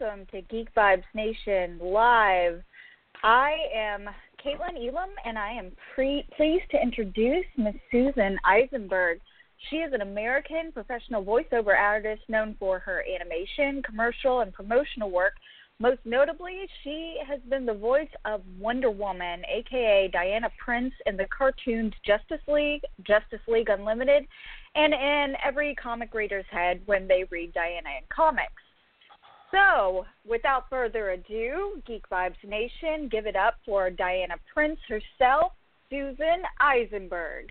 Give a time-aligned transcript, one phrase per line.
[0.00, 2.62] welcome to Geek Vibes Nation Live.
[3.22, 4.08] I am
[4.44, 9.20] Caitlin Elam, and I am pre- pleased to introduce Miss Susan Eisenberg.
[9.68, 15.34] She is an American professional voiceover artist known for her animation, commercial, and promotional work.
[15.80, 21.26] Most notably, she has been the voice of Wonder Woman, aka Diana Prince, in the
[21.36, 24.26] cartoons Justice League, Justice League Unlimited,
[24.74, 28.62] and in every comic reader's head when they read Diana in comics.
[29.50, 35.52] So, without further ado, Geek Vibes Nation, give it up for Diana Prince herself,
[35.90, 37.50] Susan Eisenberg.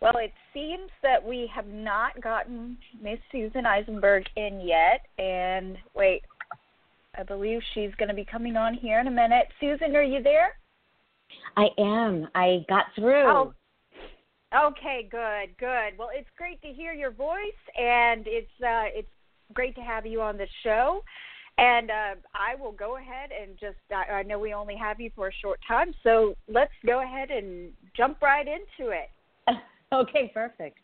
[0.00, 5.04] Well, it seems that we have not gotten Miss Susan Eisenberg in yet.
[5.18, 6.22] And wait,
[7.18, 9.48] I believe she's going to be coming on here in a minute.
[9.60, 10.56] Susan, are you there?
[11.58, 12.28] I am.
[12.34, 13.26] I got through.
[13.26, 13.54] Oh,
[14.54, 15.98] okay, good, good.
[15.98, 19.08] Well, it's great to hear your voice, and it's uh, it's
[19.52, 21.02] great to have you on the show.
[21.58, 25.10] And uh, I will go ahead and just, I, I know we only have you
[25.14, 29.10] for a short time, so let's go ahead and jump right into it.
[29.92, 30.78] okay, perfect.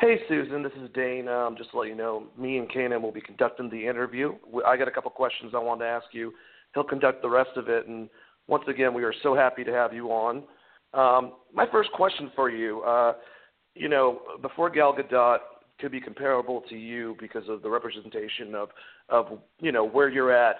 [0.00, 1.28] Hey, Susan, this is Dane.
[1.28, 4.34] Um, just to let you know, me and Kanan will be conducting the interview.
[4.66, 6.32] I got a couple questions I wanted to ask you.
[6.72, 7.86] He'll conduct the rest of it.
[7.86, 8.08] And
[8.48, 10.42] once again, we are so happy to have you on.
[10.94, 13.14] Um, my first question for you, uh,
[13.74, 15.38] you know, before Gal Gadot
[15.80, 18.68] could be comparable to you because of the representation of
[19.08, 20.56] of you know where you're at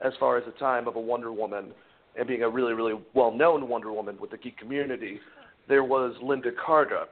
[0.00, 1.72] as far as the time of a Wonder Woman
[2.18, 5.20] and being a really really well known Wonder Woman with the geek community.
[5.68, 7.04] There was Lynda Carter.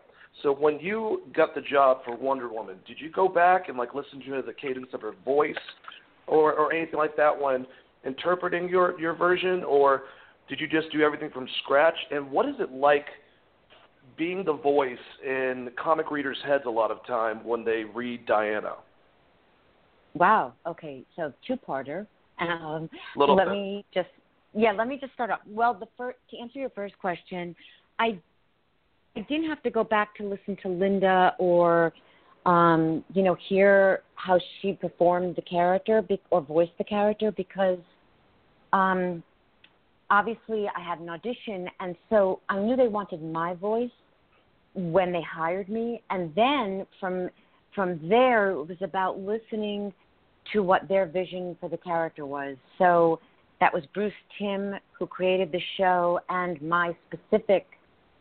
[0.42, 3.94] So when you got the job for Wonder Woman, did you go back and like
[3.94, 5.54] listen to the cadence of her voice,
[6.26, 7.66] or or anything like that when
[8.06, 10.04] interpreting your your version, or
[10.48, 11.96] did you just do everything from scratch?
[12.10, 13.06] And what is it like
[14.16, 18.74] being the voice in comic readers' heads a lot of time when they read Diana?
[20.14, 20.52] Wow.
[20.66, 21.04] Okay.
[21.16, 22.06] So two-parter.
[22.40, 23.52] Um, Little let bit.
[23.52, 24.08] me just
[24.54, 24.72] yeah.
[24.72, 25.40] Let me just start off.
[25.46, 27.54] Well, the first to answer your first question,
[27.98, 28.18] I
[29.16, 31.92] I didn't have to go back to listen to Lynda or
[32.44, 37.78] um, you know hear how she performed the character be- or voiced the character because
[38.72, 39.22] um,
[40.10, 43.90] obviously I had an audition and so I knew they wanted my voice
[44.74, 47.28] when they hired me and then from
[47.74, 49.92] from there it was about listening
[50.52, 52.56] to what their vision for the character was.
[52.78, 53.18] So
[53.60, 57.66] that was Bruce Timm who created the show and my specific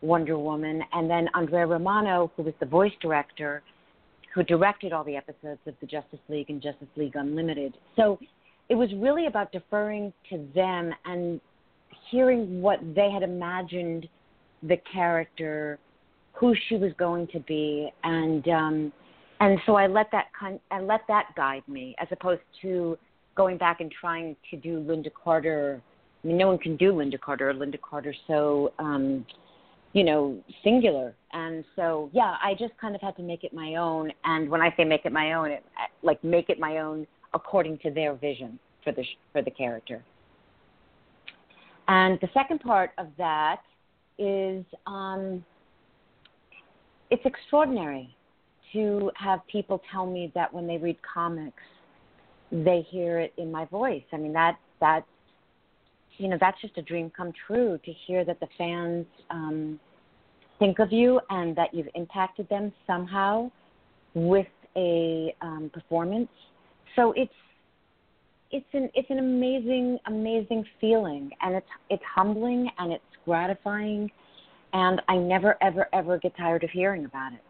[0.04, 3.64] Wonder Woman, and then Andrea Romano, who was the voice director,
[4.36, 7.78] who directed all the episodes of the Justice League and Justice League Unlimited.
[7.96, 8.20] So
[8.70, 11.40] it was really about deferring to them and
[12.10, 14.08] hearing what they had imagined
[14.64, 15.80] the character,
[16.34, 18.94] who she was going to be, and um,
[19.40, 22.98] and so I let that con- I let that guide me, as opposed to
[23.36, 25.82] going back and trying to do Lynda Carter.
[26.24, 27.54] I mean, no one can do Lynda Carter.
[27.54, 29.26] Lynda Carter's so um,
[29.94, 31.16] you know, singular.
[31.32, 34.12] And so, yeah, I just kind of had to make it my own.
[34.26, 35.64] And when I say make it my own, it,
[36.02, 40.04] like make it my own according to their vision for the for the character.
[41.88, 43.62] And the second part of that
[44.18, 45.44] is um,
[47.10, 48.16] it's extraordinary
[48.72, 51.62] to have people tell me that when they read comics,
[52.52, 54.04] they hear it in my voice.
[54.12, 55.06] I mean that that
[56.18, 59.80] you know that's just a dream come true to hear that the fans um,
[60.60, 63.52] think of you and that you've impacted them somehow
[64.14, 66.30] with a um, performance.
[66.96, 67.34] So it's
[68.54, 74.10] it's an it's an amazing amazing feeling, and it's it's humbling and it's gratifying,
[74.72, 77.42] and I never ever ever get tired of hearing about it.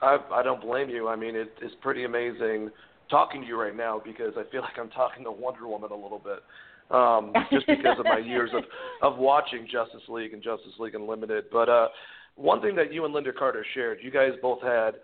[0.00, 1.08] I I don't blame you.
[1.08, 2.70] I mean, it, it's pretty amazing
[3.10, 5.94] talking to you right now because I feel like I'm talking to Wonder Woman a
[5.94, 6.42] little bit,
[6.90, 8.64] um, just because of my years of
[9.02, 11.44] of watching Justice League and Justice League Unlimited.
[11.52, 11.88] But uh,
[12.36, 14.94] one thing that you and Lynda Carter shared, you guys both had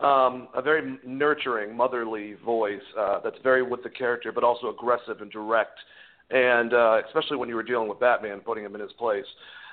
[0.00, 5.20] um, a very nurturing, motherly voice uh, that's very with the character, but also aggressive
[5.20, 5.78] and direct,
[6.30, 9.24] and uh, especially when you were dealing with Batman, putting him in his place.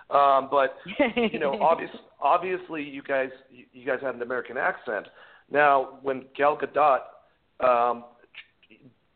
[0.10, 0.78] Um, but
[1.16, 3.30] you know, obvious, obviously, you guys
[3.72, 5.08] you, guys had an American accent.
[5.52, 7.02] Now, when Gal Gadot
[7.64, 8.06] um,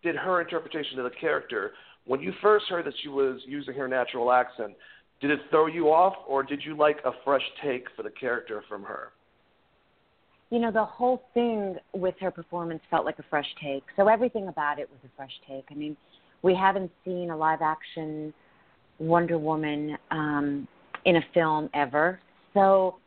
[0.04, 1.72] did her interpretation of the character,
[2.06, 4.74] when you first heard that she was using her natural accent,
[5.22, 8.64] did it throw you off, or did you like a fresh take for the character
[8.70, 9.10] from her?
[10.50, 13.84] You know, the whole thing with her performance felt like a fresh take.
[13.96, 15.66] So everything about it was a fresh take.
[15.70, 15.96] I mean,
[16.42, 18.34] we haven't seen a live action
[18.98, 20.68] Wonder Woman um,
[21.06, 22.20] in a film ever.
[22.54, 22.98] So,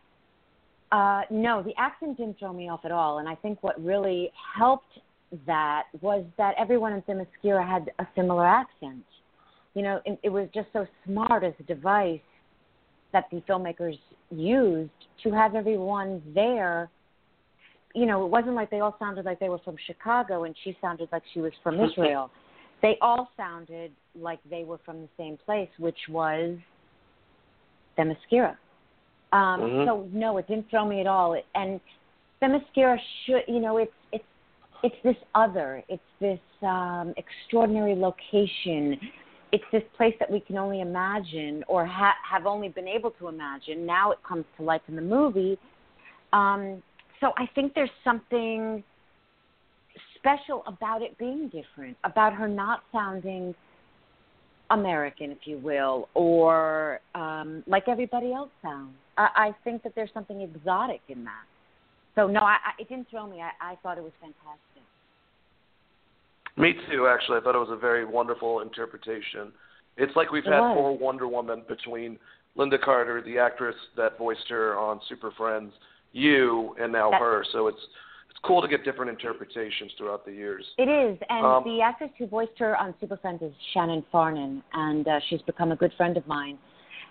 [0.92, 3.18] uh, no, the accent didn't throw me off at all.
[3.18, 4.98] And I think what really helped
[5.46, 9.04] that was that everyone in Themyscira had a similar accent.
[9.74, 12.20] You know, it, it was just so smart as a device
[13.12, 13.98] that the filmmakers
[14.30, 14.90] used
[15.22, 16.90] to have everyone there.
[17.94, 20.76] You know, it wasn't like they all sounded like they were from Chicago and she
[20.80, 22.30] sounded like she was from Israel.
[22.82, 26.58] They all sounded like they were from the same place, which was
[27.96, 28.56] Themyscira.
[29.32, 29.88] Um, mm-hmm.
[29.88, 31.34] So no, it didn't throw me at all.
[31.34, 31.80] It, and
[32.42, 34.24] Themyscira should, you know, it's it's
[34.82, 38.98] it's this other, it's this um, extraordinary location.
[39.52, 43.28] It's this place that we can only imagine or ha- have only been able to
[43.28, 43.86] imagine.
[43.86, 45.58] Now it comes to life in the movie.
[46.32, 46.82] Um,
[47.22, 48.82] so I think there's something
[50.16, 53.54] special about it being different, about her not sounding
[54.70, 58.92] American, if you will, or um, like everybody else sounds.
[59.16, 61.44] I, I think that there's something exotic in that.
[62.16, 63.40] So no, I, I, it didn't throw me.
[63.40, 64.82] I, I thought it was fantastic.
[66.56, 67.06] Me too.
[67.06, 69.52] Actually, I thought it was a very wonderful interpretation.
[69.96, 70.76] It's like we've it had was.
[70.76, 72.18] four Wonder Woman between
[72.58, 75.72] Lynda Carter, the actress that voiced her on Super Friends,
[76.12, 77.44] you, and now That's, her.
[77.52, 77.78] So it's
[78.30, 80.64] it's cool to get different interpretations throughout the years.
[80.78, 84.62] It is, and um, the actress who voiced her on Super Friends is Shannon Farnon,
[84.72, 86.58] and uh, she's become a good friend of mine.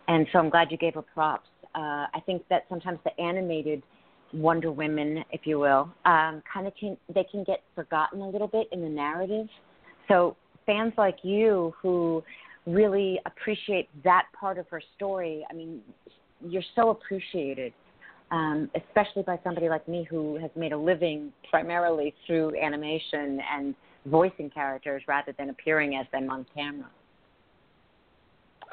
[0.08, 1.48] And so I'm glad you gave her props.
[1.74, 3.84] Uh, I think that sometimes the animated
[4.34, 8.48] Wonder Women, if you will, um, kind of can they can get forgotten a little
[8.48, 9.48] bit in the narrative.
[10.08, 12.24] So fans like you who
[12.66, 15.82] really appreciate that part of her story, I mean,
[16.46, 17.74] you're so appreciated,
[18.32, 23.76] um, especially by somebody like me who has made a living primarily through animation and
[24.06, 26.90] voicing characters rather than appearing as them on camera.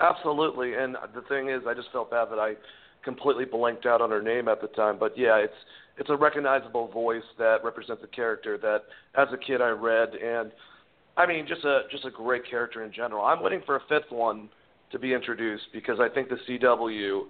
[0.01, 2.55] Absolutely, and the thing is, I just felt bad that I
[3.05, 4.97] completely blanked out on her name at the time.
[4.99, 5.53] But yeah, it's
[5.99, 8.83] it's a recognizable voice that represents a character that,
[9.17, 10.53] as a kid, I read, and
[11.17, 13.25] I mean, just a just a great character in general.
[13.25, 14.49] I'm waiting for a fifth one
[14.93, 17.23] to be introduced because I think the CW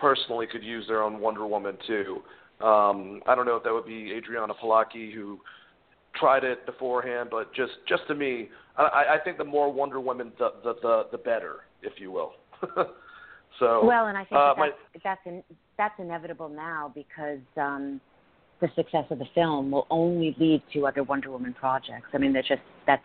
[0.00, 2.22] personally could use their own Wonder Woman too.
[2.64, 5.40] Um, I don't know if that would be Adrianne Palicki who
[6.14, 10.32] tried it beforehand, but just just to me, I, I think the more Wonder Woman,
[10.38, 12.32] the the the, the better, if you will.
[13.58, 15.42] So well, and I think uh, that that's that's, in,
[15.76, 18.00] that's inevitable now because um,
[18.60, 22.06] the success of the film will only lead to other Wonder Woman projects.
[22.14, 23.02] I mean, there's just that's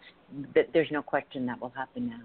[0.73, 2.21] there's no question that will happen now.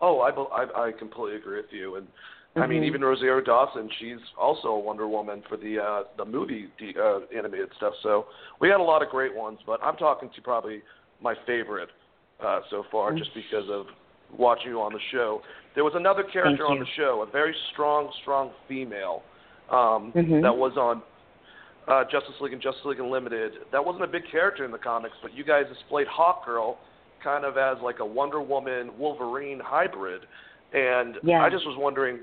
[0.00, 2.06] Oh, I I, I completely agree with you, and
[2.54, 2.62] mm-hmm.
[2.62, 6.68] I mean even Rosario Dawson, she's also a Wonder Woman for the uh, the movie
[6.78, 7.94] the, uh, animated stuff.
[8.02, 8.26] So
[8.60, 10.82] we had a lot of great ones, but I'm talking to probably
[11.20, 11.90] my favorite
[12.44, 13.18] uh, so far, mm-hmm.
[13.18, 13.86] just because of
[14.36, 15.40] watching you on the show.
[15.74, 19.22] There was another character on the show, a very strong, strong female
[19.70, 20.42] um, mm-hmm.
[20.42, 21.02] that was on
[21.88, 23.52] uh, Justice League and Justice League Unlimited.
[23.72, 26.76] That wasn't a big character in the comics, but you guys displayed Hawkgirl
[27.22, 30.22] kind of as like a Wonder Woman Wolverine hybrid.
[30.72, 31.42] And yeah.
[31.42, 32.20] I just was wondering,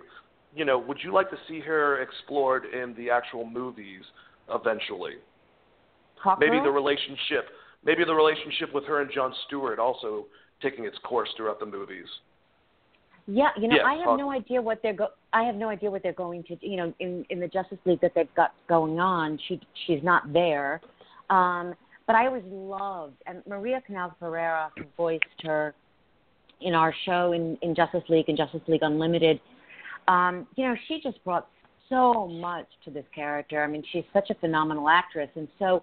[0.55, 4.01] you know, would you like to see her explored in the actual movies
[4.49, 5.13] eventually?
[6.39, 7.49] Maybe the relationship,
[7.85, 10.25] maybe the relationship with her and John Stewart also
[10.61, 12.07] taking its course throughout the movies.
[13.31, 15.09] Yeah, you know, yes, I have no idea what they're go.
[15.33, 16.57] I have no idea what they're going to.
[16.61, 20.33] You know, in in the Justice League that they've got going on, she she's not
[20.33, 20.81] there.
[21.29, 21.75] Um,
[22.07, 25.75] but I always loved and Maria Canals-Barrera, who voiced her
[26.61, 29.39] in our show in in Justice League and Justice League Unlimited.
[30.09, 31.47] Um, you know, she just brought
[31.87, 33.63] so much to this character.
[33.63, 35.81] I mean, she's such a phenomenal actress, and so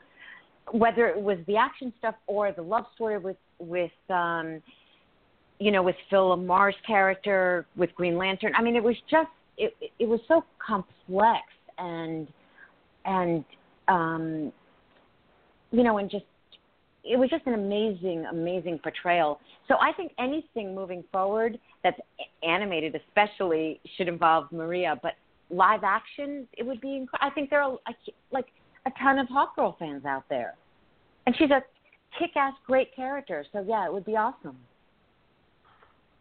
[0.73, 4.61] whether it was the action stuff or the love story with with um
[5.59, 9.75] you know with Phil LaMarr's character with Green Lantern I mean it was just it
[9.99, 11.42] it was so complex
[11.78, 12.26] and
[13.04, 13.45] and
[13.88, 14.52] um
[15.71, 16.25] you know and just
[17.09, 21.99] it was just an amazing amazing portrayal so I think anything moving forward that's
[22.43, 25.13] animated especially should involve Maria but
[25.51, 27.79] live action it would be inc- I think there are
[28.33, 28.47] like
[28.87, 30.55] a ton of Hawkgirl fans out there
[31.27, 31.63] and she's a
[32.19, 33.45] kick-ass great character.
[33.53, 34.57] So yeah, it would be awesome.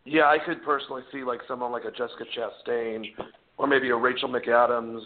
[0.03, 3.05] Yeah, I could personally see like someone like a Jessica Chastain
[3.57, 5.01] or maybe a Rachel McAdams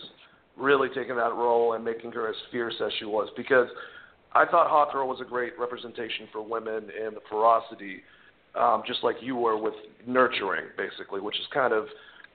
[0.58, 3.68] really taking that role and making her as fierce as she was because
[4.34, 8.04] I thought Hawkgirl was a great representation for women and the ferocity,
[8.56, 9.74] um, just like you were with
[10.06, 11.86] nurturing, basically, which is kind of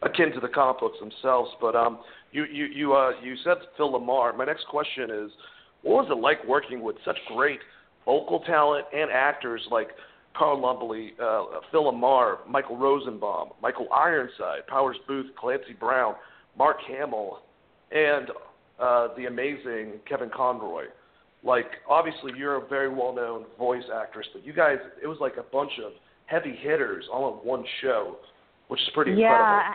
[0.02, 1.50] akin to the comic books themselves.
[1.60, 2.00] But um,
[2.32, 4.36] you you you uh, you said Phil LaMarr.
[4.36, 5.30] My next question is,
[5.82, 7.60] what was it like working with such great
[8.04, 9.88] vocal talent and actors like
[10.36, 16.16] Carl Lumbly, uh, Phil LaMarr, Michael Rosenbaum, Michael Ironside, Powers Boothe, Clancy Brown,
[16.58, 17.42] Mark Hamill,
[17.92, 18.30] and
[18.80, 20.84] uh, the amazing Kevin Conroy.
[21.44, 25.42] Like, obviously, you're a very well-known voice actress, but you guys, it was like a
[25.42, 25.92] bunch of
[26.26, 28.16] heavy hitters all in one show,
[28.68, 29.72] which is pretty yeah,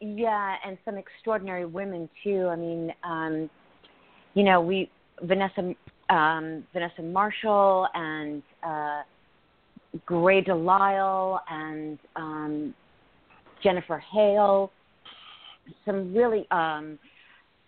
[0.00, 0.22] incredible.
[0.22, 2.48] Yeah, and some extraordinary women too.
[2.50, 3.50] I mean, um,
[4.32, 4.90] you know, we
[5.22, 5.74] Vanessa
[6.10, 9.02] um, Vanessa Marshall and uh,
[10.04, 12.74] Grey DeLisle and um,
[13.62, 14.70] Jennifer Hale,
[15.86, 16.98] some really um,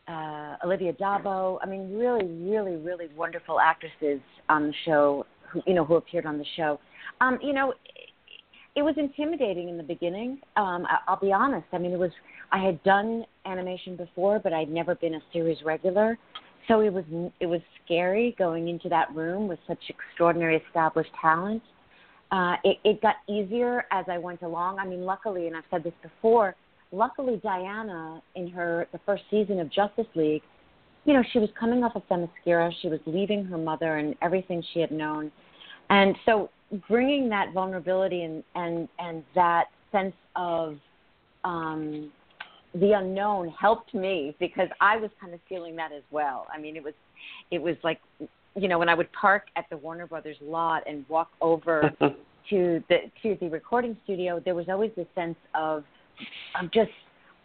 [0.09, 1.59] uh, Olivia d'Abo.
[1.63, 5.27] I mean, really, really, really wonderful actresses on the show.
[5.53, 6.81] Who you know who appeared on the show.
[7.21, 7.73] Um, you know,
[8.75, 10.39] it was intimidating in the beginning.
[10.57, 11.67] Um, I, I'll be honest.
[11.73, 12.11] I mean, it was.
[12.53, 16.19] I had done animation before, but I'd never been a series regular.
[16.69, 17.05] So it was
[17.41, 21.63] it was scary going into that room with such extraordinary established talent.
[22.33, 24.79] Uh, it, it got easier as I went along.
[24.81, 26.57] I mean, luckily, and I've said this before,
[26.93, 30.43] luckily Diana in her the first season of Justice League,
[31.05, 32.73] you know, she was coming off of Themyscira.
[32.83, 35.31] She was leaving her mother and everything she had known,
[35.91, 36.51] and so
[36.89, 40.77] bringing that vulnerability and and and that sense of
[41.45, 42.11] um,
[42.75, 46.47] the unknown helped me because I was kind of feeling that as well.
[46.53, 46.95] I mean, it was
[47.51, 48.01] it was like
[48.55, 51.93] you know when I would park at the Warner Brothers lot and walk over
[52.51, 55.85] to the to the recording studio, there was always this sense of
[56.55, 56.91] I'm just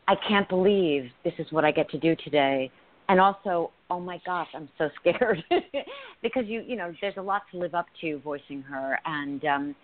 [0.07, 2.71] I can't believe this is what I get to do today.
[3.07, 5.43] And also, oh my gosh, I'm so scared.
[6.23, 9.75] Because you you know there's a lot to live up to voicing her, and um,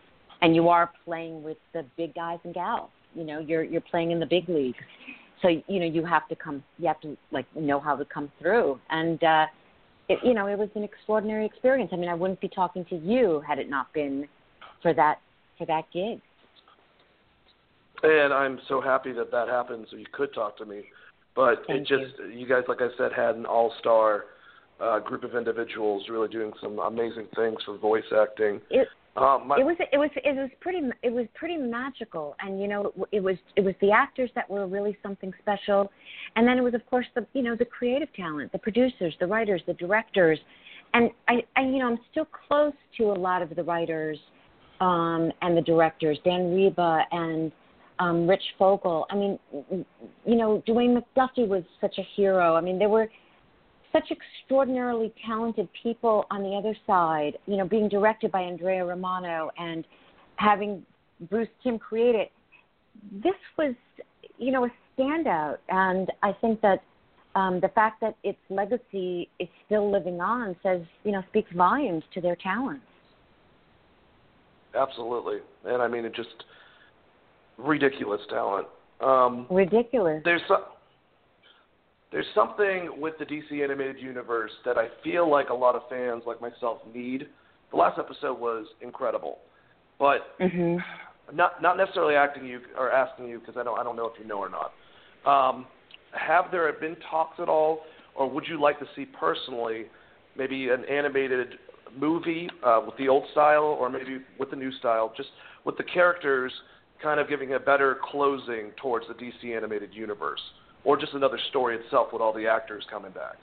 [0.44, 2.92] and you are playing with the big guys and gals.
[3.16, 4.78] You know, you're you're playing in the big leagues,
[5.42, 8.32] so you know you have to come you have to like know how to come
[8.40, 8.80] through.
[8.92, 9.48] And uh
[10.10, 11.90] it you know it was an extraordinary experience.
[11.92, 14.28] I mean i wouldn't be talking to you had it not been
[14.84, 15.20] for that
[15.58, 16.22] for that gig
[18.04, 20.84] and i'm so happy that that happened so you could talk to me.
[21.36, 22.40] But Thank it just you.
[22.40, 24.26] you guys like i said had an all star
[24.80, 28.62] uh group of individuals really doing some amazing things for voice acting.
[28.70, 28.88] It
[29.18, 32.36] um, my, it was it was it was pretty it was pretty magical.
[32.40, 35.92] And you know it was it was the actors that were really something special.
[36.36, 39.26] And then it was of course the you know the creative talent the producers the
[39.26, 40.40] writers the directors.
[40.94, 44.20] And i i you know i'm still close to a lot of the writers
[44.82, 47.52] um and the directors dan riba and
[48.00, 52.78] um rich fogel i mean you know dwayne mcduffie was such a hero i mean
[52.78, 53.10] there were
[53.92, 59.50] such extraordinarily talented people on the other side, you know, being directed by Andrea Romano
[59.58, 59.86] and
[60.36, 60.86] having
[61.30, 62.32] Bruce Timm create it.
[63.24, 63.76] This was,
[64.38, 65.58] you know, a standout.
[65.70, 66.84] And I think that
[67.36, 72.04] um, the fact that its legacy is still living on says, you know, speaks volumes
[72.14, 72.84] to their talents.
[74.76, 75.38] Absolutely.
[75.66, 76.44] And I mean, it just
[77.58, 78.68] ridiculous talent.
[79.02, 80.22] Um, Ridiculous.
[80.24, 80.64] There's some
[82.12, 86.24] there's something with the DC animated universe that I feel like a lot of fans
[86.26, 87.28] like myself need.
[87.72, 89.40] The last episode was incredible,
[90.00, 90.78] but mm-hmm.
[91.36, 94.20] not not necessarily acting you or asking you because I don't I don't know if
[94.20, 94.72] you know or not.
[95.26, 95.66] Um,
[96.14, 97.82] have there been talks at all,
[98.16, 99.86] or would you like to see personally
[100.38, 101.56] maybe an animated
[102.00, 105.30] movie uh, with the old style, or maybe with the new style, just
[105.66, 106.54] with the characters
[107.02, 110.42] kind of giving a better closing towards the DC animated universe?
[110.88, 113.36] or just another story itself with all the actors coming back?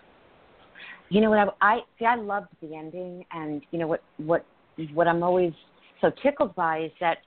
[1.10, 2.06] You know what I, I see.
[2.06, 4.44] I loved the ending, and you know what what
[4.94, 5.52] what I'm always
[6.00, 7.18] so tickled by is that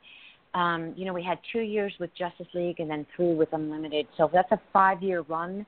[0.59, 4.07] um, you know we had two years with Justice League and then three with Unlimited,
[4.17, 5.65] so that's a five year run,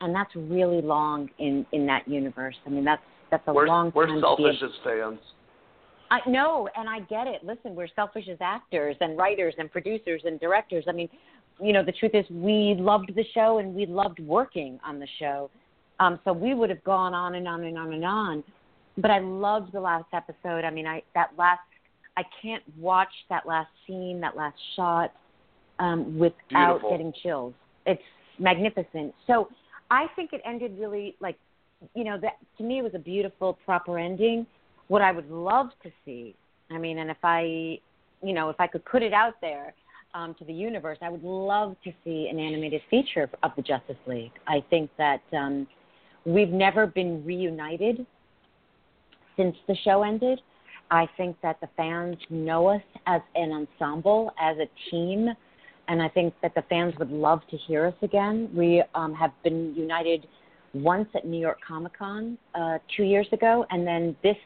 [0.00, 2.54] and that's really long in in that universe.
[2.64, 4.14] I mean that's that's a we're, long we're time.
[4.14, 5.18] We're selfish as fans.
[6.10, 7.44] I know, and I get it.
[7.44, 10.84] Listen, we're selfish as actors and writers and producers and directors.
[10.88, 11.08] I mean,
[11.60, 15.08] you know, the truth is we loved the show and we loved working on the
[15.18, 15.50] show.
[16.00, 18.44] Um, so we would have gone on and on and on and on.
[18.96, 20.64] But I loved the last episode.
[20.64, 21.60] I mean, I that last
[22.16, 25.12] I can't watch that last scene, that last shot,
[25.78, 26.90] um, without Beautiful.
[26.90, 27.54] getting chills.
[27.86, 28.02] It's
[28.38, 29.14] magnificent.
[29.26, 29.48] So
[29.90, 31.36] I think it ended really like,
[31.94, 34.46] you know, that to me it was a beautiful, proper ending.
[34.88, 36.34] What I would love to see,
[36.70, 37.78] I mean, and if I,
[38.22, 39.74] you know, if I could put it out there,
[40.14, 43.96] um, to the universe, I would love to see an animated feature of the Justice
[44.06, 44.32] League.
[44.46, 45.66] I think that um,
[46.24, 48.06] we've never been reunited
[49.36, 50.40] since the show ended.
[50.90, 55.28] I think that the fans know us as an ensemble, as a team,
[55.88, 58.48] and I think that the fans would love to hear us again.
[58.54, 60.26] We um, have been united
[60.74, 64.36] once at New York Comic Con uh, two years ago, and then this,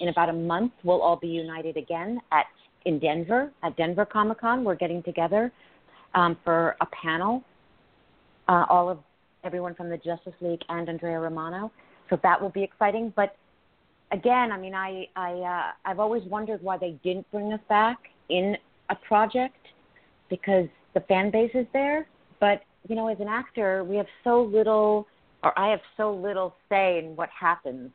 [0.00, 2.46] in about a month, we'll all be united again at
[2.86, 4.64] in Denver at Denver Comic Con.
[4.64, 5.52] We're getting together
[6.14, 7.44] um, for a panel.
[8.48, 8.98] Uh, all of
[9.44, 11.70] everyone from the Justice League and Andrea Romano.
[12.08, 13.12] So that will be exciting.
[13.14, 13.36] But
[14.12, 17.98] again, I mean, I I uh, I've always wondered why they didn't bring us back
[18.28, 18.56] in
[18.88, 19.56] a project
[20.28, 22.06] because the fan base is there.
[22.40, 25.06] But you know, as an actor, we have so little,
[25.44, 27.90] or I have so little say in what happens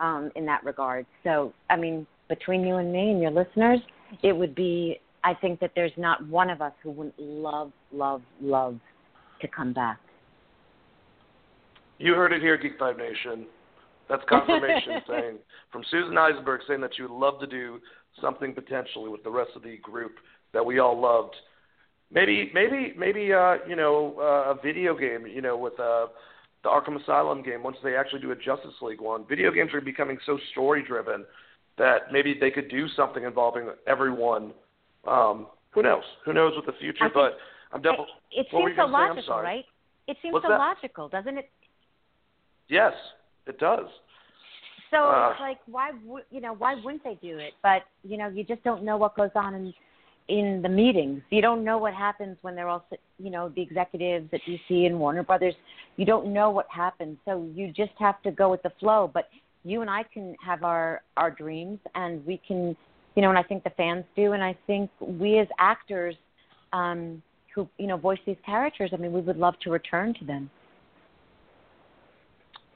[0.00, 1.06] um, in that regard.
[1.24, 3.80] So, I mean, between you and me and your listeners,
[4.22, 5.00] it would be.
[5.24, 8.78] I think that there's not one of us who wouldn't love, love, love
[9.40, 9.98] to come back.
[11.98, 13.46] You heard it here, Geek Vibe Nation.
[14.08, 15.38] That's confirmation saying
[15.72, 17.80] from Susan Eisenberg saying that she would love to do
[18.20, 20.12] something potentially with the rest of the group
[20.52, 21.34] that we all loved.
[22.10, 26.06] Maybe, maybe, maybe, uh, you know, uh, a video game, you know, with uh,
[26.66, 27.62] the Arkham Asylum game.
[27.62, 31.24] Once they actually do a Justice League one, video games are becoming so story driven
[31.78, 34.52] that maybe they could do something involving everyone.
[35.06, 36.02] Um, who knows?
[36.24, 37.08] Who knows what the future?
[37.12, 37.38] but
[37.72, 38.06] I'm definitely.
[38.32, 39.64] It, it seems so logical, right?
[40.08, 40.58] It seems What's so that?
[40.58, 41.50] logical, doesn't it?
[42.68, 42.92] Yes,
[43.46, 43.86] it does.
[44.90, 46.54] So Uh, it's like, why would you know?
[46.54, 47.52] Why wouldn't they do it?
[47.62, 49.72] But you know, you just don't know what goes on in
[50.28, 51.22] in the meetings.
[51.30, 52.84] You don't know what happens when they're all,
[53.18, 55.54] you know, the executives at DC and Warner Brothers.
[55.96, 59.10] You don't know what happens, so you just have to go with the flow.
[59.12, 59.28] But
[59.64, 62.76] you and I can have our our dreams, and we can,
[63.14, 66.14] you know, and I think the fans do, and I think we as actors,
[66.72, 67.22] um,
[67.54, 68.90] who you know voice these characters.
[68.92, 70.50] I mean, we would love to return to them.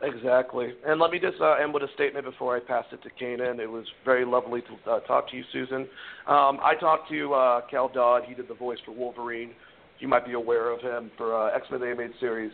[0.02, 0.72] Exactly.
[0.86, 3.58] And let me just uh, end with a statement before I pass it to Kanan.
[3.58, 5.82] It was very lovely to uh, talk to you, Susan.
[6.26, 8.22] Um, I talked to uh, Cal Dodd.
[8.26, 9.50] He did the voice for Wolverine.
[9.98, 12.50] You might be aware of him for uh, X Men animated series.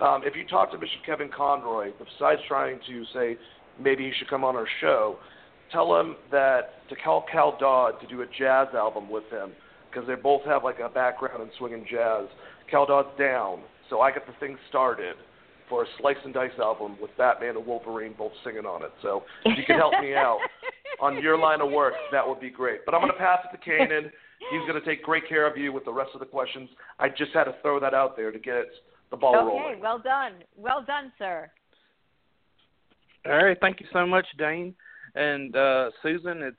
[0.00, 1.04] Um, if you talk to Mr.
[1.06, 3.38] Kevin Conroy, besides trying to say
[3.82, 5.16] maybe he should come on our show,
[5.72, 9.52] tell him that to call Cal Dodd to do a jazz album with him
[9.90, 12.26] because they both have like a background in swinging jazz.
[12.70, 15.16] Cal Dodd's down, so I got the thing started
[15.70, 18.92] for a Slice and Dice album with Batman and Wolverine both singing on it.
[19.00, 20.38] So if you could help me out
[21.00, 22.80] on your line of work, that would be great.
[22.84, 24.10] But I'm going to pass it to Kanan.
[24.50, 26.68] He's going to take great care of you with the rest of the questions.
[26.98, 28.66] I just had to throw that out there to get
[29.10, 29.80] the ball okay, rolling.
[29.80, 30.32] well done.
[30.56, 31.50] Well done, sir.
[33.26, 34.74] All right, thank you so much, Dane
[35.14, 36.42] and uh, Susan.
[36.42, 36.56] It's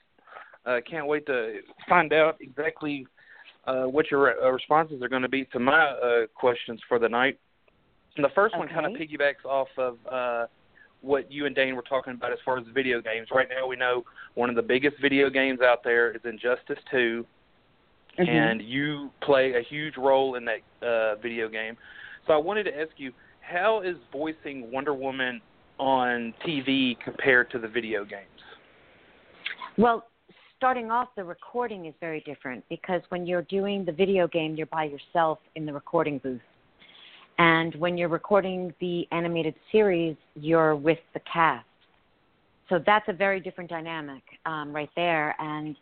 [0.65, 3.05] uh, can't wait to find out exactly
[3.65, 7.09] uh, what your uh, responses are going to be to my uh, questions for the
[7.09, 7.39] night.
[8.15, 10.45] And the first one kind of piggybacks off of uh,
[11.01, 13.27] what you and Dane were talking about as far as video games.
[13.33, 14.03] Right now, we know
[14.35, 17.25] one of the biggest video games out there is Injustice 2,
[18.19, 18.27] Mhm.
[18.27, 21.77] and you play a huge role in that uh, video game.
[22.27, 25.41] So I wanted to ask you, how is voicing Wonder Woman
[25.79, 28.27] on TV compared to the video games?
[29.77, 30.05] Well,
[30.57, 34.67] starting off, the recording is very different because when you're doing the video game, you're
[34.67, 36.41] by yourself in the recording booth.
[37.37, 41.65] And when you're recording the animated series, you're with the cast.
[42.69, 45.35] So that's a very different dynamic um, right there.
[45.39, 45.75] And,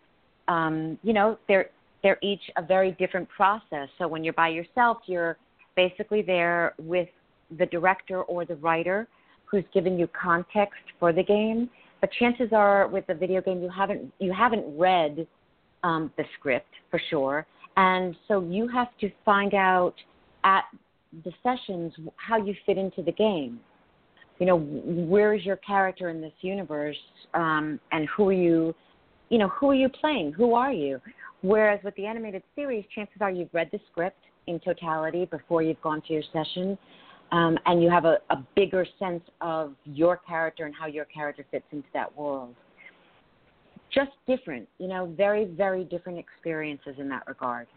[0.48, 1.70] um, you know, they're,
[2.02, 3.90] they're each a very different process.
[3.98, 5.38] So when you're by yourself, you're
[5.76, 7.10] basically there with
[7.58, 9.08] the director or the writer
[9.46, 11.70] who's giving you context for the game
[12.02, 15.28] but chances are with the video game you haven't you haven't read
[15.84, 17.46] um, the script for sure,
[17.78, 19.94] and so you have to find out
[20.44, 20.66] at
[21.24, 23.60] the sessions how you fit into the game.
[24.40, 26.98] You know, where is your character in this universe,
[27.34, 28.74] um, and who are you?
[29.30, 30.34] You know, who are you playing?
[30.34, 31.02] Who are you?
[31.42, 35.82] Whereas with the animated series, chances are you've read the script in totality before you've
[35.82, 36.78] gone to your session,
[37.32, 41.46] um, and you have a, a bigger sense of your character and how your character
[41.52, 42.56] fits into that world.
[43.94, 47.68] Just different, you know, very, very different experiences in that regard.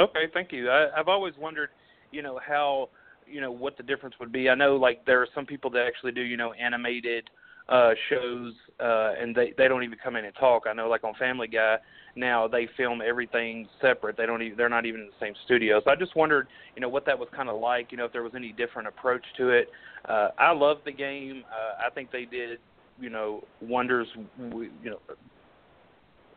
[0.00, 0.70] Okay, thank you.
[0.70, 1.68] I, I've always wondered,
[2.10, 2.88] you know, how,
[3.26, 4.48] you know, what the difference would be.
[4.48, 7.28] I know, like, there are some people that actually do, you know, animated
[7.68, 10.64] uh shows, uh, and they they don't even come in and talk.
[10.68, 11.76] I know, like on Family Guy,
[12.16, 14.16] now they film everything separate.
[14.16, 15.80] They don't even they're not even in the same studio.
[15.84, 17.92] So I just wondered, you know, what that was kind of like.
[17.92, 19.68] You know, if there was any different approach to it.
[20.08, 21.44] Uh, I love the game.
[21.48, 22.58] Uh, I think they did,
[22.98, 24.08] you know, wonders.
[24.40, 24.98] You know,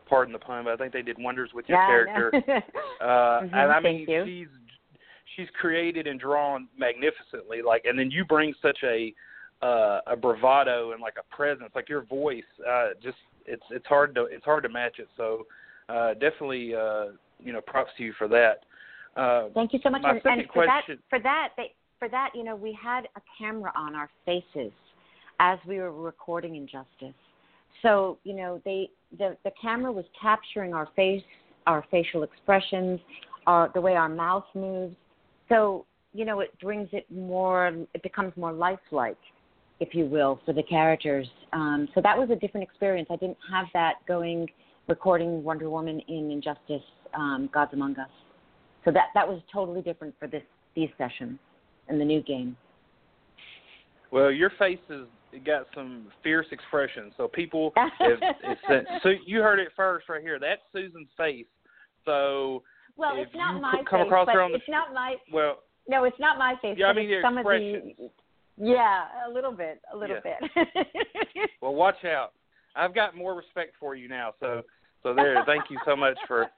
[0.08, 2.32] pardon the pun, but I think they did wonders with your Yeah, character.
[2.46, 2.60] know.
[3.00, 4.24] Uh, Mhm, and I mean, you.
[4.24, 4.48] she's
[5.36, 7.60] she's created and drawn magnificently.
[7.62, 9.12] Like, and then you bring such a
[9.62, 12.44] uh, a bravado and like a presence, like your voice.
[12.66, 15.08] Uh, just it's it's hard to it's hard to match it.
[15.16, 15.46] So
[15.88, 17.06] uh, definitely, uh,
[17.42, 18.60] you know, props to you for that.
[19.16, 20.02] Uh, Thank you so much.
[20.02, 23.06] My and, and for question- that, for that, they, for that, you know, we had
[23.16, 24.72] a camera on our faces
[25.40, 27.14] as we were recording Injustice.
[27.82, 31.22] So, you know, they the the camera was capturing our face,
[31.66, 33.00] our facial expressions,
[33.46, 34.94] our the way our mouth moves.
[35.48, 37.66] So you know, it brings it more.
[37.92, 39.18] It becomes more lifelike,
[39.80, 41.28] if you will, for the characters.
[41.52, 43.08] Um, so that was a different experience.
[43.10, 44.48] I didn't have that going
[44.86, 46.82] recording Wonder Woman in Injustice,
[47.14, 48.08] um, Gods Among Us.
[48.84, 50.42] So that that was totally different for this
[50.76, 51.38] these sessions
[51.88, 52.56] in the new game.
[54.10, 54.78] Well, your face
[55.44, 57.12] got some fierce expression.
[57.16, 60.38] So people, if, if, so you heard it first right here.
[60.38, 61.46] That's Susan's face.
[62.04, 62.62] So
[62.96, 65.16] well, it's not my come face, across her on the, it's not my.
[65.32, 66.76] Well, no, it's not my face.
[66.78, 67.92] Yeah, I mean your some expression.
[67.92, 68.10] Of the,
[68.56, 70.36] yeah, a little bit, a little Yeah.
[70.64, 70.86] bit.
[71.62, 72.32] well, watch out.
[72.76, 74.34] I've got more respect for you now.
[74.40, 74.62] So
[75.02, 75.42] so there.
[75.44, 76.50] Thank you so much for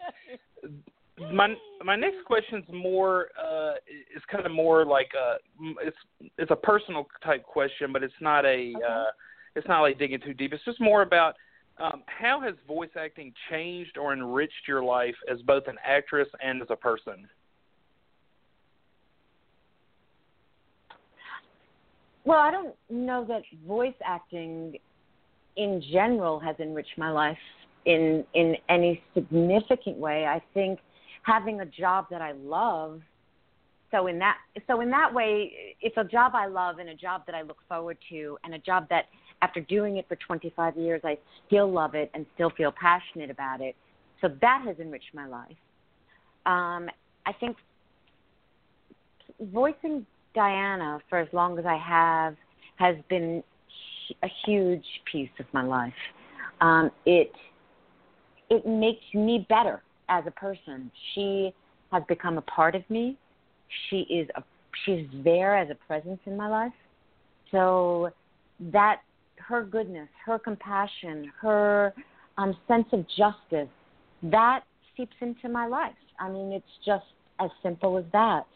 [1.32, 3.72] my my next question's more uh
[4.14, 5.36] is kind of more like a
[5.82, 5.96] it's
[6.36, 9.06] it's a personal type question but it's not a uh
[9.56, 10.52] it's not like digging too deep.
[10.52, 11.34] It's just more about
[11.78, 16.62] um how has voice acting changed or enriched your life as both an actress and
[16.62, 17.26] as a person?
[22.24, 24.76] Well, I don't know that voice acting
[25.56, 27.38] in general has enriched my life
[27.86, 30.26] in in any significant way.
[30.26, 30.80] I think
[31.26, 33.02] having a job that I love
[33.90, 34.36] so in that
[34.68, 37.58] so in that way it's a job I love and a job that I look
[37.68, 39.06] forward to and a job that
[39.42, 43.60] after doing it for 25 years I still love it and still feel passionate about
[43.60, 43.74] it.
[44.20, 45.56] So that has enriched my life.
[46.46, 46.88] Um,
[47.26, 47.56] I think
[49.40, 52.36] voicing Diana for as long as I have
[52.76, 53.42] has been
[54.22, 55.92] a huge piece of my life.
[56.60, 57.32] Um, it
[58.48, 60.90] it makes me better as a person.
[61.14, 61.52] She
[61.92, 63.16] has become a part of me.
[63.88, 64.42] She is a
[64.84, 66.72] she's there as a presence in my life.
[67.50, 68.10] So
[68.60, 69.00] that
[69.36, 71.94] her goodness, her compassion, her
[72.38, 73.68] um, sense of justice,
[74.22, 74.60] that
[74.96, 75.94] seeps into my life.
[76.18, 77.04] I mean, it's just
[77.38, 78.46] as simple as that.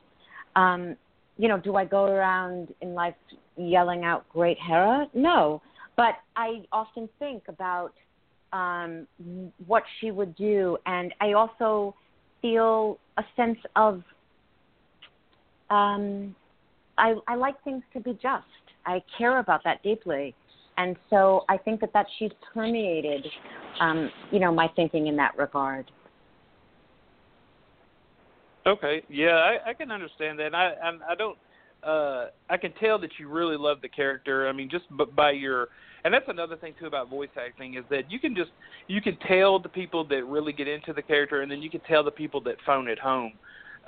[0.56, 0.96] Um,
[1.38, 3.14] you know, do I go around in life
[3.56, 5.06] yelling out "Great Hera"?
[5.14, 5.62] No,
[5.96, 7.92] but I often think about
[8.52, 9.06] um,
[9.66, 11.94] what she would do, and I also
[12.42, 14.02] feel a sense of
[15.70, 16.34] um,
[16.98, 18.44] I, I like things to be just.
[18.86, 20.34] I care about that deeply,
[20.78, 23.26] and so I think that that she's permeated,
[23.80, 25.90] um, you know, my thinking in that regard.
[28.66, 30.54] Okay, yeah, I, I can understand that.
[30.54, 31.38] I, I I don't.
[31.82, 34.48] Uh, I can tell that you really love the character.
[34.48, 35.68] I mean, just b- by your,
[36.04, 38.50] and that's another thing too about voice acting is that you can just
[38.88, 41.80] you can tell the people that really get into the character, and then you can
[41.80, 43.32] tell the people that phone it home.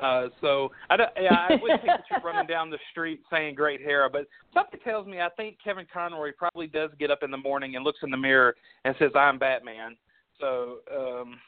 [0.00, 3.54] Uh, so I don't, yeah, I wouldn't think that you're running down the street saying
[3.54, 7.30] "Great Hera," but something tells me I think Kevin Conroy probably does get up in
[7.30, 9.96] the morning and looks in the mirror and says, "I'm Batman."
[10.40, 10.78] So.
[10.94, 11.38] um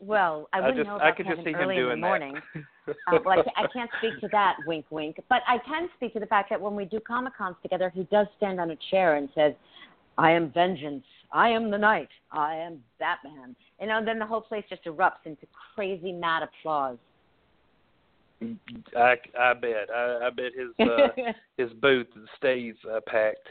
[0.00, 2.06] Well, I wouldn't just, know I could Kevin just see early him doing in the
[2.06, 2.42] morning.
[2.56, 5.20] uh, well, I, I can't speak to that, wink, wink.
[5.28, 8.04] But I can speak to the fact that when we do Comic Cons together, he
[8.04, 9.54] does stand on a chair and says,
[10.20, 11.04] "I am vengeance.
[11.32, 12.08] I am the night.
[12.30, 16.98] I am Batman." You know, then the whole place just erupts into crazy mad applause.
[18.96, 19.88] I, I bet.
[19.94, 21.08] I, I bet his uh,
[21.56, 22.06] his booth
[22.36, 23.48] stays uh, packed.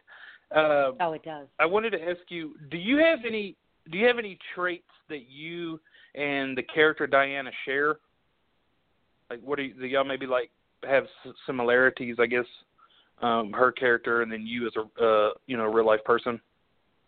[0.55, 1.47] Uh, oh, it does.
[1.59, 3.55] I wanted to ask you: Do you have any?
[3.91, 5.79] Do you have any traits that you
[6.15, 7.97] and the character Diana share?
[9.29, 10.49] Like, what do, you, do y'all maybe like
[10.87, 11.05] have
[11.45, 12.17] similarities?
[12.19, 12.45] I guess
[13.21, 16.39] um, her character and then you as a uh, you know real life person.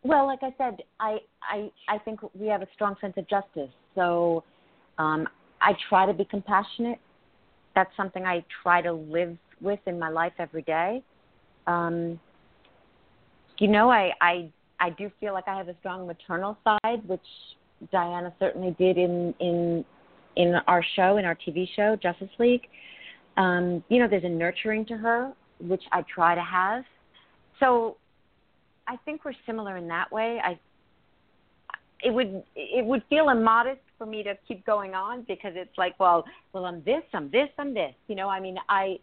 [0.04, 3.70] Well, like I said, I I I think we have a strong sense of justice.
[3.96, 4.44] So
[4.98, 5.28] um,
[5.62, 7.00] I try to be compassionate.
[7.76, 11.04] That's something I try to live with in my life every day.
[11.68, 12.20] Um,
[13.60, 17.22] you know, I I I do feel like I have a strong maternal side, which
[17.92, 19.86] Diana certainly did in in
[20.36, 22.68] in our show, in our TV show, Justice League.
[23.38, 26.84] Um, you know, there's a nurturing to her, which I try to have.
[27.60, 27.98] So
[28.92, 30.42] I think we're similar in that way.
[30.44, 30.60] I
[32.04, 35.98] it would it would feel immodest for me to keep going on because it's like,
[35.98, 37.94] well, well, I'm this, I'm this, I'm this.
[38.08, 39.00] You know, I mean, I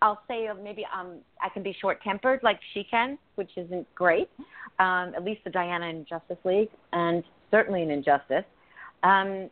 [0.00, 3.86] I'll say uh, maybe um I can be short tempered like she can, which isn't
[3.94, 4.30] great.
[4.78, 8.44] Um, at least the Diana in Justice League, and certainly in Injustice.
[9.02, 9.50] Um,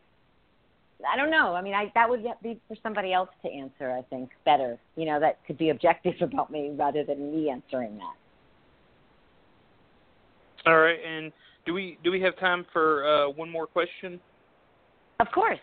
[1.07, 1.53] I don't know.
[1.53, 3.91] I mean, I that would be for somebody else to answer.
[3.91, 4.79] I think better.
[4.95, 8.15] You know, that could be objective about me rather than me answering that.
[10.65, 11.31] All right, and
[11.65, 14.19] do we do we have time for uh, one more question?
[15.19, 15.59] Of course.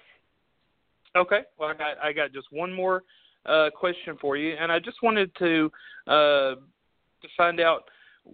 [1.17, 1.41] Okay.
[1.59, 3.03] Well, I got I got just one more
[3.47, 5.71] uh, question for you, and I just wanted to
[6.07, 7.85] uh, to find out,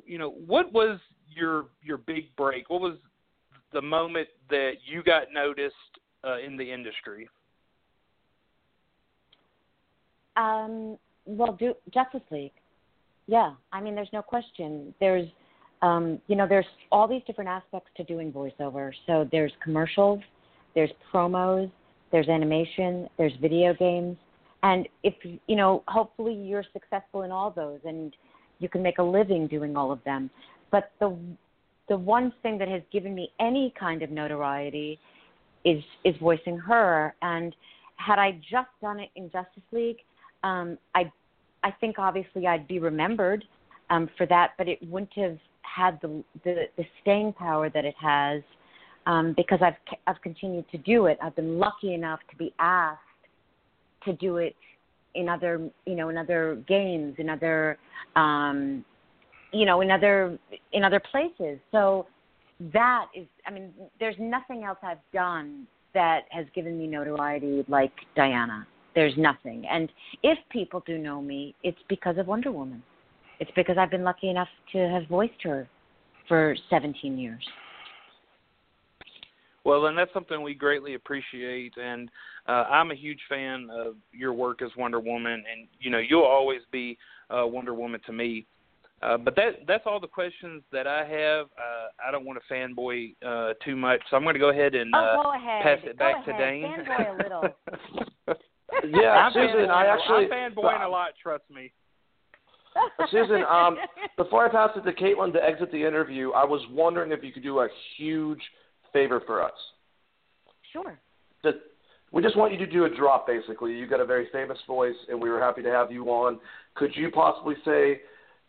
[0.06, 2.70] you know, what was your your big break?
[2.70, 2.96] What was
[3.72, 5.74] the moment that you got noticed
[6.24, 7.28] uh, in the industry?
[10.36, 12.52] Um, well, do Justice League.
[13.26, 14.94] Yeah, I mean, there's no question.
[15.00, 15.28] There's,
[15.82, 18.92] um, you know, there's all these different aspects to doing voiceover.
[19.06, 20.20] So there's commercials,
[20.74, 21.70] there's promos,
[22.10, 24.16] there's animation, there's video games,
[24.62, 28.14] and if you know, hopefully you're successful in all those, and
[28.58, 30.30] you can make a living doing all of them.
[30.70, 31.16] But the
[31.88, 34.98] the one thing that has given me any kind of notoriety
[35.64, 37.14] is is voicing her.
[37.22, 37.54] And
[37.96, 39.98] had I just done it in Justice League,
[40.42, 41.10] um, I
[41.62, 43.44] I think obviously I'd be remembered
[43.90, 47.94] um, for that, but it wouldn't have had the the, the staying power that it
[48.00, 48.42] has
[49.06, 51.18] um, because I've I've continued to do it.
[51.22, 53.00] I've been lucky enough to be asked
[54.04, 54.54] to do it
[55.14, 57.78] in other you know in other games in other
[58.16, 58.84] um,
[59.52, 60.38] you know in other
[60.72, 61.58] in other places.
[61.72, 62.06] So
[62.72, 67.92] that is I mean there's nothing else I've done that has given me notoriety like
[68.14, 68.66] Diana.
[68.94, 69.64] There's nothing.
[69.70, 69.90] And
[70.22, 72.82] if people do know me, it's because of Wonder Woman.
[73.40, 75.68] It's because I've been lucky enough to have voiced her
[76.26, 77.44] for 17 years.
[79.64, 82.08] Well, and that's something we greatly appreciate, and
[82.48, 86.22] uh, I'm a huge fan of your work as Wonder Woman, and you know you'll
[86.22, 86.96] always be
[87.28, 88.46] uh, Wonder Woman to me.
[89.02, 91.46] Uh, but that that's all the questions that I have.
[91.46, 94.74] Uh, I don't want to fanboy uh, too much, so I'm going to go ahead
[94.74, 95.62] and oh, uh, go ahead.
[95.62, 96.38] pass it go back ahead.
[96.38, 96.86] to Dane.
[96.88, 97.42] Fanboy a little.
[98.84, 101.08] Yeah, I'm Susan, fanboying, I actually I'm fanboying a lot.
[101.20, 101.72] Trust me.
[103.10, 103.76] Susan, um,
[104.16, 107.32] before I pass it to Caitlin to exit the interview, I was wondering if you
[107.32, 108.40] could do a huge
[108.92, 109.52] favor for us.
[110.72, 110.98] Sure.
[112.10, 113.74] We just want you to do a drop, basically.
[113.76, 116.40] You got a very famous voice, and we were happy to have you on.
[116.74, 118.00] Could you possibly say,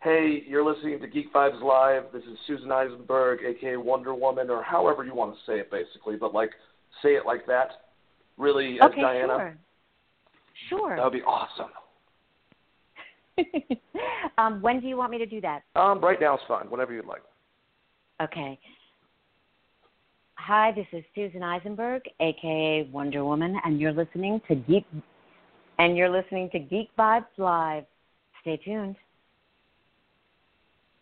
[0.02, 2.12] "Hey, you're listening to Geek Vibes Live.
[2.13, 6.15] This is Susan Eisenberg, aka Wonder Woman," or however you want to say it, basically.
[6.15, 6.52] But like,
[7.02, 7.89] say it like that,
[8.38, 9.38] really, as okay, Diana.
[9.38, 9.58] sure.
[10.70, 10.96] Sure.
[10.96, 11.72] That would be awesome.
[14.38, 15.62] um, when do you want me to do that?
[15.75, 16.65] Um, right now is fine.
[16.69, 17.21] Whenever you'd like.
[18.21, 18.60] Okay.
[20.36, 24.86] Hi, this is Susan Eisenberg, aka Wonder Woman, and you're listening to Geek
[25.80, 27.86] and you're listening to Geek Vibes Live.
[28.41, 28.95] Stay tuned.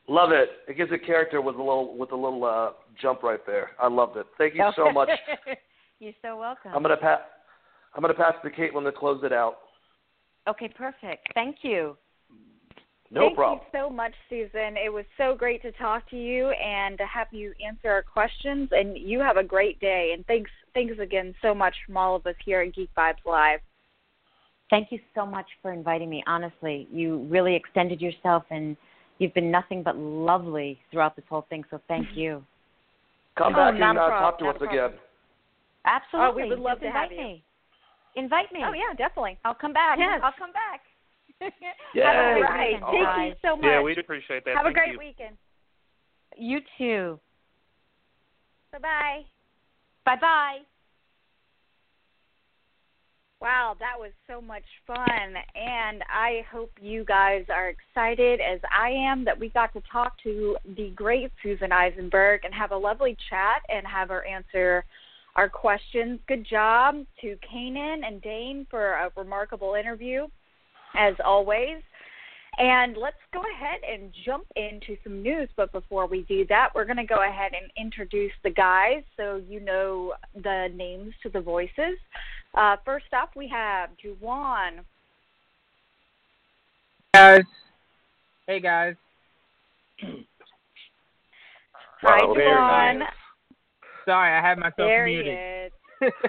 [0.08, 0.50] Love it.
[0.68, 2.72] It gives a character with a little with a little uh,
[3.02, 3.72] jump right there.
[3.82, 4.26] I loved it.
[4.38, 5.10] Thank you so much.
[6.00, 6.72] You're so welcome.
[6.74, 7.20] I'm gonna pass.
[7.94, 9.58] I'm gonna pass to Caitlin to close it out.
[10.48, 11.28] Okay, perfect.
[11.34, 11.98] Thank you.
[13.10, 13.60] No Thank problem.
[13.74, 14.76] you so much, Susan.
[14.76, 18.70] It was so great to talk to you and to have you answer our questions.
[18.72, 20.12] And you have a great day.
[20.14, 23.62] And thanks, thanks again so much from all of us here at Geek Vibes Live.
[24.70, 26.22] Thank you so much for inviting me.
[26.28, 28.76] Honestly, you really extended yourself, and
[29.18, 31.64] you've been nothing but lovely throughout this whole thing.
[31.72, 32.44] So thank you.
[33.38, 34.90] Come Oh, back not and uh, talk to not us problem.
[34.90, 35.00] again.
[35.86, 36.44] Absolutely.
[36.44, 37.24] Oh, we would love Just to have invite you.
[37.24, 37.44] me.
[38.18, 38.60] Invite me.
[38.66, 39.38] Oh yeah, definitely.
[39.46, 39.98] I'll come back.
[40.00, 40.20] Yes.
[40.22, 40.82] I'll come back.
[41.42, 41.50] Yay.
[42.04, 42.68] Have a great right.
[42.74, 43.30] weekend, Thank guys.
[43.30, 43.66] you so much.
[43.66, 44.56] Yeah, we'd appreciate that.
[44.56, 45.00] have a great you.
[45.00, 45.38] weekend.
[46.38, 47.20] You too.
[48.72, 49.22] Bye bye.
[50.06, 50.58] Bye bye.
[53.40, 54.98] Wow, that was so much fun.
[55.56, 60.14] And I hope you guys are excited as I am that we got to talk
[60.24, 64.84] to the great Susan Eisenberg and have a lovely chat and have her answer
[65.36, 66.20] our questions.
[66.28, 70.28] Good job to Kanan and Dane for a remarkable interview,
[70.96, 71.82] as always.
[72.60, 75.48] And let's go ahead and jump into some news.
[75.56, 79.42] But before we do that, we're going to go ahead and introduce the guys so
[79.48, 82.00] you know the names to the voices.
[82.56, 84.80] Uh, first up, we have Juwan.
[87.14, 87.44] guys.
[88.48, 88.96] Hey guys.
[92.02, 93.02] Hi, Wow, Juwan.
[94.06, 95.72] Sorry, I had myself There he muted.
[96.02, 96.14] Is.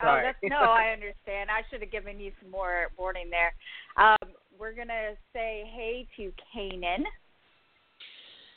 [0.00, 1.50] Oh, that's, no, I understand.
[1.50, 3.52] I should have given you some more warning there.
[3.96, 7.02] Um, we're going to say hey to Kanan.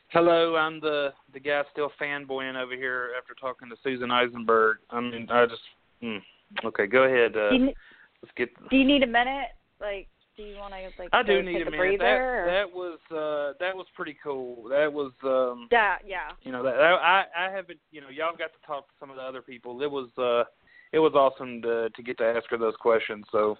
[0.10, 4.78] Hello, I'm the the guy still fanboying over here after talking to Susan Eisenberg.
[4.92, 5.62] I mean, I just
[6.04, 6.20] mm,
[6.66, 6.86] okay.
[6.86, 7.36] Go ahead.
[7.36, 7.74] Uh, Do you,
[8.22, 8.50] let's get.
[8.70, 9.48] do you need a minute?
[9.80, 10.10] Like,
[10.42, 11.78] do you want to like I do go need take a minute.
[11.78, 11.98] breather?
[11.98, 12.46] That or?
[12.46, 14.70] that was uh that was pretty cool.
[14.70, 16.32] That was um yeah, yeah.
[16.44, 19.10] you know that, that I I haven't you know y'all got to talk to some
[19.10, 19.82] of the other people.
[19.82, 20.50] It was uh
[20.92, 23.26] it was awesome to to get to ask her those questions.
[23.32, 23.58] So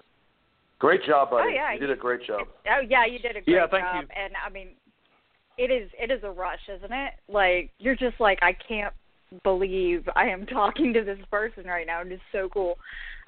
[0.82, 1.50] Great job, buddy.
[1.50, 2.48] Oh, yeah, you did a great job.
[2.68, 4.02] Oh yeah, you did a great Yeah, thank job.
[4.02, 4.08] you.
[4.18, 4.70] And I mean,
[5.60, 7.14] it is it is a rush, isn't it?
[7.30, 8.92] Like you're just like I can't
[9.44, 12.02] believe I am talking to this person right now.
[12.02, 12.78] It is so cool.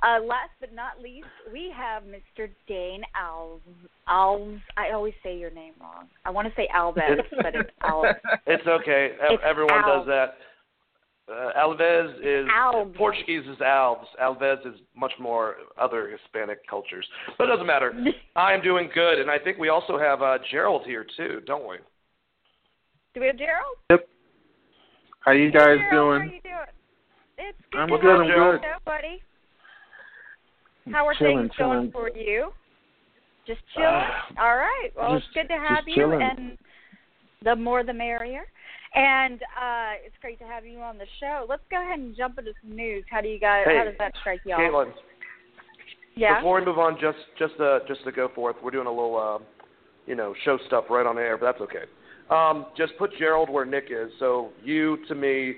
[0.02, 2.50] Uh, last but not least, we have Mr.
[2.68, 3.62] Dane Alves.
[4.10, 4.62] Alves.
[4.76, 6.08] I always say your name wrong.
[6.26, 6.98] I want to say Alves,
[7.42, 8.16] but it's Alves.
[8.46, 9.12] It's okay.
[9.30, 10.00] It's Everyone Al.
[10.00, 10.36] does that.
[11.32, 12.96] Uh, Alves is Alves.
[12.96, 14.08] Portuguese is Alves.
[14.22, 17.94] Alves is much more other Hispanic cultures, but it doesn't matter.
[18.36, 21.68] I am doing good, and I think we also have uh, Gerald here too, don't
[21.68, 21.78] we?
[23.14, 23.78] Do we have Gerald?
[23.90, 24.08] Yep.
[25.26, 26.30] How you guys Gerald, doing?
[26.30, 26.74] How you doing?
[27.38, 28.62] It's good I'm to good, I'm good.
[28.62, 29.22] show, buddy.
[30.92, 31.92] How are Chilling, things going chilling.
[31.92, 32.52] for you?
[33.48, 33.88] Just chilling.
[33.88, 34.90] Uh, All right.
[34.98, 36.22] Well, just- it's good to have you, chilling.
[36.22, 36.58] and
[37.44, 38.46] the more the merrier.
[38.96, 41.46] And uh it's great to have you on the show.
[41.50, 43.04] Let's go ahead and jump into some news.
[43.10, 43.64] How do you guys?
[43.66, 44.60] Hey, how does that strike you off?
[44.60, 44.94] Caitlin,
[46.16, 46.36] Yeah.
[46.38, 49.18] before we move on, just just uh, just to go forth, we're doing a little
[49.18, 49.44] uh,
[50.06, 51.86] you know show stuff right on air, but that's okay.
[52.34, 54.12] Um, just put Gerald where Nick is.
[54.20, 55.56] So you to me,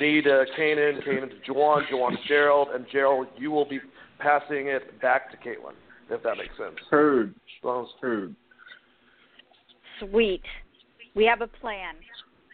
[0.00, 3.80] me to Kanan, Kanan to Juwan, Juwan to Gerald, and Gerald, you will be
[4.18, 5.74] passing it back to Caitlin,
[6.10, 6.76] if that makes sense.
[6.90, 7.30] Heard.
[7.30, 8.34] As long Heard.
[10.00, 10.42] Sweet.
[11.14, 11.94] We have a plan.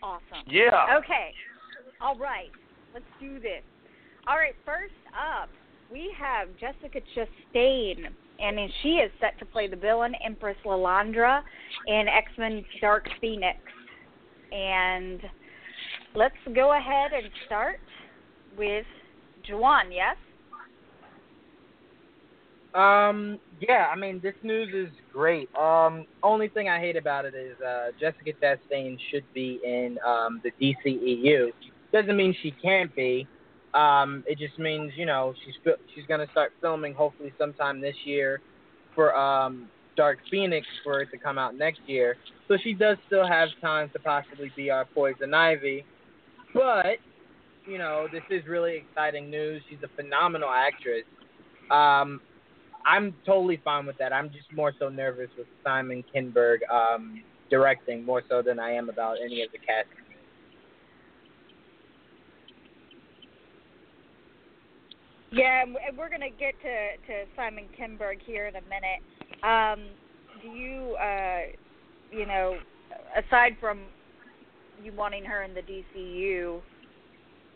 [0.03, 0.47] Awesome.
[0.47, 0.99] Yeah.
[0.99, 1.33] Okay.
[2.01, 2.51] All right.
[2.95, 3.63] Let's do this.
[4.27, 4.55] All right.
[4.65, 5.49] First up,
[5.91, 8.07] we have Jessica Chastain,
[8.41, 11.43] and then she is set to play the villain Empress Lilandra
[11.87, 13.59] in X Men Dark Phoenix.
[14.53, 15.21] And
[16.15, 17.81] let's go ahead and start
[18.57, 18.87] with
[19.49, 19.93] Juwan.
[19.93, 20.17] Yes.
[22.75, 25.53] Um, yeah, I mean, this news is great.
[25.57, 30.41] Um, only thing I hate about it is uh, Jessica Chastain should be in um,
[30.45, 31.49] the DCEU.
[31.93, 33.27] Doesn't mean she can't be.
[33.75, 35.55] Um, it just means you know she's
[35.95, 38.41] she's gonna start filming hopefully sometime this year
[38.95, 42.17] for um, Dark Phoenix for it to come out next year.
[42.49, 45.85] So she does still have time to possibly be our Poison Ivy.
[46.53, 46.99] But
[47.67, 49.63] you know this is really exciting news.
[49.69, 51.05] She's a phenomenal actress.
[51.71, 52.21] Um,
[52.85, 54.13] I'm totally fine with that.
[54.13, 58.89] I'm just more so nervous with Simon Kinberg um, directing more so than I am
[58.89, 60.00] about any of the casting.
[65.33, 69.01] Yeah, and we're going to get to to Simon Kinberg here in a minute.
[69.43, 69.87] Um,
[70.43, 71.41] do you, uh,
[72.11, 72.57] you know,
[73.17, 73.81] aside from
[74.83, 76.61] you wanting her in the DCU,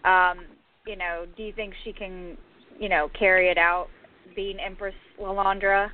[0.05, 0.45] um,
[0.87, 2.37] you know, do you think she can,
[2.79, 3.89] you know, carry it out
[4.37, 5.91] being Empress Lilandra?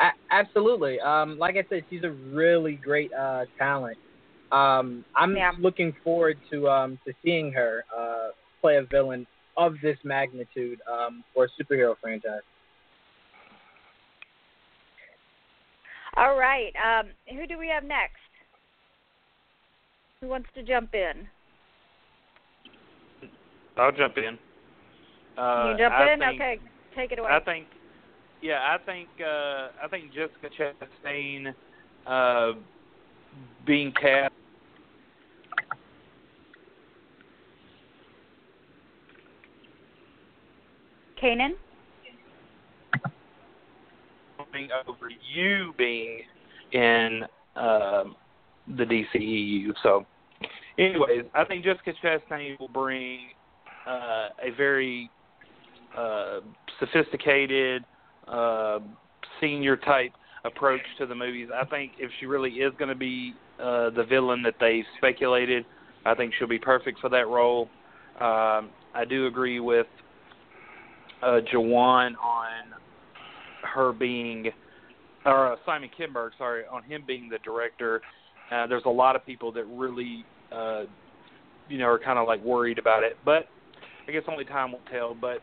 [0.00, 1.00] A- absolutely.
[1.00, 3.98] Um, like I said, she's a really great uh, talent.
[4.52, 5.52] Um, I'm Yeah.
[5.58, 8.28] looking forward to um, to seeing her uh,
[8.60, 12.42] play a villain of this magnitude um, for a superhero franchise.
[16.16, 16.72] All right.
[16.76, 18.16] Um, who do we have next?
[20.20, 21.28] Who wants to jump in?
[23.76, 24.38] I'll jump in.
[25.36, 26.18] Uh, you jump I in?
[26.20, 26.58] think- okay,
[26.94, 27.30] take it away.
[27.30, 27.66] I think,
[28.40, 30.48] yeah, I think, uh, I think Jessica
[31.04, 31.54] Chastain,
[32.06, 32.52] uh,
[33.66, 34.32] being cast
[41.22, 41.54] Kanan?
[44.54, 46.20] coming over you being
[46.72, 47.22] in
[47.56, 48.16] um,
[48.76, 49.72] the DCEU.
[49.82, 50.06] So,
[50.78, 53.20] anyways, I think Jessica Chastain will bring
[53.86, 55.10] uh, a very
[55.96, 56.40] uh,
[56.78, 57.84] sophisticated,
[58.28, 58.78] uh,
[59.40, 60.12] senior type
[60.44, 61.48] approach to the movies.
[61.54, 65.64] I think if she really is going to be uh, the villain that they speculated,
[66.04, 67.68] I think she'll be perfect for that role.
[68.20, 69.86] Um, I do agree with
[71.24, 72.74] uh, Juwan on
[73.62, 74.50] her being,
[75.24, 78.02] or uh, Simon Kinberg, sorry, on him being the director.
[78.50, 80.82] Uh, there's a lot of people that really, uh,
[81.68, 83.16] you know, are kind of like worried about it.
[83.24, 83.48] But
[84.06, 85.14] I guess only time will tell.
[85.14, 85.38] But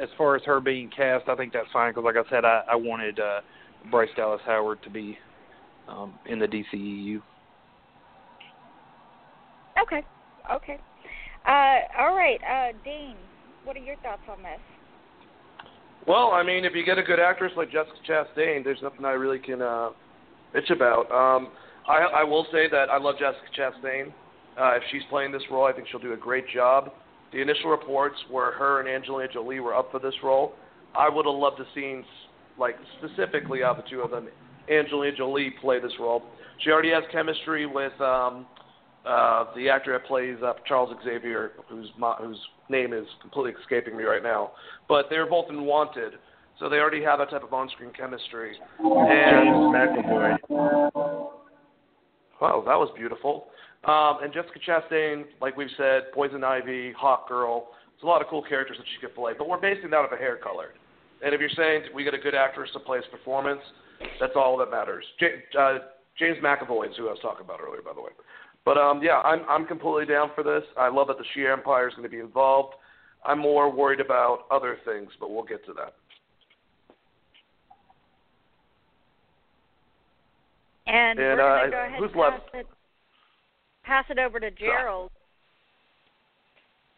[0.00, 2.62] as far as her being cast, I think that's fine because, like I said, I,
[2.70, 3.40] I wanted uh,
[3.90, 5.18] Bryce Dallas Howard to be
[5.88, 7.20] um, in the DCEU.
[9.82, 10.04] Okay.
[10.52, 10.78] Okay.
[11.46, 12.40] Uh, all right.
[12.48, 13.16] Uh, Dean,
[13.64, 14.60] what are your thoughts on this?
[16.06, 19.12] Well, I mean, if you get a good actress like Jessica Chastain, there's nothing I
[19.12, 19.90] really can uh,
[20.54, 21.10] bitch about.
[21.10, 21.48] Um,
[21.86, 24.12] I, I will say that I love Jessica Chastain.
[24.58, 26.92] Uh, if she's playing this role, I think she'll do a great job.
[27.32, 30.54] The initial reports where her and Angelina Jolie were up for this role,
[30.96, 32.04] I would have loved to seen,
[32.58, 34.28] like specifically out of the two of them,
[34.70, 36.22] Angelina Jolie play this role.
[36.64, 38.46] She already has chemistry with um,
[39.08, 41.88] uh, the actor that plays uh, Charles Xavier, whose
[42.20, 42.38] whose
[42.68, 44.52] name is completely escaping me right now.
[44.88, 46.14] But they were both in Wanted,
[46.58, 48.56] so they already have that type of on-screen chemistry.
[48.78, 50.36] And McAvoy.
[52.40, 53.46] wow, that was beautiful.
[53.84, 57.68] Um, and Jessica Chastain, like we've said, Poison Ivy, Hawk Girl.
[57.94, 60.12] There's a lot of cool characters that she could play, but we're basing that off
[60.12, 60.74] of hair color.
[61.24, 63.60] And if you're saying we get a good actress to play his performance,
[64.20, 65.04] that's all that matters.
[65.18, 65.78] J- uh,
[66.18, 68.10] James McAvoy is who I was talking about earlier, by the way.
[68.68, 70.62] But um, yeah, I'm I'm completely down for this.
[70.76, 72.74] I love that the Shi'ar Empire is going to be involved.
[73.24, 75.94] I'm more worried about other things, but we'll get to that.
[80.86, 82.54] And, And, we're uh, go ahead who's and pass left?
[82.54, 82.66] it,
[83.84, 85.12] pass it over to Gerald.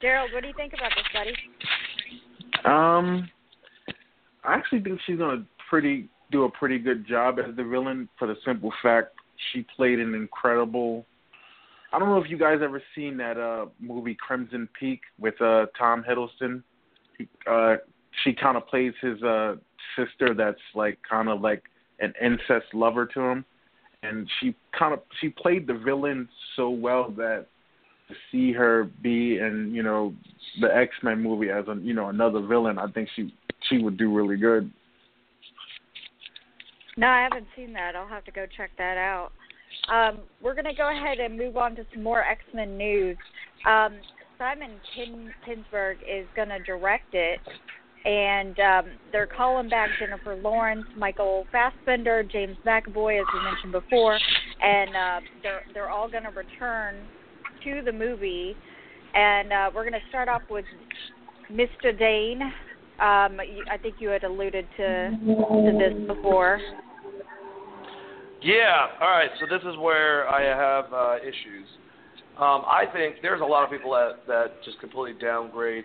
[0.03, 1.35] Gerald, what do you think about this, buddy?
[2.65, 3.31] Um,
[4.43, 8.27] I actually think she's gonna pretty do a pretty good job as the villain for
[8.27, 9.11] the simple fact
[9.53, 11.07] she played an incredible.
[11.93, 15.67] I don't know if you guys ever seen that uh movie Crimson Peak with uh
[15.79, 16.63] Tom Hiddleston.
[17.19, 17.77] He, uh,
[18.25, 19.57] she kind of plays his uh
[19.97, 21.65] sister that's like kind of like
[21.99, 23.45] an incest lover to him,
[24.03, 27.47] and she kind of she played the villain so well that
[28.09, 30.15] to see her be in you know
[30.61, 33.33] the X Men movie as a you know another villain, I think she
[33.69, 34.71] she would do really good.
[36.97, 37.97] No, I haven't seen that.
[37.97, 39.33] I'll have to go check that out.
[39.91, 43.17] Um, we're going to go ahead and move on to some more X Men news.
[43.67, 43.99] Um,
[44.39, 47.41] Simon Kin- Kinsberg is going to direct it,
[48.05, 54.19] and um, they're calling back Jennifer Lawrence, Michael Fassbender, James McAvoy, as we mentioned before,
[54.63, 56.95] and uh, they're they're all going to return
[57.65, 58.57] to the movie.
[59.13, 60.65] And uh, we're going to start off with
[61.53, 61.97] Mr.
[61.99, 62.43] Dane.
[62.43, 66.61] Um, I think you had alluded to to this before.
[68.43, 68.87] Yeah.
[69.01, 69.31] All right.
[69.39, 71.67] So this is where I have uh, issues.
[72.39, 75.85] Um, I think there's a lot of people that that just completely downgrade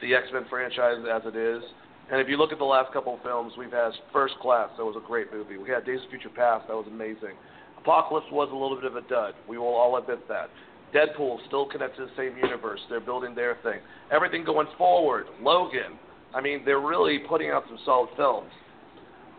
[0.00, 1.62] the X Men franchise as it is.
[2.10, 4.84] And if you look at the last couple of films, we've had First Class, that
[4.84, 5.58] was a great movie.
[5.58, 7.38] We had Days of Future Past, that was amazing.
[7.78, 9.34] Apocalypse was a little bit of a dud.
[9.48, 10.50] We will all admit that.
[10.92, 12.80] Deadpool still connects to the same universe.
[12.90, 13.78] They're building their thing.
[14.10, 15.26] Everything going forward.
[15.40, 15.98] Logan.
[16.34, 18.50] I mean, they're really putting out some solid films.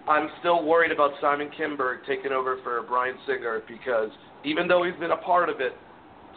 [0.07, 4.09] I'm still worried about Simon Kinberg taking over for Bryan Singer because
[4.43, 5.73] even though he's been a part of it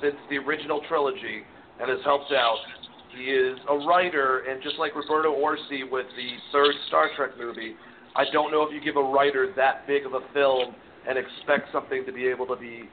[0.03, 1.43] since the original trilogy
[1.81, 2.59] and has helped out,
[3.17, 7.75] he is a writer, and just like Roberto Orci with the third Star Trek movie,
[8.17, 10.75] I don't know if you give a writer that big of a film
[11.09, 12.89] and expect something to be able to be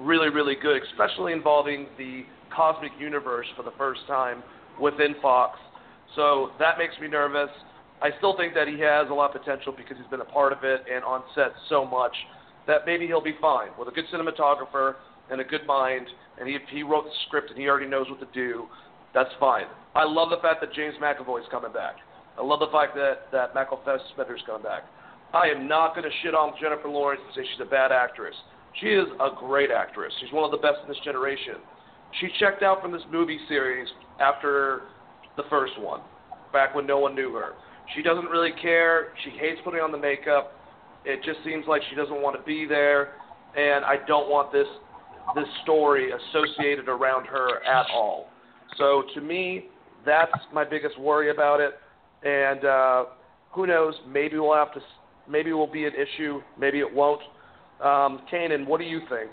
[0.00, 4.42] really, really good, especially involving the cosmic universe for the first time
[4.80, 5.58] within Fox.
[6.14, 7.50] So that makes me nervous.
[8.02, 10.52] I still think that he has a lot of potential because he's been a part
[10.52, 12.14] of it and on set so much
[12.66, 14.94] that maybe he'll be fine with a good cinematographer
[15.30, 16.06] and a good mind.
[16.38, 18.66] And he, he wrote the script and he already knows what to do,
[19.14, 19.64] that's fine.
[19.94, 21.96] I love the fact that James McAvoy's coming back.
[22.38, 24.82] I love the fact that that Michael Fassbender's coming back.
[25.32, 28.34] I am not going to shit on Jennifer Lawrence and say she's a bad actress.
[28.80, 30.12] She is a great actress.
[30.20, 31.54] She's one of the best in this generation.
[32.20, 33.88] She checked out from this movie series
[34.20, 34.82] after
[35.36, 36.00] the first one,
[36.52, 37.52] back when no one knew her.
[37.94, 39.08] She doesn't really care.
[39.24, 40.52] She hates putting on the makeup.
[41.04, 43.14] It just seems like she doesn't want to be there,
[43.56, 44.66] and I don't want this
[45.34, 48.28] this story associated around her at all.
[48.76, 49.66] So to me,
[50.04, 51.74] that's my biggest worry about it.
[52.22, 53.04] And uh,
[53.52, 53.94] who knows?
[54.08, 54.80] Maybe we'll have to.
[55.28, 56.40] Maybe it will be an issue.
[56.58, 57.20] Maybe it won't.
[57.80, 59.30] Um, Kanan, what do you think?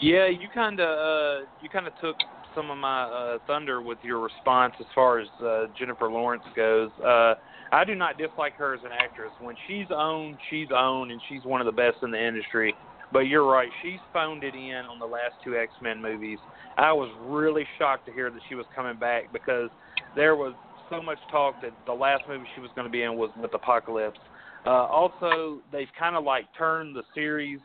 [0.00, 2.16] Yeah, you kind of uh, you kind of took
[2.54, 6.90] some of my uh, thunder with your response as far as uh, Jennifer Lawrence goes.
[7.04, 7.34] Uh,
[7.72, 9.30] I do not dislike her as an actress.
[9.40, 12.74] When she's on, she's on, and she's one of the best in the industry.
[13.12, 16.38] But you're right, she's phoned it in on the last two X Men movies.
[16.76, 19.70] I was really shocked to hear that she was coming back because
[20.16, 20.54] there was
[20.90, 23.54] so much talk that the last movie she was going to be in was with
[23.54, 24.18] Apocalypse.
[24.66, 27.60] Uh, also, they've kind of like turned the series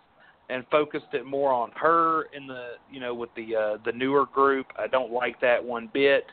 [0.50, 4.26] and focused it more on her in the you know with the uh, the newer
[4.26, 4.68] group.
[4.78, 6.26] I don't like that one bit.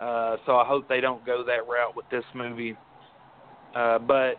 [0.00, 2.76] Uh, so I hope they don't go that route with this movie.
[3.74, 4.36] Uh, but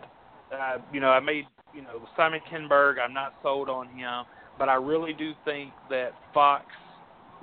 [0.54, 2.96] uh, you know, I made you know Simon Kinberg.
[3.00, 4.24] I'm not sold on him,
[4.58, 6.66] but I really do think that Fox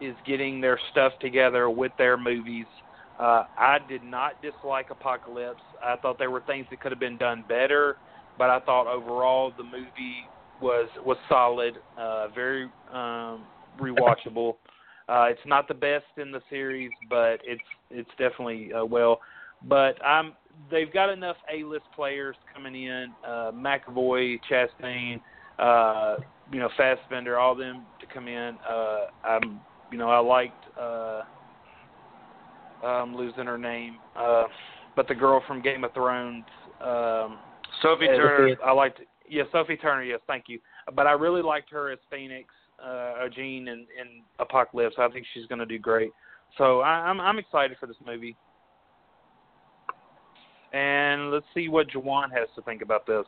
[0.01, 2.67] is getting their stuff together with their movies.
[3.19, 5.63] Uh, I did not dislike Apocalypse.
[5.83, 7.97] I thought there were things that could have been done better,
[8.37, 10.27] but I thought overall the movie
[10.61, 13.45] was was solid, uh, very um,
[13.81, 14.57] rewatchable.
[15.09, 19.21] Uh, it's not the best in the series, but it's it's definitely uh, well.
[19.65, 20.33] But I'm
[20.71, 25.21] they've got enough A-list players coming in, uh, McAvoy, Chastain,
[25.59, 26.17] uh,
[26.53, 28.57] you know, Fassbender, all them to come in.
[28.69, 30.65] Uh, I'm you know I liked.
[30.79, 31.23] Uh,
[32.85, 34.45] I'm losing her name, uh,
[34.95, 36.45] but the girl from Game of Thrones.
[36.81, 37.39] Um,
[37.83, 38.57] Sophie Turner.
[38.65, 39.01] I liked.
[39.29, 40.05] Yeah, Sophie Turner.
[40.05, 40.59] Yes, thank you.
[40.95, 42.49] But I really liked her as Phoenix,
[42.85, 44.97] uh, Jean, in, in Apocalypse.
[44.99, 46.11] I think she's going to do great.
[46.59, 48.37] So I, I'm I'm excited for this movie.
[50.73, 53.25] And let's see what Juwan has to think about this.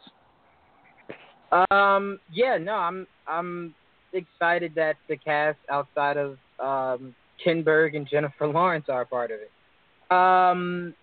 [1.70, 3.74] Um, yeah, no, I'm I'm
[4.12, 9.38] excited that the cast outside of um, Kinberg and Jennifer Lawrence are a part of
[9.40, 9.50] it.
[10.10, 10.94] Um,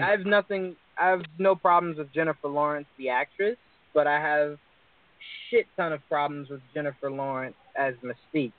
[0.00, 0.76] I have nothing.
[0.98, 3.56] I have no problems with Jennifer Lawrence, the actress,
[3.96, 4.58] but I have
[5.48, 8.52] shit ton of problems with Jennifer Lawrence as Mystique.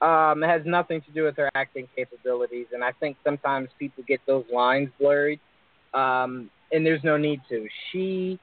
[0.00, 4.04] Um, it has nothing to do with her acting capabilities, and I think sometimes people
[4.06, 5.40] get those lines blurred,
[5.92, 7.66] um, and there's no need to.
[7.90, 8.38] She,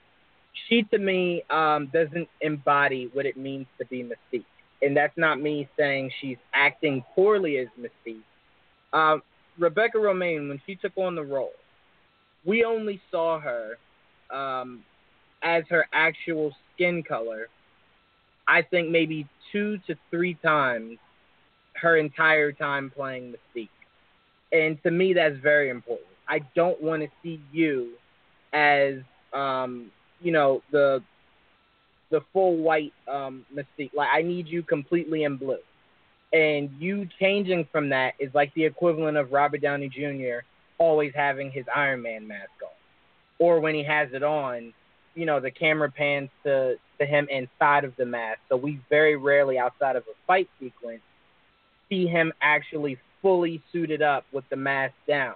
[0.68, 4.46] she to me um, doesn't embody what it means to be Mystique,
[4.82, 8.22] and that's not me saying she's acting poorly as Mystique.
[8.92, 9.24] Um,
[9.58, 11.54] Rebecca Romijn, when she took on the role,
[12.46, 13.78] we only saw her
[14.30, 14.84] um,
[15.44, 17.48] as her actual skin color.
[18.48, 20.98] I think maybe two to three times
[21.74, 23.70] her entire time playing Mystique.
[24.52, 26.08] And to me, that's very important.
[26.28, 27.94] I don't want to see you
[28.54, 28.96] as,
[29.34, 31.04] um, you know, the
[32.10, 33.94] the full white um, Mystique.
[33.94, 35.58] Like I need you completely in blue.
[36.34, 40.46] And you changing from that is like the equivalent of Robert Downey Jr.
[40.78, 42.70] always having his Iron Man mask on,
[43.40, 44.74] or when he has it on,
[45.18, 48.40] you know, the camera pans to to him inside of the mask.
[48.50, 51.02] So we very rarely, outside of a fight sequence,
[51.90, 55.34] see him actually fully suited up with the mask down.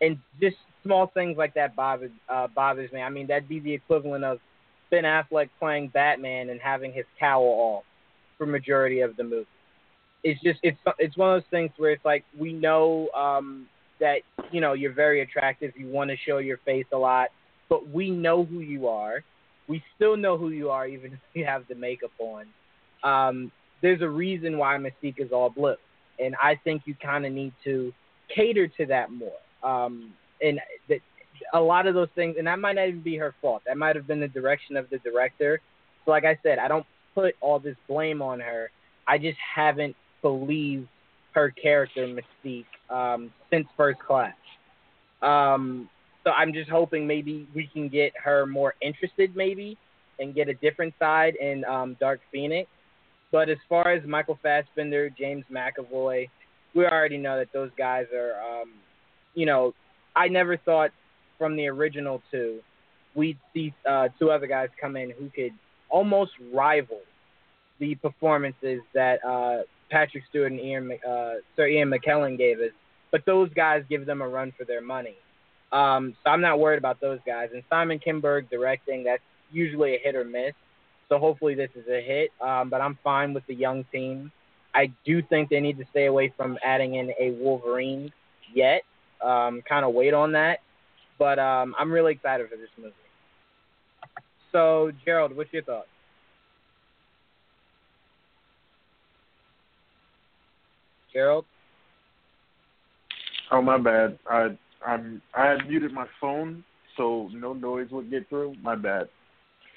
[0.00, 3.02] And just small things like that bothers uh, bothers me.
[3.02, 4.38] I mean, that'd be the equivalent of
[4.90, 7.84] Ben Affleck playing Batman and having his cowl off
[8.38, 9.46] for majority of the movie.
[10.22, 13.66] It's just it's it's one of those things where it's like we know um,
[13.98, 14.20] that
[14.52, 15.72] you know you're very attractive.
[15.76, 17.30] You want to show your face a lot,
[17.68, 19.22] but we know who you are.
[19.68, 22.46] We still know who you are even if you have the makeup on.
[23.04, 23.52] Um,
[23.82, 25.76] there's a reason why Mystique is all blue,
[26.18, 27.92] and I think you kind of need to
[28.34, 29.38] cater to that more.
[29.62, 30.12] Um,
[30.42, 30.60] and
[31.52, 33.62] a lot of those things, and that might not even be her fault.
[33.66, 35.60] That might have been the direction of the director.
[36.04, 38.70] So, like I said, I don't put all this blame on her.
[39.06, 40.88] I just haven't believed
[41.32, 44.34] her character Mystique um, since First Class.
[45.22, 45.88] Um,
[46.28, 49.78] so I'm just hoping maybe we can get her more interested, maybe,
[50.18, 52.68] and get a different side in um, Dark Phoenix.
[53.32, 56.28] But as far as Michael Fassbender, James McAvoy,
[56.74, 58.74] we already know that those guys are, um,
[59.34, 59.72] you know,
[60.14, 60.90] I never thought
[61.38, 62.60] from the original two
[63.14, 65.52] we'd see uh, two other guys come in who could
[65.88, 67.00] almost rival
[67.80, 72.72] the performances that uh, Patrick Stewart and Ian, uh, Sir Ian McKellen gave us.
[73.10, 75.16] But those guys give them a run for their money.
[75.72, 77.50] Um, so I'm not worried about those guys.
[77.52, 80.54] And Simon Kinberg directing, that's usually a hit or miss.
[81.08, 82.30] So hopefully this is a hit.
[82.40, 84.32] Um, but I'm fine with the young team.
[84.74, 88.12] I do think they need to stay away from adding in a Wolverine
[88.54, 88.82] yet.
[89.24, 90.58] Um, kind of wait on that.
[91.18, 92.94] But um, I'm really excited for this movie.
[94.52, 95.88] So Gerald, what's your thoughts?
[101.12, 101.44] Gerald.
[103.50, 104.18] Oh my bad.
[104.30, 104.56] I
[104.86, 106.64] I'm I muted my phone
[106.96, 108.54] so no noise would get through.
[108.62, 109.08] My bad.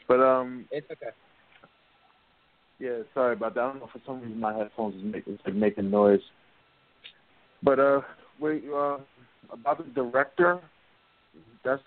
[0.08, 1.12] But um, it's okay.
[2.80, 3.62] Yeah, sorry about that.
[3.62, 6.20] I don't know for some reason my headphones is making like making noise.
[7.64, 8.02] But uh,
[8.40, 8.98] wait, uh,
[9.52, 10.60] about the director,
[11.64, 11.82] that's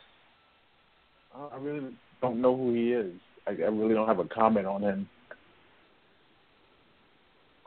[1.35, 3.12] I really don't know who he is.
[3.47, 5.09] I, I really don't have a comment on him.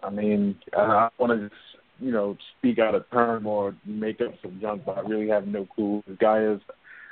[0.01, 1.61] I mean, I, I want to just
[1.99, 5.47] you know speak out of turn or make up some junk, but I really have
[5.47, 6.59] no clue who this guy is.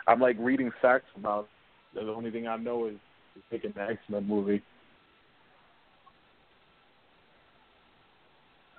[0.08, 1.48] I'm like reading facts about.
[1.94, 2.96] The only thing I know is,
[3.36, 4.62] is picking the X Men movie.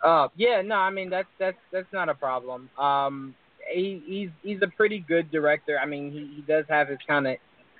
[0.02, 2.70] Uh, yeah, no, I mean that's that's that's not a problem.
[2.78, 3.34] Um,
[3.72, 5.78] he he's he's a pretty good director.
[5.82, 7.36] I mean, he he does have his kind of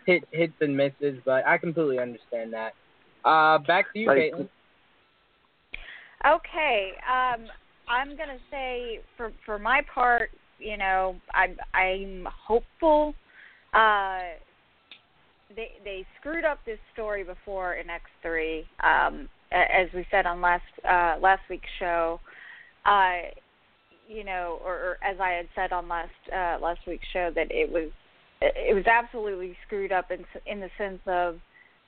[0.06, 2.72] hit hits and misses, but I completely understand that.
[3.24, 4.48] Uh, back to you, Caitlin.
[6.26, 7.46] Okay, um,
[7.88, 13.14] I'm gonna say for for my part, you know, I'm I'm hopeful.
[13.72, 14.20] Uh,
[15.54, 20.40] they they screwed up this story before in X three, um, as we said on
[20.40, 22.20] last uh, last week's show.
[22.84, 23.30] Uh,
[24.08, 27.48] you know, or, or as I had said on last uh, last week's show, that
[27.50, 27.90] it was
[28.40, 31.36] it was absolutely screwed up in in the sense of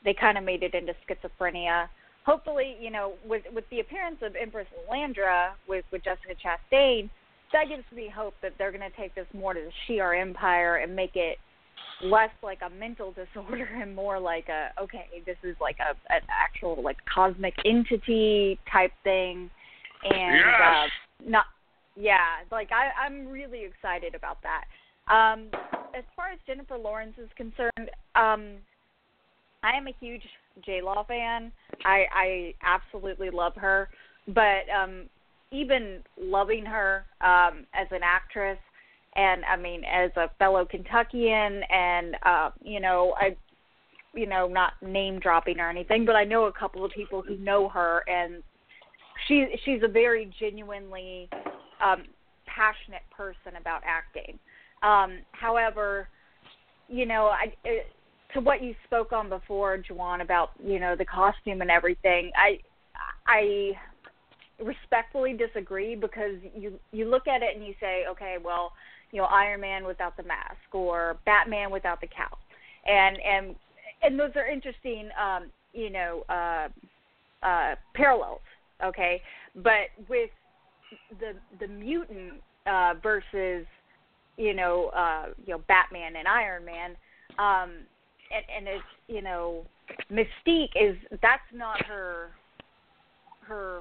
[0.05, 1.88] they kind of made it into schizophrenia
[2.28, 7.08] hopefully, you know, with with the appearance of Empress Landra with with Jessica Chastain,
[7.52, 10.76] that gives me hope that they're going to take this more to the Shi'ar Empire
[10.76, 11.38] and make it
[12.04, 16.20] less like a mental disorder and more like a okay, this is like a an
[16.28, 19.50] actual like cosmic entity type thing,
[20.04, 20.60] and Yes!
[20.62, 21.46] uh, not
[21.96, 24.64] yeah, like I I'm really excited about that.
[25.12, 25.48] Um,
[25.96, 28.58] as far as Jennifer Lawrence is concerned, um,
[29.62, 30.22] I am a huge
[30.64, 31.52] J Law fan.
[31.84, 33.88] I I absolutely love her,
[34.26, 35.04] but um
[35.50, 38.59] even loving her um as an actress
[39.16, 43.36] and I mean as a fellow Kentuckian and uh you know I
[44.14, 47.36] you know not name dropping or anything, but I know a couple of people who
[47.38, 48.42] know her and
[49.26, 51.28] she she's a very genuinely
[51.84, 52.04] um
[52.46, 54.38] passionate person about acting.
[54.82, 56.09] Um however,
[56.88, 57.86] you know, I it,
[58.34, 62.30] to what you spoke on before, Juwan, about you know the costume and everything.
[62.36, 62.58] I
[63.26, 63.72] I
[64.62, 68.72] respectfully disagree because you you look at it and you say, okay, well,
[69.12, 72.38] you know, Iron Man without the mask or Batman without the cowl,
[72.86, 73.54] and and
[74.02, 76.68] and those are interesting, um, you know, uh,
[77.46, 78.40] uh, parallels.
[78.84, 79.22] Okay,
[79.56, 80.30] but with
[81.20, 82.34] the the mutant
[82.66, 83.66] uh, versus
[84.36, 86.96] you know uh, you know Batman and Iron Man.
[87.38, 87.70] Um,
[88.34, 89.64] and, and it's you know
[90.10, 92.30] Mystique is that's not her
[93.40, 93.80] her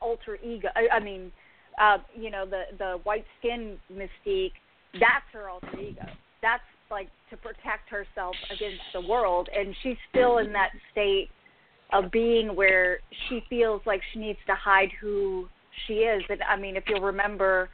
[0.00, 0.68] alter ego.
[0.74, 1.32] I, I mean,
[1.80, 4.52] uh, you know the the white skin Mystique.
[4.94, 6.06] That's her alter ego.
[6.42, 11.28] That's like to protect herself against the world, and she's still in that state
[11.92, 12.98] of being where
[13.28, 15.48] she feels like she needs to hide who
[15.86, 16.22] she is.
[16.28, 17.68] And I mean, if you'll remember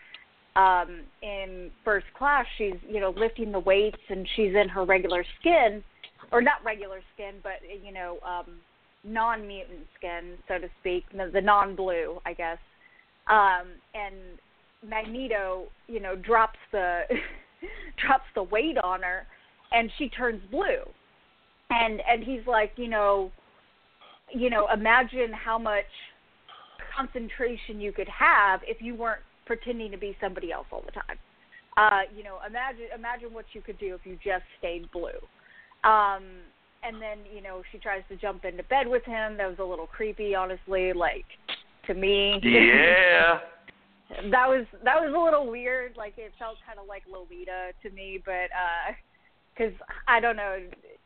[0.56, 5.24] um in first class she's you know lifting the weights and she's in her regular
[5.40, 5.82] skin
[6.30, 8.60] or not regular skin but you know um
[9.04, 12.58] non mutant skin so to speak the, the non blue i guess.
[13.28, 14.16] Um and
[14.86, 17.02] magneto you know drops the
[18.06, 19.26] drops the weight on her
[19.72, 20.82] and she turns blue.
[21.70, 23.30] And and he's like you know
[24.30, 25.84] you know imagine how much
[26.94, 31.18] concentration you could have if you weren't pretending to be somebody else all the time.
[31.76, 35.18] Uh, you know, imagine imagine what you could do if you just stayed blue.
[35.84, 36.24] Um,
[36.84, 39.36] and then you know she tries to jump into bed with him.
[39.36, 40.92] That was a little creepy, honestly.
[40.92, 41.24] Like
[41.86, 42.38] to me.
[42.42, 43.38] Yeah.
[44.30, 45.96] that was that was a little weird.
[45.96, 48.50] Like it felt kind of like Lolita to me, but
[49.56, 50.58] because uh, I don't know,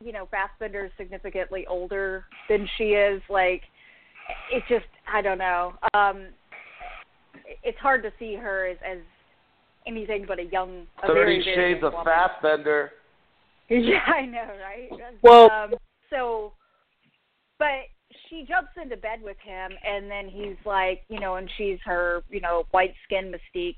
[0.04, 3.22] you know, Fassbender is significantly older than she is.
[3.28, 3.62] Like
[4.52, 5.74] it just I don't know.
[5.94, 6.28] Um,
[7.62, 8.98] it's hard to see her as, as
[9.86, 12.12] anything but a young, a Thirty very, very Shades young of woman.
[12.12, 12.92] Fassbender.
[13.68, 14.88] Yeah, I know, right?
[15.22, 15.74] Well- um,
[16.08, 16.52] so,
[17.58, 17.88] but
[18.28, 22.22] she jumps into bed with him, and then he's like, you know, and she's her,
[22.30, 23.74] you know, white skin mystique,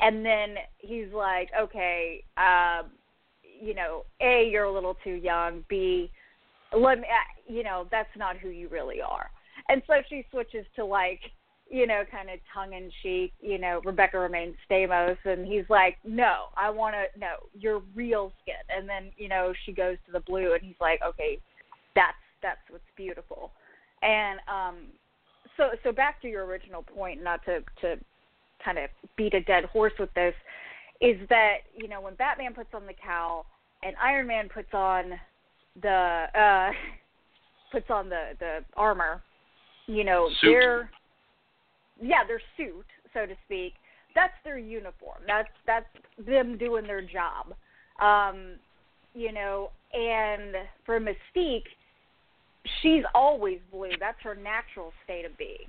[0.00, 2.90] and then he's like, okay, um,
[3.42, 5.64] you know, a, you're a little too young.
[5.70, 6.10] B,
[6.76, 9.30] let me, uh, you know, that's not who you really are.
[9.70, 11.20] And so she switches to like,
[11.74, 15.96] you know, kind of tongue in cheek, you know, Rebecca Romijn Stamos, and he's like,
[16.04, 18.54] no, I want to, no, your real skin.
[18.68, 21.40] And then, you know, she goes to the blue, and he's like, okay,
[21.96, 23.50] that's that's what's beautiful.
[24.02, 24.76] And um,
[25.56, 27.96] so so back to your original point, not to to
[28.64, 30.34] kind of beat a dead horse with this,
[31.00, 33.46] is that you know when Batman puts on the cowl
[33.82, 35.14] and Iron Man puts on
[35.82, 36.70] the uh,
[37.72, 39.24] puts on the the armor,
[39.88, 40.50] you know, Suit.
[40.50, 40.90] they're
[42.00, 43.74] yeah, their suit, so to speak.
[44.14, 45.18] That's their uniform.
[45.26, 45.86] That's that's
[46.18, 47.54] them doing their job.
[48.00, 48.56] Um,
[49.14, 51.66] you know, and for Mystique,
[52.82, 53.92] she's always blue.
[53.98, 55.68] That's her natural state of being.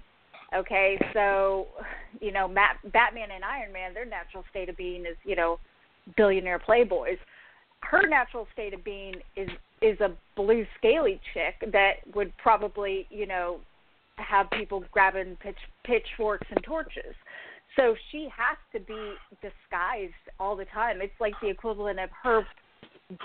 [0.55, 1.67] Okay, so
[2.21, 5.59] you know, Matt, Batman and Iron Man, their natural state of being is you know,
[6.17, 7.17] billionaire playboys.
[7.81, 9.49] Her natural state of being is
[9.81, 13.59] is a blue scaly chick that would probably you know
[14.17, 17.15] have people grabbing pitch pitchforks and torches.
[17.75, 21.01] So she has to be disguised all the time.
[21.01, 22.45] It's like the equivalent of her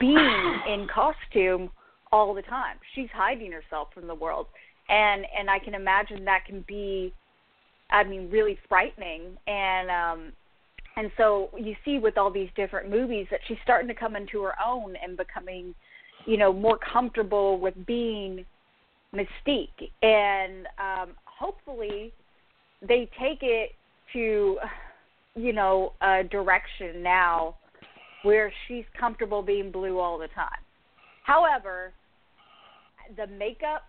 [0.01, 1.71] being in costume
[2.13, 2.77] all the time.
[2.95, 4.47] She's hiding herself from the world.
[4.89, 7.13] And and I can imagine that can be
[7.91, 10.33] I mean really frightening and um
[10.97, 14.43] and so you see with all these different movies that she's starting to come into
[14.43, 15.75] her own and becoming
[16.27, 18.45] you know more comfortable with being
[19.15, 19.91] mystique.
[20.03, 22.13] And um hopefully
[22.87, 23.71] they take it
[24.13, 24.59] to
[25.35, 27.57] you know a direction now
[28.23, 30.61] where she's comfortable being blue all the time.
[31.25, 31.93] However
[33.17, 33.85] the makeup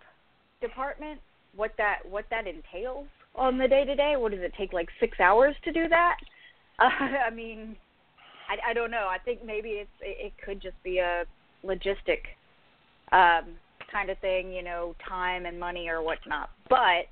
[0.60, 1.20] department
[1.54, 4.88] what that what that entails on the day to day what does it take like
[5.00, 6.16] 6 hours to do that?
[6.78, 6.84] Uh,
[7.26, 7.76] i mean
[8.48, 9.08] i i don't know.
[9.08, 11.24] I think maybe it's it, it could just be a
[11.64, 12.22] logistic
[13.12, 13.54] um
[13.92, 16.50] kind of thing, you know, time and money or whatnot.
[16.68, 17.06] But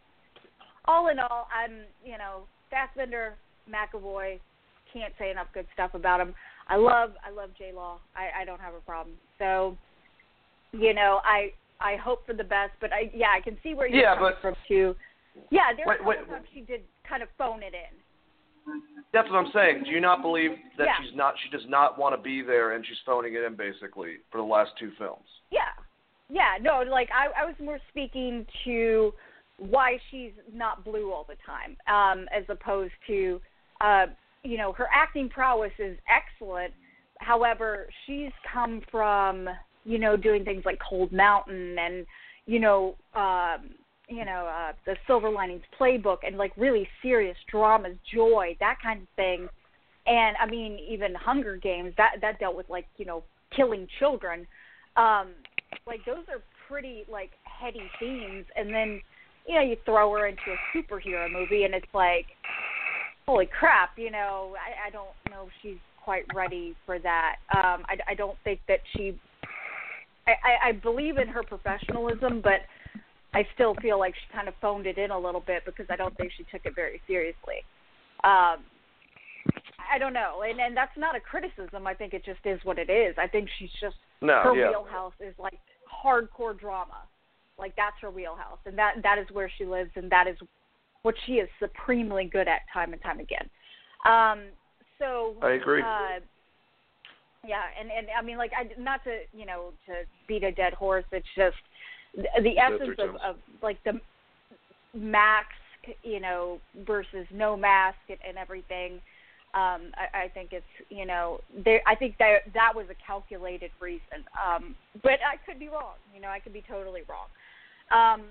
[0.86, 3.34] all in all, I'm, you know, Fassbender,
[3.70, 4.40] McAvoy,
[4.92, 6.34] can't say enough good stuff about him.
[6.68, 7.98] I love, I love J Law.
[8.16, 9.16] I, I don't have a problem.
[9.38, 9.76] So,
[10.72, 13.86] you know, I I hope for the best, but I yeah, I can see where
[13.88, 14.94] you're Yeah, coming but- from too.
[15.50, 16.28] Yeah, there's Wait, a wait.
[16.28, 18.72] times she did kind of phone it in.
[19.12, 19.84] That's what I'm saying.
[19.84, 20.94] Do you not believe that Yeah.
[21.00, 21.34] she's not?
[21.42, 24.44] She does not want to be there, and she's phoning it in basically for the
[24.44, 25.26] last two films.
[25.50, 25.70] Yeah.
[26.30, 29.12] Yeah, no, like I I was more speaking to
[29.58, 33.40] why she's not blue all the time, um, as opposed to
[33.80, 34.06] uh,
[34.42, 36.72] you know, her acting prowess is excellent.
[37.18, 39.48] However, she's come from,
[39.84, 42.06] you know, doing things like Cold Mountain and,
[42.46, 43.70] you know, um,
[44.08, 49.02] you know, uh the Silver Linings Playbook and like really serious dramas, joy, that kind
[49.02, 49.48] of thing.
[50.06, 53.22] And I mean, even Hunger Games, that that dealt with like, you know,
[53.54, 54.46] killing children.
[54.96, 55.28] Um
[55.86, 59.00] like those are pretty like heady themes and then
[59.46, 62.26] you know you throw her into a superhero movie and it's like
[63.26, 67.84] holy crap you know i i don't know if she's quite ready for that um
[67.88, 69.18] i i don't think that she
[70.26, 72.60] i i, believe in her professionalism but
[73.34, 75.96] i still feel like she kind of phoned it in a little bit because i
[75.96, 77.64] don't think she took it very seriously
[78.24, 78.58] um
[79.92, 81.84] I don't know, and and that's not a criticism.
[81.86, 83.16] I think it just is what it is.
[83.18, 84.68] I think she's just No, her yeah.
[84.68, 85.58] wheelhouse is like
[86.04, 87.02] hardcore drama.
[87.58, 90.36] Like that's her wheelhouse, and that that is where she lives, and that is
[91.02, 93.48] what she is supremely good at time and time again.
[94.06, 94.48] Um,
[94.98, 95.82] so I agree.
[95.82, 96.20] Uh,
[97.46, 99.92] yeah, and and I mean, like, I not to you know to
[100.28, 101.04] beat a dead horse.
[101.12, 101.56] It's just
[102.14, 104.00] the, the essence of, of like the
[104.94, 105.46] mask,
[106.02, 109.00] you know, versus no mask and, and everything.
[109.52, 111.80] Um, I, I think it's you know there.
[111.84, 115.98] I think that that was a calculated reason, um, but I could be wrong.
[116.14, 117.26] You know, I could be totally wrong.
[117.90, 118.26] Um,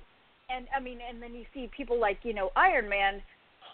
[0.50, 3.22] and I mean, and then you see people like you know Iron Man.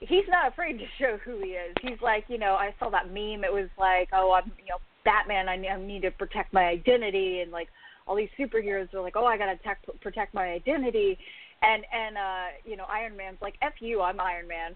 [0.02, 1.74] He's not afraid to show who he is.
[1.82, 3.46] He's like, you know, I saw that meme.
[3.46, 5.48] It was like, oh, I'm, you know, Batman.
[5.48, 7.70] I need, to protect my identity, and like
[8.06, 9.58] all these superheroes are like, oh, I gotta
[10.02, 11.18] protect my identity,
[11.62, 14.76] and and uh, you know, Iron Man's like, f you, I'm Iron Man.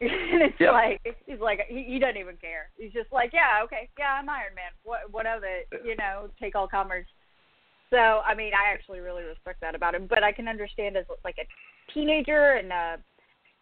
[0.02, 0.72] and it's Yep.
[0.72, 2.70] like he's like he, he doesn't even care.
[2.78, 4.72] He's just like, yeah, okay, yeah, I'm Iron Man.
[4.82, 5.68] What what of it?
[5.84, 7.04] You know, take all comers.
[7.90, 10.06] So I mean, I actually really respect that about him.
[10.08, 12.96] But I can understand as like a teenager, and uh,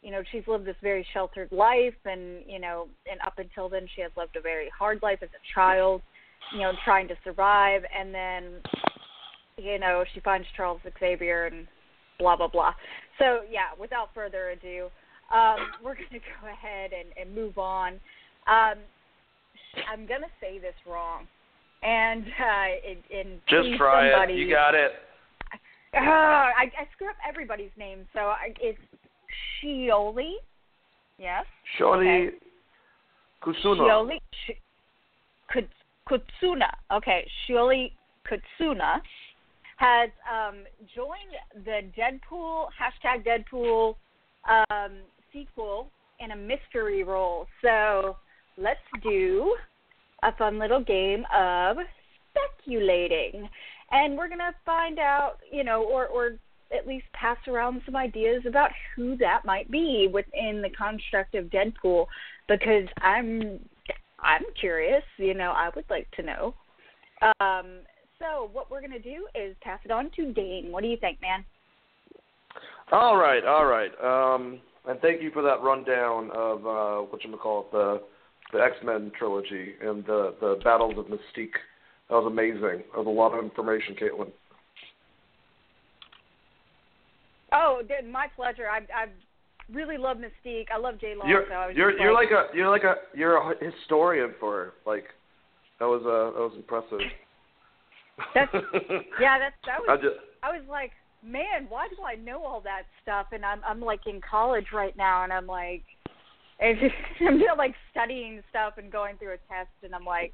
[0.01, 3.89] you know, she's lived this very sheltered life, and you know, and up until then,
[3.97, 6.03] she has lived a very hard life as a child.
[6.53, 8.45] You know, trying to survive, and then
[9.57, 11.67] you know, she finds Charles Xavier and
[12.21, 12.75] blah blah blah.
[13.19, 14.89] So yeah, without further ado,
[15.33, 17.95] um, we're going to go ahead and, and move on.
[18.47, 18.79] Um,
[19.91, 21.27] I'm going to say this wrong,
[21.83, 24.39] and uh, and, and Just try somebody, it.
[24.39, 24.93] You got it.
[25.95, 28.79] Uh, I, I screw up everybody's name, so I, it's
[29.63, 30.33] Shioli.
[31.19, 31.45] Yes.
[31.79, 32.31] Shorty
[33.43, 33.81] Kusuna.
[33.81, 35.61] Shioli Sh-
[36.09, 36.71] Kutsuna.
[36.93, 37.93] Okay, Shioli
[38.27, 39.01] Kutsuna
[39.77, 40.65] has um,
[40.95, 43.95] joined the Deadpool hashtag Deadpool
[44.49, 44.99] um,
[45.39, 45.89] sequel
[46.21, 47.47] in a mystery role.
[47.63, 48.17] So
[48.57, 49.57] let's do
[50.23, 51.77] a fun little game of
[52.31, 53.49] speculating,
[53.91, 56.33] and we're gonna find out, you know, or or
[56.77, 61.47] at least pass around some ideas about who that might be within the construct of
[61.47, 62.07] Deadpool,
[62.49, 63.61] because I'm
[64.21, 65.05] I'm curious.
[65.17, 66.55] You know, I would like to know.
[67.41, 67.81] Um,
[68.19, 70.73] so what we're gonna do is pass it on to Dane.
[70.73, 71.45] What do you think, man?
[72.91, 73.93] All right, all right.
[74.03, 78.03] Um, and thank you for that rundown of uh, what you call it, the
[78.53, 81.53] the X Men trilogy and the the battles of Mystique.
[82.09, 82.83] That was amazing.
[82.91, 84.33] That was a lot of information, Caitlin.
[87.53, 88.69] Oh, my pleasure.
[88.69, 89.07] I I
[89.73, 90.67] really love Mystique.
[90.75, 91.27] I love J Law.
[91.27, 94.53] You're so I was you're you're like a you're like a you're a historian for
[94.53, 94.73] her.
[94.87, 95.05] Like
[95.81, 97.01] that was uh that was impressive.
[98.35, 98.65] That's-
[99.21, 99.39] yeah.
[99.39, 100.93] That's that was I just I was like,
[101.25, 103.27] man, why do I know all that stuff?
[103.33, 105.83] And I'm I'm like in college right now, and I'm like,
[106.61, 110.33] it's just, I'm just like studying stuff and going through a test, and I'm like,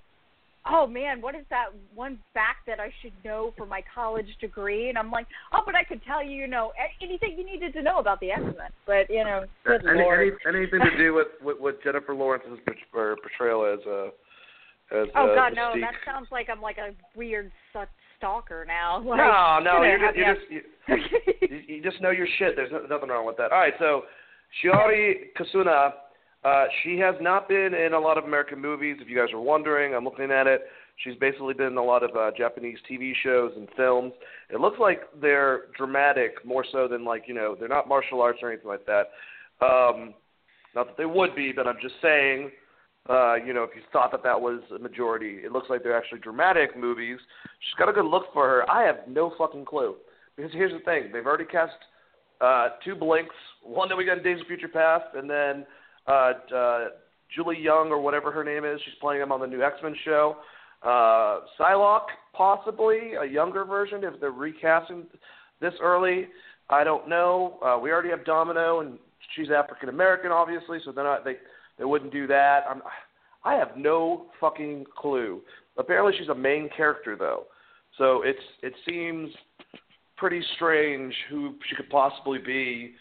[0.70, 4.89] oh man, what is that one fact that I should know for my college degree?
[4.89, 6.72] And I'm like, oh, but I could tell you, you know,
[7.03, 8.70] anything you needed to know about the X Men.
[8.87, 10.32] But you know, good any, lord.
[10.47, 12.59] any anything to do with, with with Jennifer Lawrence's
[12.93, 14.11] port- portrayal as a
[14.93, 15.72] as Oh uh, God, no!
[15.74, 15.80] Mystique.
[15.80, 17.80] That sounds like I'm like a weird su-
[18.25, 19.03] stalker now.
[19.05, 22.57] Like, no, no, you you're just, you're just you, you, you just know your shit.
[22.57, 23.53] There's no, nothing wrong with that.
[23.53, 24.03] All right, so
[24.62, 25.93] Shiori Kasuna,
[26.45, 28.97] uh, she has not been in a lot of American movies.
[29.01, 30.62] If you guys are wondering, I'm looking at it.
[31.03, 34.12] She's basically been in a lot of uh, Japanese TV shows and films.
[34.51, 38.39] It looks like they're dramatic more so than like you know they're not martial arts
[38.43, 39.09] or anything like that.
[39.61, 40.14] Um,
[40.75, 42.51] not that they would be, but I'm just saying.
[43.09, 45.96] Uh, you know, if you thought that that was a majority, it looks like they're
[45.96, 47.18] actually dramatic movies.
[47.61, 48.70] She's got a good look for her.
[48.70, 49.96] I have no fucking clue.
[50.36, 51.74] because here's the thing: they've already cast
[52.40, 55.66] uh, two Blinks, one that we got in Days of Future Past, and then
[56.07, 56.84] uh, uh,
[57.34, 58.80] Julie Young or whatever her name is.
[58.84, 60.36] She's playing him on the new X Men show.
[60.82, 65.05] Uh, Psylocke, possibly a younger version if they're recasting
[65.61, 66.28] this early.
[66.68, 67.59] I don't know.
[67.64, 68.98] Uh, we already have Domino, and
[69.34, 71.36] she's African American, obviously, so they're not they
[71.79, 72.61] they wouldn't do that.
[72.68, 72.83] I'm,
[73.45, 75.41] I have no fucking clue.
[75.77, 77.45] Apparently, she's a main character though,
[77.99, 79.31] so it's it seems
[80.16, 82.93] pretty strange who she could possibly be.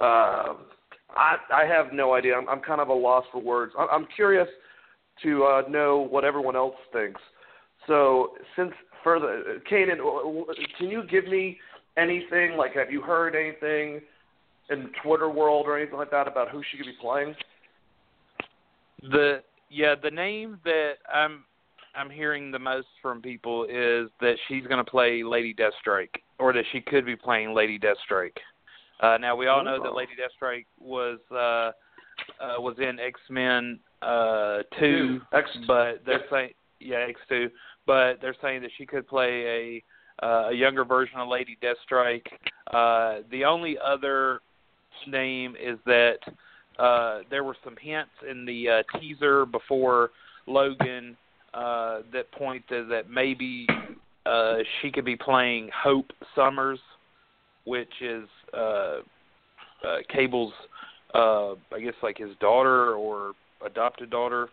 [0.00, 0.54] Uh,
[1.10, 2.34] I I have no idea.
[2.36, 3.72] I'm I'm kind of a loss for words.
[3.78, 4.48] I'm, I'm curious
[5.22, 7.20] to uh, know what everyone else thinks.
[7.86, 8.72] So since
[9.02, 9.98] further, Kanan,
[10.78, 11.58] can you give me
[11.96, 12.56] anything?
[12.56, 14.00] Like, have you heard anything
[14.70, 17.34] in Twitter world or anything like that about who she could be playing?
[19.02, 21.44] The yeah, the name that I'm
[21.94, 26.52] I'm hearing the most from people is that she's going to play Lady Deathstrike, or
[26.52, 28.36] that she could be playing Lady Deathstrike.
[29.00, 33.78] Uh, now we all know that Lady Deathstrike was uh, uh, was in X Men
[34.02, 37.48] uh, two, X, but they're saying yeah X two,
[37.86, 39.82] but they're saying that she could play
[40.20, 42.26] a uh, a younger version of Lady Deathstrike.
[42.72, 44.40] Uh, the only other
[45.06, 46.18] name is that
[46.78, 50.10] uh, there were some hints in the uh, teaser before
[50.46, 51.16] Logan
[51.54, 53.66] uh, that pointed that maybe
[54.26, 56.78] uh, she could be playing Hope Summers,
[57.64, 58.98] which is uh,
[59.84, 60.52] uh, Cable's,
[61.14, 63.32] uh, I guess, like his daughter or
[63.64, 64.48] adopted daughter.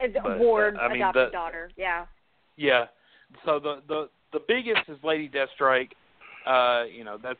[0.00, 1.70] But, Ward's uh, I mean, adopted the- daughter.
[1.76, 2.06] Yeah.
[2.56, 2.86] Yeah.
[3.44, 5.90] So the the the biggest is Lady Deathstrike.
[6.46, 7.38] Uh, you know, that's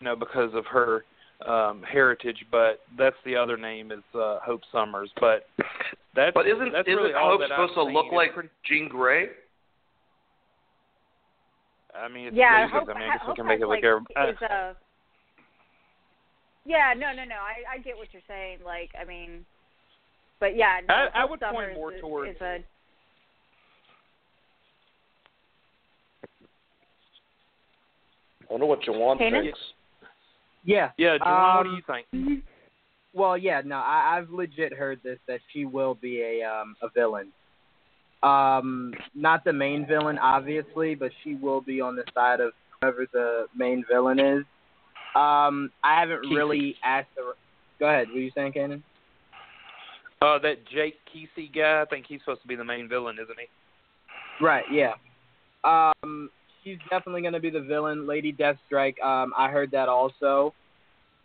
[0.00, 1.04] you know because of her
[1.46, 5.10] um heritage, but that's the other name is uh Hope Summers.
[5.20, 5.46] But
[6.14, 9.28] that's But isn't that's isn't really Hope supposed to look like pretty, Jean Grey?
[11.94, 12.86] I mean, it's yeah, movies.
[12.86, 14.76] Hope, I mean, I guess Hope we can make it look like, every- uh, a
[16.64, 17.36] Yeah, no, no, no.
[17.36, 18.58] I I get what you're saying.
[18.64, 19.44] Like, I mean,
[20.40, 22.58] but yeah, no, I- I Hope would point Summers more is, towards- is a
[28.48, 29.42] I wonder what Juwan Kanan?
[29.42, 29.58] thinks.
[30.68, 30.90] Yeah.
[30.98, 32.44] Yeah, Juwan, what do Um, you think?
[33.14, 36.90] Well, yeah, no, I, I've legit heard this that she will be a um a
[36.90, 37.32] villain.
[38.22, 43.06] Um, not the main villain, obviously, but she will be on the side of whoever
[43.12, 44.44] the main villain is.
[45.14, 46.36] Um, I haven't Kesy.
[46.36, 47.32] really asked her.
[47.80, 48.08] Go ahead.
[48.08, 48.82] What are you saying, Kanan?
[50.20, 53.38] Uh, that Jake Kesy guy, I think he's supposed to be the main villain, isn't
[53.38, 54.44] he?
[54.44, 54.64] Right.
[54.70, 54.94] Yeah.
[55.64, 56.28] Um,
[56.62, 59.00] she's definitely going to be the villain, Lady Deathstrike.
[59.02, 60.54] Um, I heard that also.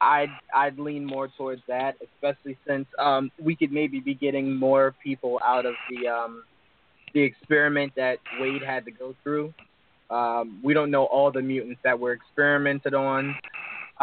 [0.02, 4.94] I'd I'd lean more towards that, especially since um we could maybe be getting more
[5.02, 6.44] people out of the um
[7.14, 9.54] the experiment that Wade had to go through.
[10.10, 13.36] Um, we don't know all the mutants that were experimented on,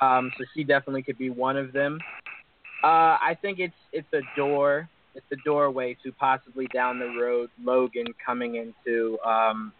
[0.01, 2.01] um, so she definitely could be one of them.
[2.83, 7.51] Uh, I think it's it's a door, it's a doorway to possibly down the road
[7.63, 9.73] Logan coming into um,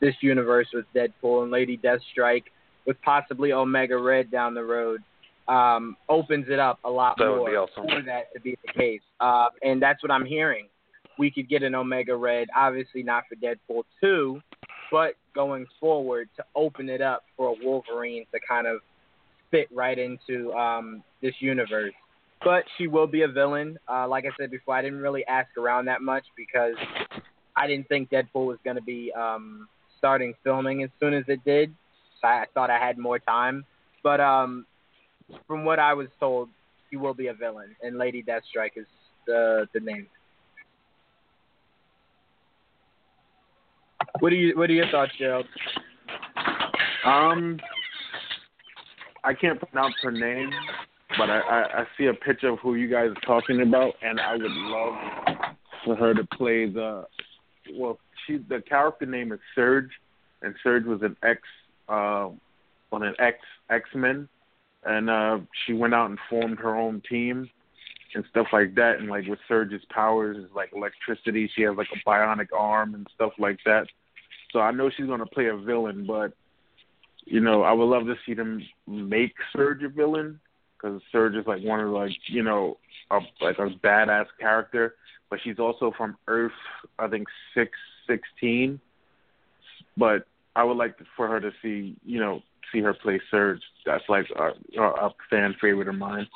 [0.00, 2.44] this universe with Deadpool and Lady Deathstrike,
[2.86, 5.02] with possibly Omega Red down the road.
[5.48, 7.84] Um, opens it up a lot That more awesome.
[7.84, 10.66] for that to be the case, uh, and that's what I'm hearing.
[11.18, 14.40] We could get an Omega Red, obviously not for Deadpool two,
[14.90, 18.80] but going forward to open it up for a Wolverine to kind of
[19.52, 21.94] fit right into um, this universe.
[22.44, 23.78] But she will be a villain.
[23.88, 26.74] Uh, like I said before, I didn't really ask around that much because
[27.56, 29.68] I didn't think Deadpool was going to be um,
[30.06, 31.74] starting filming as soon as it did.
[32.22, 33.64] I thought I had more time.
[34.04, 34.64] But um,
[35.48, 36.48] from what I was told,
[36.88, 38.86] she will be a villain, and Lady Deathstrike is
[39.26, 40.06] the the name.
[44.20, 45.46] What are you What are your thoughts, Gerald?
[47.04, 47.58] Um,
[49.24, 50.50] I can't pronounce her name,
[51.18, 54.20] but I, I, I see a picture of who you guys are talking about, and
[54.20, 54.94] I would love
[55.84, 57.06] for her to play the.
[57.74, 59.90] Well, she the character name is Surge,
[60.42, 61.40] and Surge was an ex
[61.88, 62.28] uh,
[62.92, 63.38] on an ex
[63.70, 64.28] X Men,
[64.84, 67.48] and uh, she went out and formed her own team
[68.14, 68.98] and stuff like that.
[68.98, 71.50] And like with Surge's powers is like electricity.
[71.54, 73.86] She has like a bionic arm and stuff like that.
[74.52, 76.32] So I know she's gonna play a villain, but
[77.24, 80.40] you know, I would love to see them make Surge a villain
[80.76, 82.78] because Surge is like one of like you know
[83.10, 84.94] a like a badass character,
[85.30, 86.52] but she's also from Earth,
[86.98, 87.72] I think six
[88.06, 88.80] sixteen.
[89.96, 92.42] But I would like for her to see you know
[92.72, 93.60] see her play Surge.
[93.84, 96.26] That's like a, a fan favorite of mine.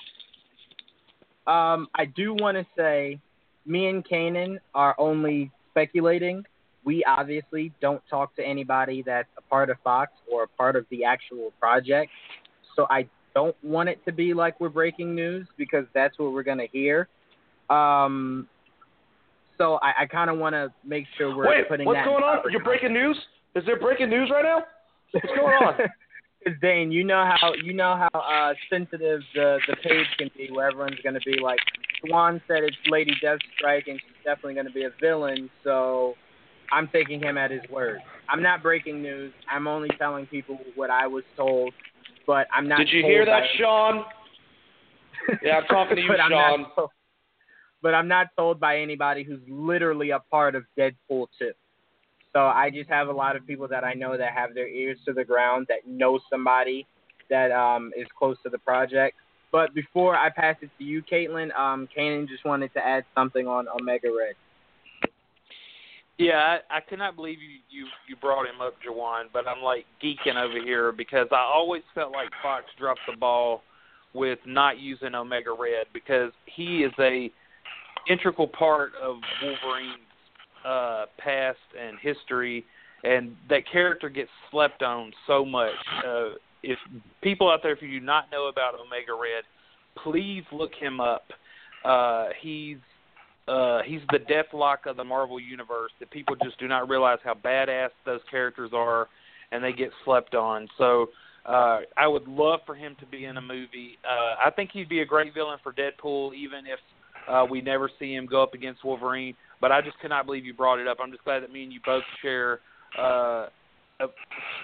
[1.47, 3.18] Um, I do want to say,
[3.66, 6.45] me and Kanan are only speculating.
[6.85, 10.87] we obviously don't talk to anybody that's a part of Fox or a part of
[10.91, 12.11] the actual project.
[12.77, 16.43] So I don't want it to be like we're breaking news because that's what we're
[16.43, 17.09] gonna hear.
[17.68, 18.49] Um,
[19.61, 21.59] so I, I kind of want to make sure we're putting.
[21.59, 22.39] Wait, putting what's going in on?
[22.51, 23.17] You're breaking news?
[23.55, 24.63] Is there breaking news right now?
[25.13, 25.75] What's going on?
[26.43, 30.49] Because Dane, you know how you know how uh, sensitive the the page can be,
[30.51, 31.59] where everyone's going to be like,
[32.03, 35.51] Swan said it's Lady Deathstrike, and she's definitely going to be a villain.
[35.63, 36.15] So
[36.73, 37.99] I'm taking him at his word.
[38.31, 39.35] I'm not breaking news.
[39.53, 41.75] I'm only telling people what I was told,
[42.27, 42.79] but I'm not.
[42.79, 44.05] Did you hear that, Sean?
[45.43, 46.63] Yeah, I'm talking to you, Sean.
[46.63, 46.91] Not
[47.83, 51.53] but I'm not told by anybody who's literally a part of Deadpool 2.
[52.33, 54.99] So I just have a lot of people that I know that have their ears
[55.07, 56.87] to the ground that know somebody
[57.28, 59.16] that um, is close to the project.
[59.53, 63.49] But before I pass it to you, Caitlin, um, Kanan just wanted to add something
[63.49, 64.37] on Omega Red.
[66.18, 69.87] Yeah, I, I cannot believe you, you you brought him up, Juwan, but I'm like
[70.05, 73.62] geeking over here because I always felt like Fox dropped the ball
[74.12, 77.31] with not using Omega Red because he is a
[78.09, 79.99] integral part of Wolverine's
[80.65, 82.65] uh past and history
[83.03, 85.75] and that character gets slept on so much.
[86.07, 86.31] Uh
[86.63, 86.79] if
[87.23, 89.45] people out there if you do not know about Omega Red,
[90.03, 91.25] please look him up.
[91.85, 92.77] Uh he's
[93.49, 97.35] uh, he's the Deathlock of the Marvel universe that people just do not realize how
[97.35, 99.09] badass those characters are,
[99.51, 100.69] and they get slept on.
[100.79, 101.09] So
[101.47, 103.99] uh, I would love for him to be in a movie.
[104.05, 106.79] Uh, I think he'd be a great villain for Deadpool, even if
[107.31, 109.35] uh, we never see him go up against Wolverine.
[109.61, 110.99] But I just cannot believe you brought it up.
[111.03, 112.61] I'm just glad that me and you both share
[112.99, 113.47] uh,
[114.01, 114.07] a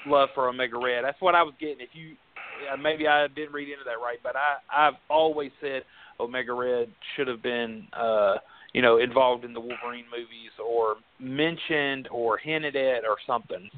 [0.06, 1.04] love for Omega Red.
[1.04, 1.80] That's what I was getting.
[1.80, 2.16] If you
[2.72, 5.82] uh, maybe I didn't read into that right, but I I've always said
[6.18, 7.86] Omega Red should have been.
[7.92, 8.36] Uh,
[8.72, 13.70] you know, involved in the Wolverine movies or mentioned or hinted at or something.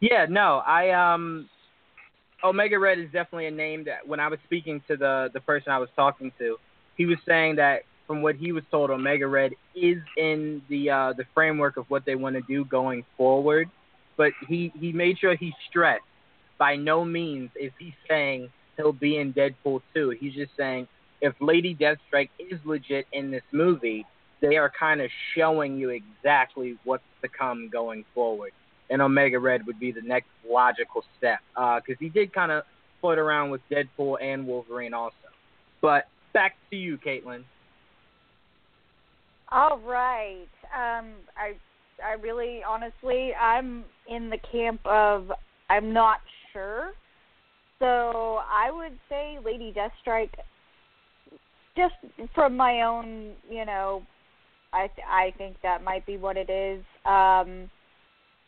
[0.00, 1.48] Yeah, no, I um
[2.44, 5.72] Omega Red is definitely a name that when I was speaking to the the person
[5.72, 6.58] I was talking to,
[6.96, 11.12] he was saying that from what he was told, Omega Red is in the uh
[11.16, 13.68] the framework of what they want to do going forward.
[14.16, 16.02] But he he made sure he stressed
[16.58, 20.10] by no means is he saying he'll be in Deadpool 2.
[20.18, 20.88] He's just saying
[21.20, 24.06] if Lady Deathstrike is legit in this movie,
[24.40, 28.52] they are kind of showing you exactly what's to come going forward.
[28.90, 32.64] And Omega Red would be the next logical step because he did kind of
[33.00, 35.14] float around with Deadpool and Wolverine also.
[35.80, 37.44] But back to you, Caitlin.
[39.50, 40.48] All right.
[40.66, 41.54] Um, I
[42.04, 45.32] I really honestly I'm in the camp of
[45.70, 46.18] I'm not
[46.52, 46.90] sure.
[47.78, 50.34] So I would say Lady Deathstrike
[51.74, 51.94] just
[52.34, 54.02] from my own, you know,
[54.74, 56.84] I th- I think that might be what it is.
[57.06, 57.70] Um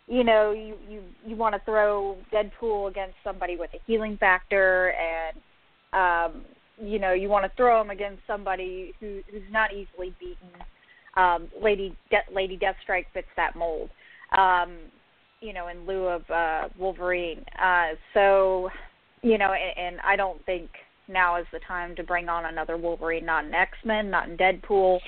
[0.07, 4.93] you know, you you you want to throw Deadpool against somebody with a healing factor
[4.93, 5.39] and
[5.95, 6.45] um
[6.81, 10.51] you know, you want to throw him against somebody who who's not easily beaten
[11.17, 13.91] um, Lady De- Lady Deathstrike fits that mold.
[14.37, 14.79] Um,
[15.41, 17.45] you know, in lieu of uh, Wolverine.
[17.63, 18.71] Uh, so,
[19.23, 20.69] you know, and, and I don't think
[21.07, 24.37] now is the time to bring on another Wolverine, not in X Men, not in
[24.37, 24.99] Deadpool.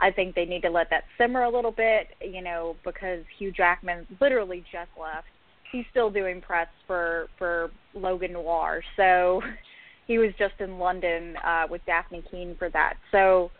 [0.00, 3.50] I think they need to let that simmer a little bit, you know, because Hugh
[3.50, 5.26] Jackman literally just left.
[5.72, 9.42] He's still doing press for for Logan Noir, so
[10.08, 12.94] he was just in London uh, with Dafne Keen for that.
[13.12, 13.52] So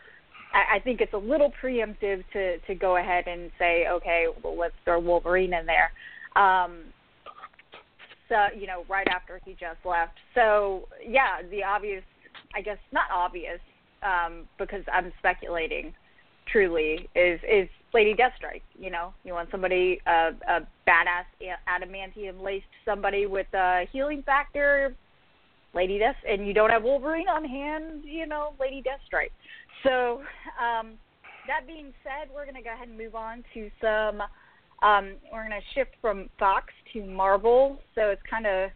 [0.53, 4.57] I, I think it's a little preemptive to to go ahead and say, okay, well,
[4.57, 5.91] let's throw Wolverine in there.
[6.35, 6.85] Um,
[8.27, 10.17] so you know, right after he just left.
[10.35, 12.03] So yeah, the obvious,
[12.53, 13.59] I guess not obvious,
[14.03, 15.93] um, because I'm speculating.
[16.51, 18.63] Truly, is is Lady Deathstrike.
[18.75, 21.25] You know, you want somebody uh, a badass
[21.67, 24.95] adamantium laced somebody with a healing factor.
[25.73, 29.31] Lady Death, and you don't have Wolverine on hand, you know, Lady Deathstrike.
[29.83, 30.21] So,
[30.59, 30.93] um,
[31.47, 34.21] that being said, we're going to go ahead and move on to some.
[34.81, 38.69] Um, we're going to shift from Fox to Marvel, so it's kind of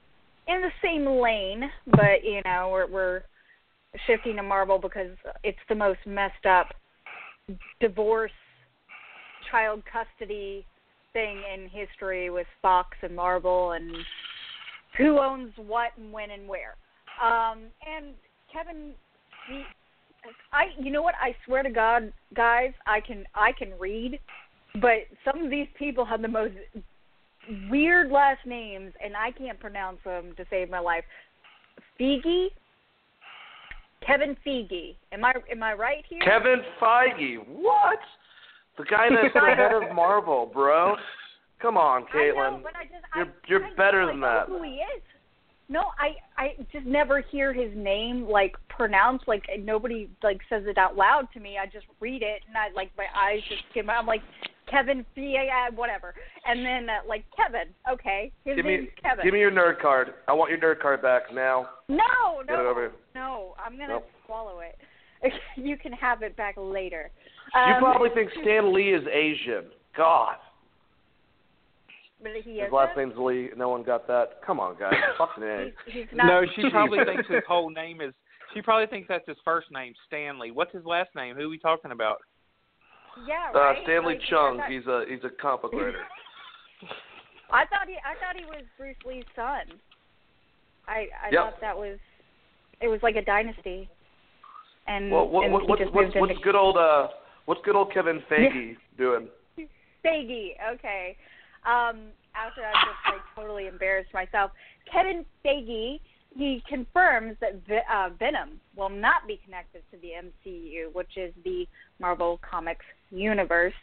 [0.47, 3.23] in the same lane, but you know, we're we're
[4.07, 6.67] shifting to Marvel because it's the most messed up
[7.79, 8.31] divorce,
[9.51, 10.65] child custody
[11.13, 13.91] thing in history with Fox and Marvel, and
[14.97, 16.75] who owns what and when and where.
[17.23, 18.13] Um, and
[18.51, 18.91] Kevin,
[19.49, 19.63] he,
[20.51, 21.15] I you know what?
[21.21, 24.19] I swear to God, guys, I can I can read,
[24.81, 26.53] but some of these people have the most
[27.69, 31.03] weird last names, and I can't pronounce them to save my life.
[31.99, 32.47] Feige,
[34.05, 34.95] Kevin Feige.
[35.13, 36.19] Am I am I right here?
[36.19, 37.37] Kevin Feige.
[37.47, 37.99] What?
[38.77, 40.95] The guy that's the head of Marvel, bro.
[41.61, 42.63] Come on, Caitlin.
[42.63, 44.47] Know, just, you're I, you're I better know, than know that.
[44.47, 45.01] Who he is?
[45.69, 49.27] No, I I just never hear his name like pronounced.
[49.27, 51.57] Like nobody like says it out loud to me.
[51.61, 53.89] I just read it and I like my eyes just skim.
[53.89, 54.21] I'm like
[54.69, 55.37] Kevin B
[55.75, 57.67] whatever, and then uh, like Kevin.
[57.91, 59.23] Okay, his Give name's me Kevin.
[59.23, 60.13] give me your nerd card.
[60.27, 61.69] I want your nerd card back now.
[61.87, 63.55] no, Get it over no, no.
[63.63, 64.09] I'm gonna Nope.
[64.25, 64.77] swallow it.
[65.55, 67.09] you can have it back later.
[67.55, 69.65] You Um, probably think Stan Lee is Asian.
[69.95, 70.35] God.
[72.23, 72.73] But he His isn't.
[72.73, 73.49] last name's Lee.
[73.57, 74.41] No one got that.
[74.45, 74.93] Come on, guys.
[75.17, 75.65] Fucking A.
[75.85, 76.27] He's, he's not.
[76.27, 78.13] no, she probably thinks his whole name is.
[78.53, 80.51] She probably thinks that's his first name, Stanley.
[80.51, 81.35] What's his last name?
[81.35, 82.17] Who are we talking about?
[83.27, 83.73] Yeah, Uh.
[83.83, 84.59] Stanley Like, Chung.
[84.59, 86.01] I thought, He's a he's a comic book writer.
[87.51, 89.77] I thought he I thought he was Bruce Lee's son.
[90.87, 91.43] I I Yep.
[91.43, 91.99] thought that was
[92.81, 93.89] it was like a dynasty.
[94.87, 97.07] And, Well, what, and what, he what's just what's moved what's into good old uh
[97.45, 99.27] what's good old Kevin Feige doing?
[100.03, 100.51] Feige.
[100.73, 101.15] Okay.
[101.65, 104.51] Um, after I just like totally embarrassed myself,
[104.91, 105.99] Kevin Feige
[106.35, 107.61] he confirms that
[107.91, 111.67] uh, Venom will not be connected to the MCU, which is the
[111.99, 113.73] Marvel Comics universe.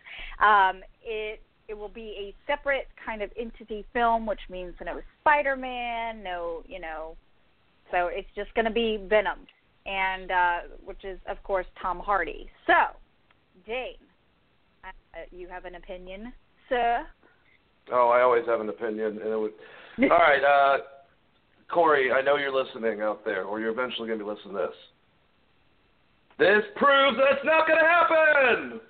[0.42, 6.22] Um, it it will be a separate kind of entity film, which means no Spider-Man,
[6.22, 7.16] no you know,
[7.92, 9.38] so it's just going to be Venom,
[9.86, 12.50] and uh, which is of course Tom Hardy.
[12.66, 12.96] So,
[13.66, 13.94] Dane,
[14.84, 14.88] uh,
[15.30, 16.32] you have an opinion,
[16.68, 17.06] sir?
[17.92, 19.52] Oh, I always have an opinion, and it would.
[20.02, 20.78] All right, uh,
[21.72, 24.60] Corey, I know you're listening out there, or you're eventually going to be listening to
[24.60, 24.76] this.
[26.38, 28.80] This proves that it's not going to happen.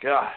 [0.00, 0.30] God,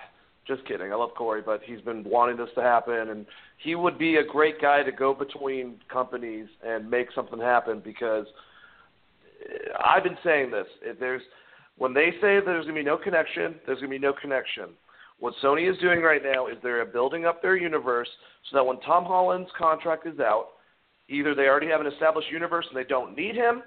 [0.48, 0.92] just kidding.
[0.92, 3.26] I love Corey, but he's been wanting this to happen, and
[3.58, 8.26] he would be a great guy to go between companies and make something happen because
[9.46, 10.68] uh, I've been saying this.
[10.82, 11.22] If there's
[11.78, 14.70] when they say there's going to be no connection, there's going to be no connection.
[15.20, 18.10] What Sony is doing right now is they're building up their universe
[18.50, 20.48] so that when Tom Holland's contract is out,
[21.10, 23.64] either they already have an established universe and they don't need him,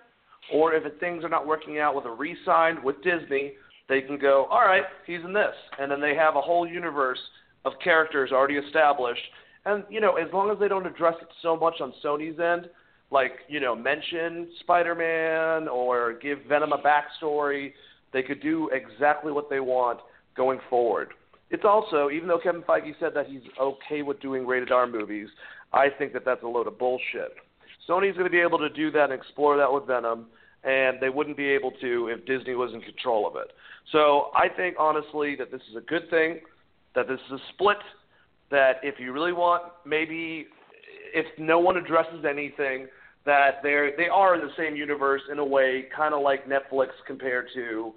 [0.52, 3.54] or if things are not working out with a re-sign with Disney,
[3.88, 7.18] they can go, all right, he's in this, and then they have a whole universe
[7.64, 9.22] of characters already established.
[9.64, 12.70] And you know, as long as they don't address it so much on Sony's end,
[13.10, 17.72] like you know, mention Spider-Man or give Venom a backstory,
[18.12, 20.00] they could do exactly what they want
[20.36, 21.08] going forward.
[21.50, 25.28] It's also, even though Kevin Feige said that he's okay with doing rated R movies,
[25.72, 27.32] I think that that's a load of bullshit.
[27.88, 30.26] Sony's going to be able to do that and explore that with Venom,
[30.64, 33.52] and they wouldn't be able to if Disney was in control of it.
[33.92, 36.40] So I think honestly that this is a good thing,
[36.94, 37.78] that this is a split,
[38.50, 40.46] that if you really want, maybe
[41.14, 42.88] if no one addresses anything,
[43.24, 46.88] that they they are in the same universe in a way, kind of like Netflix
[47.06, 47.92] compared to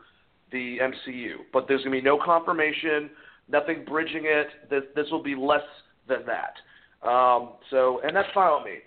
[0.52, 1.36] the MCU.
[1.54, 3.10] But there's going to be no confirmation,
[3.52, 4.48] nothing bridging it.
[4.70, 5.62] This this will be less
[6.08, 7.08] than that.
[7.08, 8.80] Um, so, and that's fine with me.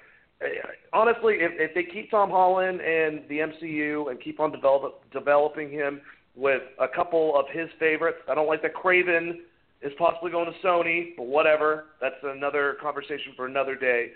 [0.93, 5.70] Honestly, if, if they keep Tom Holland and the MCU and keep on develop, developing
[5.70, 6.01] him
[6.36, 9.39] with a couple of his favorites, I don't like that Kraven
[9.82, 11.86] is possibly going to Sony, but whatever.
[12.01, 14.11] That's another conversation for another day.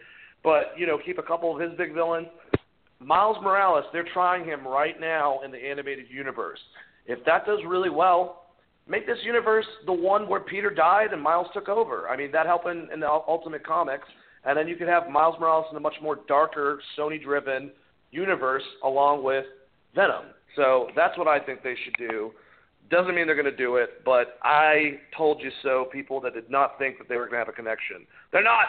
[0.45, 2.29] But you know, keep a couple of his big villains.
[3.01, 6.59] Miles Morales, they're trying him right now in the animated universe.
[7.07, 8.48] If that does really well,
[8.89, 12.09] make this universe the one where Peter died and Miles took over.
[12.09, 14.09] I mean, that happened in the Ultimate Comics,
[14.45, 17.71] and then you could have Miles Morales in a much more darker, Sony-driven
[18.11, 19.45] universe along with
[19.95, 20.25] Venom.
[20.57, 22.33] So that's what I think they should do.
[22.91, 25.89] Doesn't mean they're going to do it, but I told you so.
[25.93, 28.65] People that did not think that they were going to have a connection, they're not.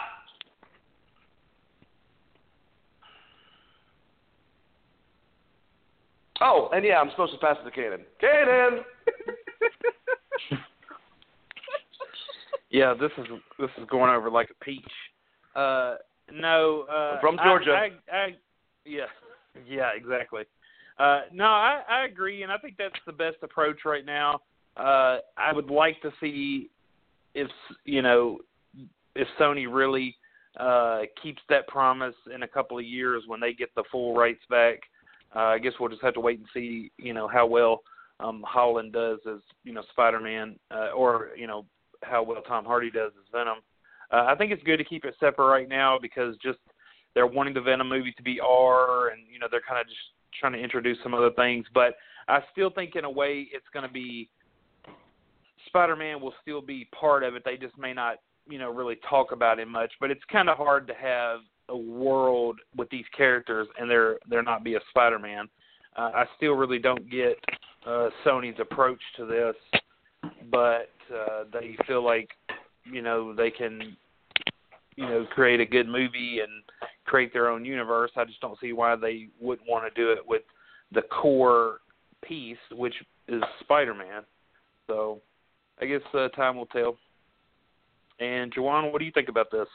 [6.42, 8.00] Oh, and yeah, I'm supposed to pass it to Kanan.
[8.22, 8.82] Kanan.
[12.70, 13.26] Yeah, this is
[13.58, 14.80] this is going over like a peach.
[15.56, 15.96] Uh,
[16.32, 17.72] no, uh, From I- Georgia.
[17.72, 18.36] I, I,
[18.84, 19.06] yeah,
[19.68, 20.44] yeah, exactly.
[20.98, 24.40] Uh, no, I, I agree, and I think that's the best approach right now.
[24.76, 26.70] Uh, I would like to see
[27.34, 27.48] if
[27.84, 28.38] you know
[29.16, 30.14] if Sony really
[30.58, 34.42] uh, keeps that promise in a couple of years when they get the full rights
[34.48, 34.76] back.
[35.34, 37.82] Uh, I guess we'll just have to wait and see, you know, how well
[38.22, 41.66] um, Holland does as you know Spider-Man, uh, or you know
[42.02, 43.58] how well Tom Hardy does as Venom.
[44.12, 46.58] Uh, I think it's good to keep it separate right now because just
[47.14, 50.00] they're wanting the Venom movie to be R, and you know they're kind of just
[50.38, 51.66] trying to introduce some other things.
[51.74, 51.94] But
[52.28, 54.28] I still think in a way it's going to be
[55.66, 57.42] Spider-Man will still be part of it.
[57.44, 58.16] They just may not,
[58.48, 59.92] you know, really talk about it much.
[60.00, 64.42] But it's kind of hard to have a world with these characters and there there
[64.42, 65.48] not be a Spider-Man.
[65.96, 67.36] Uh, I still really don't get
[67.86, 69.54] uh, Sony's approach to this,
[70.50, 72.28] but uh, they feel like
[72.84, 73.96] you know they can
[74.96, 76.62] you know create a good movie and
[77.04, 78.10] create their own universe.
[78.16, 80.42] I just don't see why they wouldn't want to do it with
[80.92, 81.78] the core
[82.22, 82.94] piece, which
[83.28, 84.22] is Spider-Man.
[84.86, 85.20] So
[85.80, 86.96] I guess uh, time will tell.
[88.18, 89.68] And Juwan, what do you think about this?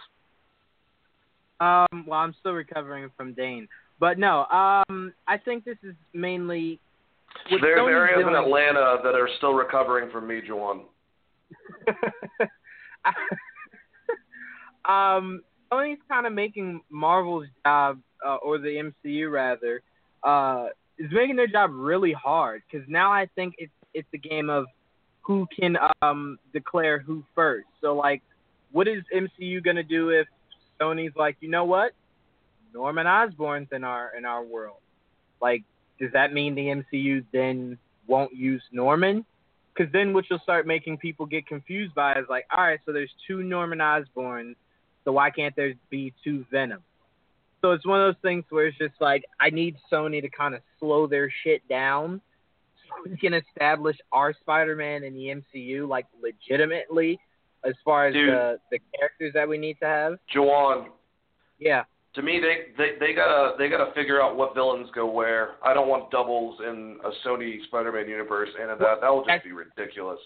[1.60, 3.68] Um, well, I'm still recovering from Dane,
[4.00, 6.80] but no, um, I think this is mainly.
[7.50, 10.82] What There's Sony's areas in Atlanta that are still recovering from me, Juwan.
[14.86, 15.42] um,
[15.72, 19.82] Sony's kind of making Marvel's job, uh, or the MCU rather,
[20.24, 20.68] uh,
[20.98, 24.66] is making their job really hard because now I think it's it's a game of
[25.22, 27.68] who can um declare who first.
[27.82, 28.22] So like,
[28.72, 30.28] what is MCU gonna do if
[30.80, 31.92] Sony's like, you know what,
[32.74, 34.78] Norman Osborn's in our in our world?
[35.42, 35.64] Like,
[36.00, 37.78] does that mean the MCU then
[38.08, 39.26] won't use Norman?
[39.74, 42.94] Because then what you'll start making people get confused by is like, all right, so
[42.94, 44.56] there's two Norman Osborns,
[45.04, 46.82] so why can't there be two Venom?
[47.62, 50.54] So it's one of those things where it's just like, I need Sony to kind
[50.54, 52.22] of slow their shit down
[52.88, 57.20] so we can establish our Spider-Man in the MCU like legitimately
[57.66, 58.30] as far as Dude.
[58.30, 60.14] the the characters that we need to have.
[60.34, 60.88] Juwan,
[61.60, 61.84] Yeah.
[62.16, 65.56] To me, they, they they gotta they gotta figure out what villains go where.
[65.64, 69.52] I don't want doubles in a Sony Spider-Man universe, and that that will just be
[69.52, 70.20] ridiculous.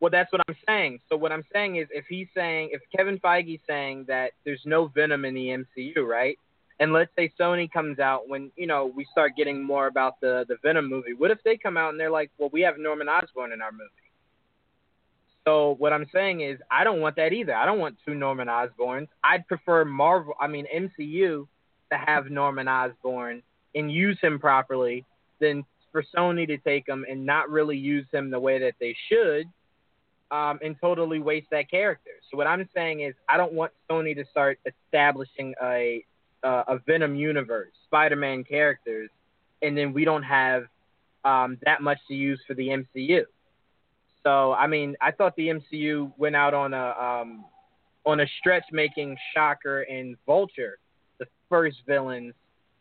[0.00, 1.00] Well, that's what I'm saying.
[1.08, 4.88] So what I'm saying is, if he's saying, if Kevin Feige's saying that there's no
[4.88, 6.38] Venom in the MCU, right?
[6.80, 10.44] And let's say Sony comes out when you know we start getting more about the
[10.48, 11.14] the Venom movie.
[11.16, 13.72] What if they come out and they're like, well, we have Norman Osborn in our
[13.72, 14.03] movie.
[15.46, 17.54] So what I'm saying is, I don't want that either.
[17.54, 19.08] I don't want two Norman Osborns.
[19.22, 21.46] I'd prefer Marvel, I mean MCU,
[21.92, 23.42] to have Norman Osborn
[23.74, 25.04] and use him properly
[25.40, 28.96] than for Sony to take him and not really use him the way that they
[29.08, 29.46] should
[30.30, 32.10] um, and totally waste that character.
[32.30, 36.04] So what I'm saying is, I don't want Sony to start establishing a
[36.42, 39.08] uh, a Venom universe, Spider-Man characters,
[39.62, 40.64] and then we don't have
[41.24, 43.24] um, that much to use for the MCU.
[44.24, 47.44] So I mean, I thought the MCU went out on a um,
[48.06, 50.78] on a stretch, making Shocker and Vulture
[51.18, 52.34] the first villains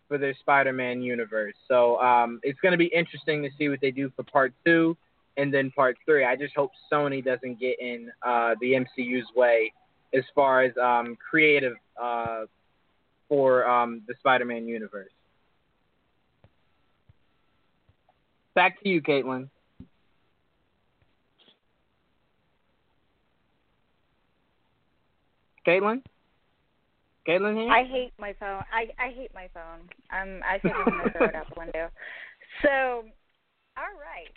[0.07, 1.53] for their Spider-Man universe.
[1.67, 4.97] So um, it's going to be interesting to see what they do for Part Two
[5.37, 6.25] and then Part Three.
[6.25, 9.73] I just hope Sony doesn't get in uh, the MCU's way
[10.13, 12.45] as far as um, creative uh,
[13.27, 15.09] for um, the Spider-Man universe.
[18.53, 19.49] Back to you, Caitlin.
[25.67, 26.01] Caitlin?
[27.27, 27.71] Caitlin here?
[27.71, 28.63] I hate my phone.
[28.71, 29.87] I I hate my phone.
[30.11, 31.89] Um, I think I'm gonna throw it out the window.
[32.61, 33.05] So,
[33.77, 34.29] all right.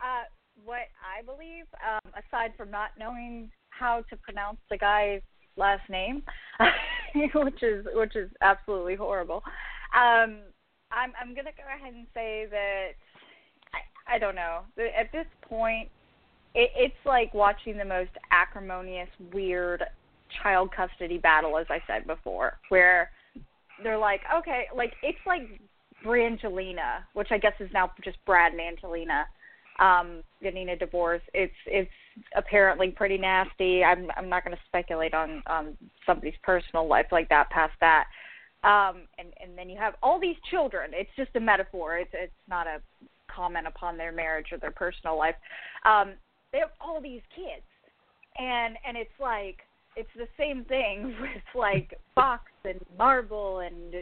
[0.00, 0.24] Uh,
[0.64, 5.22] what I believe, um, aside from not knowing how to pronounce the guy's
[5.56, 6.22] last name,
[7.34, 9.42] which is which is absolutely horrible,
[9.94, 10.40] um,
[10.92, 12.88] I'm I'm gonna go ahead and say that
[13.72, 14.60] I I don't know.
[14.78, 15.88] At this point,
[16.54, 19.82] it, it's like watching the most acrimonious, weird
[20.42, 23.10] child custody battle, as I said before, where
[23.82, 25.60] they're like, okay, like it's like
[26.04, 29.26] Brangelina, which I guess is now just Brad and Angelina,
[29.78, 31.22] um, getting a divorce.
[31.34, 31.90] It's it's
[32.34, 33.84] apparently pretty nasty.
[33.84, 38.04] I'm I'm not going to speculate on on somebody's personal life like that past that.
[38.64, 40.90] Um, and and then you have all these children.
[40.92, 41.98] It's just a metaphor.
[41.98, 42.80] It's it's not a
[43.34, 45.34] comment upon their marriage or their personal life.
[45.84, 46.14] Um,
[46.52, 47.66] they have all these kids,
[48.38, 49.58] and and it's like
[49.96, 53.94] it's the same thing with like Fox and Marvel and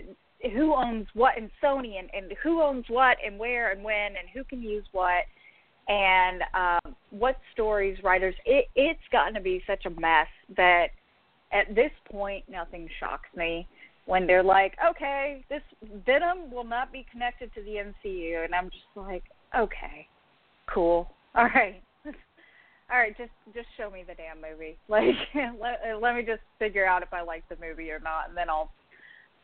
[0.53, 4.29] who owns what and Sony and, and who owns what and where and when and
[4.35, 5.25] who can use what
[5.89, 8.35] and um, what stories writers.
[8.45, 10.89] It it's gotten to be such a mess that
[11.53, 13.67] at this point nothing shocks me
[14.07, 15.63] when they're like okay this
[16.05, 19.25] Venom will not be connected to the MCU and I'm just like
[19.57, 20.07] okay
[20.67, 21.09] cool.
[21.35, 21.83] All right
[22.91, 24.77] all right, just just show me the damn movie.
[24.89, 25.15] Like,
[25.61, 28.51] let let me just figure out if I like the movie or not, and then
[28.51, 28.71] I'll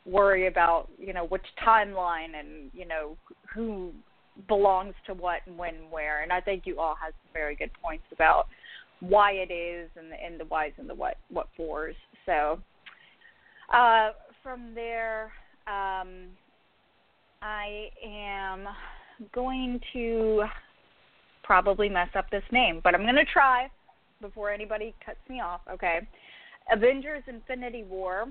[0.07, 3.17] worry about you know which timeline and you know
[3.55, 3.93] who
[4.49, 6.23] belongs to what and when where.
[6.23, 8.47] And I think you all have some very good points about
[9.01, 11.97] why it is and the and the whys and the what what fors.
[12.27, 12.61] So
[13.73, 14.11] uh,
[14.43, 15.33] from there,
[15.67, 16.29] um,
[17.43, 18.67] I am
[19.35, 20.45] going to
[21.43, 23.71] probably mess up this name, but I'm going to try
[24.21, 26.01] before anybody cuts me off, okay?
[26.73, 28.27] Avengers Infinity War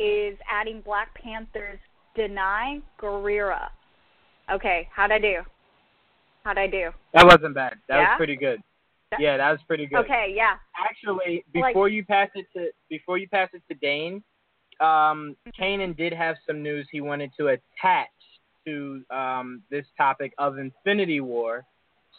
[0.00, 1.78] is adding Black Panther's
[2.16, 3.68] Danai Gurira.
[4.52, 5.40] Okay, how'd I do?
[6.44, 6.90] How'd I do?
[7.14, 7.78] That wasn't bad.
[7.88, 8.10] That Yeah?
[8.10, 8.60] was pretty good.
[9.18, 9.98] yeah, that was pretty good.
[10.04, 10.56] Okay, yeah.
[10.76, 14.22] Actually, Like- before you pass it to before you pass it to Dane,
[14.80, 18.10] um, Kanan did have some news he wanted to attach
[18.66, 21.64] to um, this topic of Infinity War.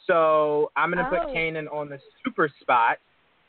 [0.08, 1.18] So I'm gonna Oh.
[1.26, 2.98] put Kanan on the super spot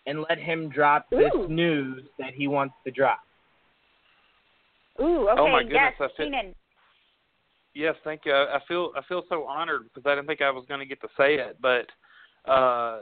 [0.07, 3.21] and let him drop this news that he wants to drop.
[5.01, 6.55] Ooh, okay, Oh, my goodness, yes, I fit- Kanan.
[7.75, 8.33] Yes, thank you.
[8.33, 10.87] I I feel I feel so honored because I didn't think I was going to
[10.87, 11.87] get to say it, but
[12.51, 13.01] uh,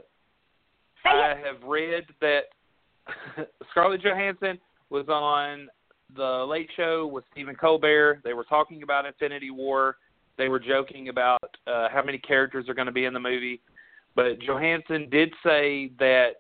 [1.05, 1.47] Say I it.
[1.47, 2.45] have read that
[3.71, 4.59] Scarlett Johansson
[4.91, 5.69] was on
[6.17, 8.21] the Late Show with Stephen Colbert.
[8.25, 9.97] They were talking about Infinity War.
[10.37, 13.61] They were joking about uh, how many characters are going to be in the movie,
[14.17, 16.33] but Johansson did say that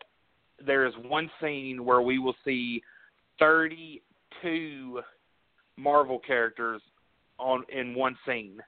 [0.64, 2.82] there is one scene where we will see
[3.38, 5.00] 32
[5.76, 6.80] Marvel characters
[7.38, 8.60] on in one scene.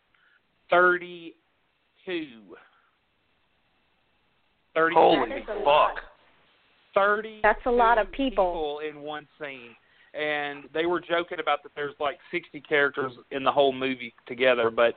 [0.71, 1.35] 32.
[4.75, 6.01] 32 Holy That is a fuck!
[6.95, 8.81] 30 That's a lot of people.
[8.89, 9.75] in one scene
[10.17, 14.71] and they were joking about that there's like 60 characters in the whole movie together
[14.71, 14.95] but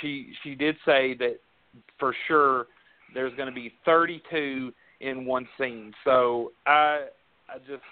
[0.00, 1.40] she she did say that
[1.98, 2.66] for sure
[3.14, 5.92] there's going to be 32 in one scene.
[6.04, 7.06] So i
[7.48, 7.82] i just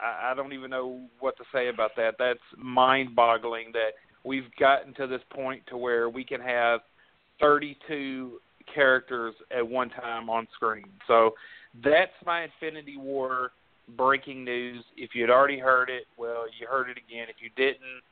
[0.00, 2.14] I, I don't even know what to say about that.
[2.18, 3.92] That's mind boggling that
[4.24, 6.80] we've gotten to this point to where we can have
[7.40, 8.40] 32
[8.72, 10.86] characters at one time on screen.
[11.06, 11.34] So
[11.84, 13.52] that's my Infinity War
[13.96, 14.84] breaking news.
[14.96, 17.26] If you'd already heard it, well, you heard it again.
[17.28, 18.02] If you didn't,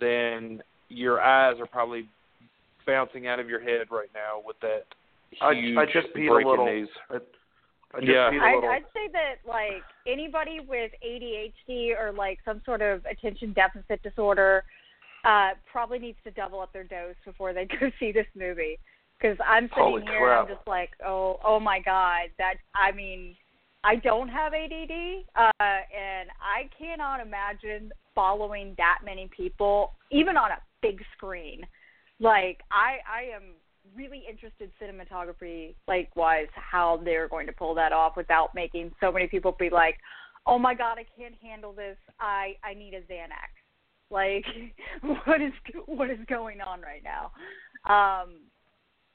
[0.00, 2.08] then your eyes are probably
[2.86, 4.84] bouncing out of your head right now with that
[5.40, 6.66] I, huge I just peed breaking a little.
[6.66, 6.88] news.
[7.10, 7.16] I,
[7.94, 8.30] I just Yeah.
[8.30, 8.64] peed a I'd.
[8.64, 14.64] I'd say that like anybody with ADHD or like some sort of attention deficit disorder
[15.24, 18.78] uh probably needs to double up their dose before they go see this movie.
[19.20, 20.42] Because I'm sitting Holy here, crap.
[20.48, 23.34] I'm just like, oh, oh my god, that I mean,
[23.84, 30.50] I don't have ADD, uh, and I cannot imagine following that many people, even on
[30.50, 31.62] a big screen.
[32.18, 33.54] Like I, I am
[33.94, 39.26] really interested cinematography, likewise, how they're going to pull that off without making so many
[39.28, 39.96] people be like,
[40.46, 41.96] oh my god, I can't handle this.
[42.18, 43.52] I, I need a Xanax.
[44.10, 44.44] Like,
[45.26, 45.52] what is
[45.86, 47.32] what is going on right now?
[47.92, 48.36] Um,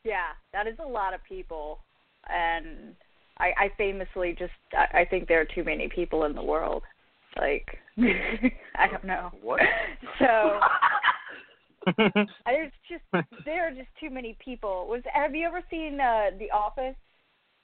[0.04, 1.80] yeah, that is a lot of people,
[2.28, 2.96] and
[3.42, 6.84] I, I famously just I, I think there are too many people in the world.
[7.38, 7.66] Like,
[8.76, 9.32] I don't know.
[9.42, 9.62] What?
[10.20, 10.60] So
[12.46, 14.86] there's just there are just too many people.
[14.88, 16.96] Was have you ever seen uh The Office?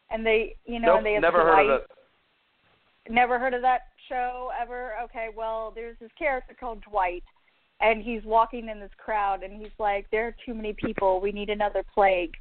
[0.09, 1.87] And they, you know, nope, and they have never heard of it.
[3.11, 4.93] Never heard of that show ever?
[5.03, 7.23] Okay, well, there's this character called Dwight,
[7.81, 11.21] and he's walking in this crowd, and he's like, "There are too many people.
[11.21, 12.33] We need another plague."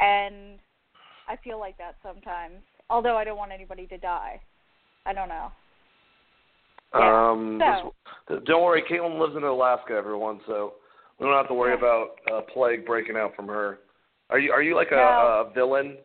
[0.00, 0.58] And
[1.30, 2.54] I feel like that sometimes.
[2.88, 4.40] Although I don't want anybody to die.
[5.06, 5.52] I don't know.
[6.94, 7.94] Yeah, Um, so-
[8.28, 10.74] this- don't worry, Caitlin lives in Alaska, everyone, so
[11.18, 13.78] we don't have to worry about uh, plague breaking out from her.
[14.30, 15.46] Are you are you like a, No.
[15.48, 15.98] a villain?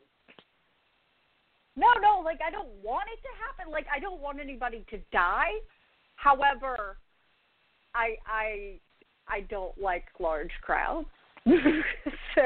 [1.76, 3.72] No, no, like I don't want it to happen.
[3.72, 5.52] Like I don't want anybody to die.
[6.16, 6.98] However,
[7.94, 8.80] I I
[9.28, 11.08] I don't like large crowds.
[11.46, 12.42] so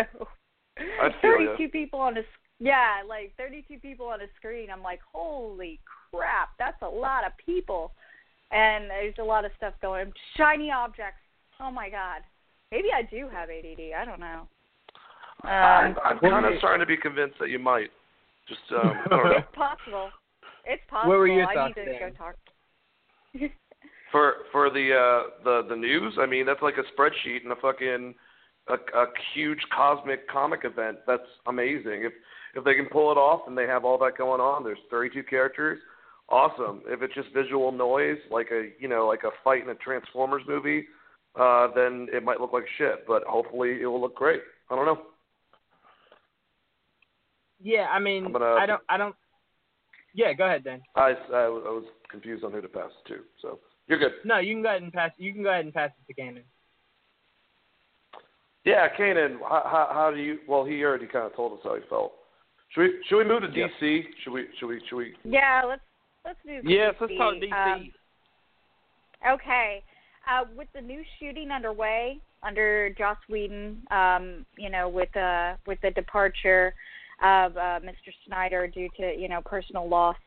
[0.77, 1.55] I feel ya.
[1.57, 2.21] 32 people on a
[2.59, 4.69] yeah, like 32 people on a screen.
[4.71, 5.79] I'm like, "Holy
[6.11, 7.91] crap, that's a lot of people."
[8.51, 10.11] And there's a lot of stuff going.
[10.35, 11.21] Shiny objects.
[11.59, 12.21] Oh my god.
[12.71, 13.93] Maybe I do have ADD.
[13.97, 14.47] I don't know.
[15.43, 17.89] I'm, Um, I'm kind of starting to be convinced that you might.
[18.47, 19.31] Just um, I don't know.
[19.37, 20.09] it's possible.
[20.65, 21.09] It's possible.
[21.11, 22.35] What were your I thoughts, need to go talk.
[24.11, 27.55] For for the uh the the news, I mean that's like a spreadsheet and a
[27.57, 28.15] fucking
[28.67, 29.05] a, a
[29.35, 30.97] huge cosmic comic event.
[31.05, 32.01] That's amazing.
[32.05, 32.13] If
[32.55, 35.23] if they can pull it off and they have all that going on, there's 32
[35.23, 35.79] characters.
[36.29, 36.81] Awesome.
[36.87, 40.43] If it's just visual noise, like a you know like a fight in a Transformers
[40.47, 40.85] movie,
[41.35, 43.05] uh, then it might look like shit.
[43.07, 44.41] But hopefully it will look great.
[44.69, 45.01] I don't know.
[47.61, 49.15] yeah, I mean, gonna- I don't, I don't.
[50.13, 50.81] Yeah, go ahead, Dan.
[50.95, 53.19] I, I, I was confused on who to pass it to.
[53.41, 54.13] So you're good.
[54.23, 55.11] No, you can go ahead and pass.
[55.17, 56.43] You can go ahead and pass it to Kanan.
[58.65, 60.39] Yeah, Kanan, how, how, how do you?
[60.47, 62.13] Well, he already kind of told us how he felt.
[62.69, 63.69] Should we should we move to Yep.
[63.81, 64.03] DC?
[64.23, 65.13] Should we should we should we?
[65.23, 65.81] Yeah, let's
[66.25, 66.63] let's move.
[66.63, 67.17] to Yes, let's DC.
[67.17, 67.75] talk DC.
[67.75, 67.91] Um,
[69.33, 69.83] okay,
[70.29, 75.79] uh, with the new shooting underway under Joss Whedon, um, you know, with uh with
[75.81, 76.73] the departure
[77.23, 78.13] of uh, Mr.
[78.27, 80.17] Snyder due to you know personal loss,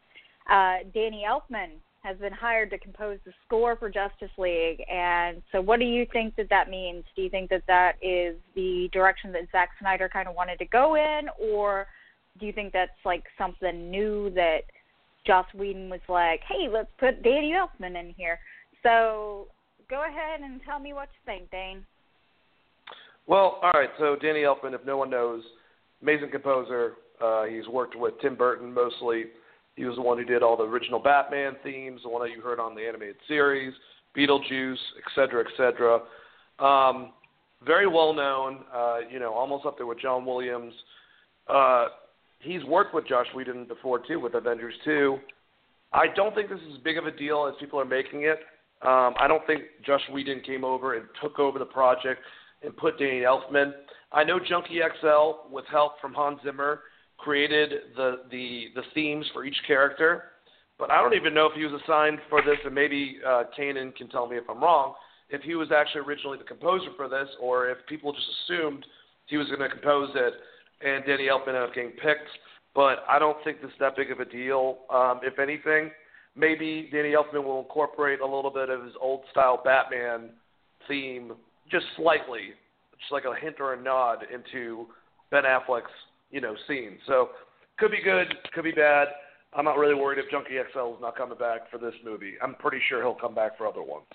[0.50, 1.70] uh, Danny Elfman
[2.02, 4.82] has been hired to compose the score for Justice League.
[4.92, 7.04] And so, what do you think that that means?
[7.14, 10.64] Do you think that that is the direction that Zack Snyder kind of wanted to
[10.66, 11.86] go in, or
[12.38, 14.60] do you think that's like something new that
[15.26, 18.38] Joss Whedon was like, "Hey, let's put Danny Elfman in here"?
[18.82, 19.48] So
[19.88, 21.84] go ahead and tell me what you think, Dane.
[23.26, 23.90] Well, all right.
[23.98, 25.42] So Danny Elfman, if no one knows,
[26.00, 26.94] amazing composer.
[27.20, 29.26] Uh, he's worked with Tim Burton mostly.
[29.76, 32.42] He was the one who did all the original Batman themes, the one that you
[32.42, 33.72] heard on the animated series,
[34.16, 36.00] Beetlejuice, et cetera, et cetera.
[36.58, 37.12] Um,
[37.64, 40.74] very well known, uh, you know, almost up there with John Williams.
[41.48, 41.86] Uh,
[42.42, 45.18] he's worked with Josh Whedon before too, with Avengers 2.
[45.92, 48.40] I don't think this is as big of a deal as people are making it.
[48.82, 52.20] Um, I don't think Josh Whedon came over and took over the project
[52.62, 53.72] and put Danny Elfman.
[54.10, 56.80] I know Junkie XL, with help from Hans Zimmer,
[57.18, 60.24] created the, the, the themes for each character,
[60.78, 63.94] but I don't even know if he was assigned for this, and maybe uh, Kanan
[63.94, 64.94] can tell me if I'm wrong,
[65.30, 68.84] if he was actually originally the composer for this, or if people just assumed
[69.26, 70.34] he was going to compose it
[70.84, 72.28] and Danny Elfman ended up getting picked.
[72.74, 74.78] But I don't think this is that big of a deal.
[74.90, 75.90] Um, if anything,
[76.34, 80.30] maybe Danny Elfman will incorporate a little bit of his old style Batman
[80.88, 81.32] theme,
[81.70, 82.54] just slightly,
[82.98, 84.86] just like a hint or a nod into
[85.30, 85.90] Ben Affleck's
[86.30, 86.98] you know scene.
[87.06, 87.30] So
[87.78, 89.08] could be good, could be bad.
[89.54, 92.34] I'm not really worried if Junkie XL is not coming back for this movie.
[92.42, 94.06] I'm pretty sure he'll come back for other ones.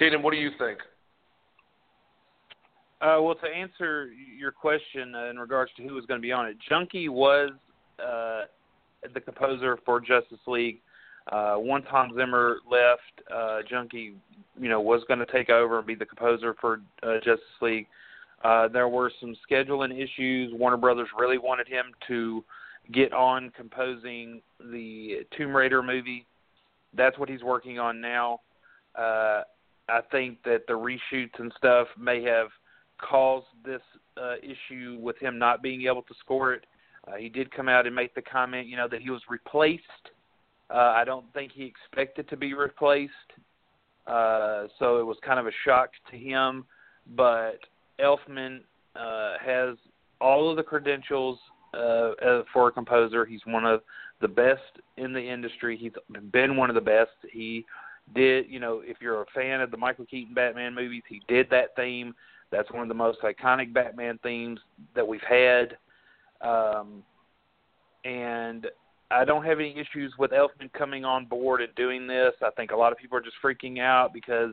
[0.00, 0.78] Kaden, what do you think?
[3.04, 4.08] Uh, well, to answer
[4.38, 7.50] your question uh, in regards to who was going to be on it, Junkie was
[7.98, 8.42] uh,
[9.12, 10.80] the composer for Justice League.
[11.30, 14.14] Uh, once Hans Zimmer left, uh, Junkie,
[14.58, 17.86] you know, was going to take over and be the composer for uh, Justice League.
[18.42, 20.54] Uh, there were some scheduling issues.
[20.54, 22.42] Warner Brothers really wanted him to
[22.90, 26.24] get on composing the Tomb Raider movie.
[26.96, 28.40] That's what he's working on now.
[28.94, 29.42] Uh,
[29.90, 32.48] I think that the reshoots and stuff may have
[33.08, 33.82] caused this
[34.16, 36.64] uh, issue with him not being able to score it.
[37.06, 39.82] Uh, he did come out and make the comment, you know, that he was replaced.
[40.70, 43.12] Uh, I don't think he expected to be replaced,
[44.06, 46.64] uh, so it was kind of a shock to him.
[47.14, 47.58] But
[48.00, 48.60] Elfman
[48.96, 49.76] uh, has
[50.20, 51.38] all of the credentials
[51.74, 53.26] uh, for a composer.
[53.26, 53.82] He's one of
[54.22, 54.62] the best
[54.96, 55.76] in the industry.
[55.76, 55.92] He's
[56.32, 57.10] been one of the best.
[57.30, 57.66] He
[58.14, 61.48] did, you know, if you're a fan of the Michael Keaton Batman movies, he did
[61.50, 62.14] that theme.
[62.54, 64.60] That's one of the most iconic Batman themes
[64.94, 65.76] that we've had.
[66.40, 67.02] Um,
[68.04, 68.66] and
[69.10, 72.32] I don't have any issues with Elfman coming on board and doing this.
[72.42, 74.52] I think a lot of people are just freaking out because,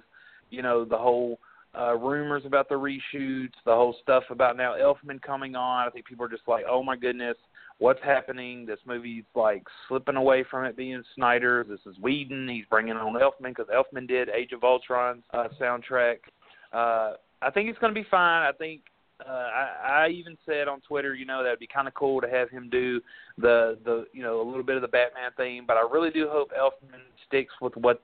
[0.50, 1.40] you know, the whole
[1.78, 5.88] uh, rumors about the reshoots, the whole stuff about now Elfman coming on.
[5.88, 7.38] I think people are just like, oh my goodness,
[7.78, 8.66] what's happening?
[8.66, 11.66] This movie's like slipping away from it being Snyder.
[11.68, 12.48] This is Whedon.
[12.48, 16.18] He's bringing on Elfman because Elfman did Age of Ultron's uh, soundtrack.
[16.74, 18.44] Uh, I think it's going to be fine.
[18.44, 18.82] I think
[19.28, 22.30] uh, I, I even said on Twitter, you know, that'd be kind of cool to
[22.30, 23.02] have him do
[23.38, 25.66] the the you know a little bit of the Batman theme.
[25.68, 28.02] But I really do hope Elfman sticks with what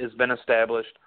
[0.00, 0.98] has been established.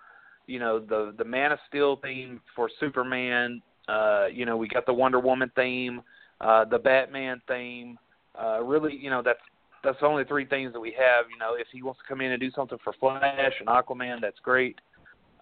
[0.48, 3.62] You know, the the Man of Steel theme for Superman.
[3.88, 6.02] Uh, you know, we got the Wonder Woman theme,
[6.42, 7.98] uh, the Batman theme.
[8.42, 9.40] Uh, really, you know, that's
[9.84, 11.26] that's the only three things that we have.
[11.30, 14.22] You know, if he wants to come in and do something for Flash and Aquaman,
[14.22, 14.80] that's great.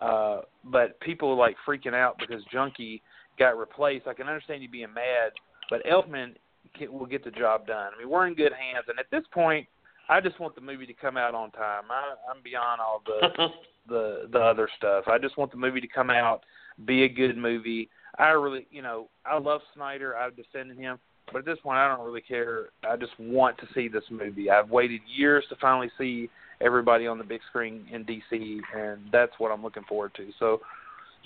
[0.02, 3.02] Uh, but people are like freaking out because Junkie
[3.38, 4.08] got replaced.
[4.08, 5.32] I can understand you being mad,
[5.70, 6.34] but Elfman
[6.78, 7.92] can, will get the job done.
[7.96, 9.68] I mean, we're in good hands, and at this point,
[10.10, 11.84] I just want the movie to come out on time.
[11.90, 13.48] I, I'm beyond all the
[13.88, 15.06] the the other stuff.
[15.08, 16.42] I just want the movie to come out,
[16.86, 17.90] be a good movie.
[18.18, 20.18] I really, you know, I love Snyder.
[20.18, 20.98] I've defended him,
[21.32, 22.70] but at this point, I don't really care.
[22.90, 24.50] I just want to see this movie.
[24.50, 26.30] I've waited years to finally see
[26.64, 30.28] everybody on the big screen in DC, and that's what I'm looking forward to.
[30.40, 30.62] So,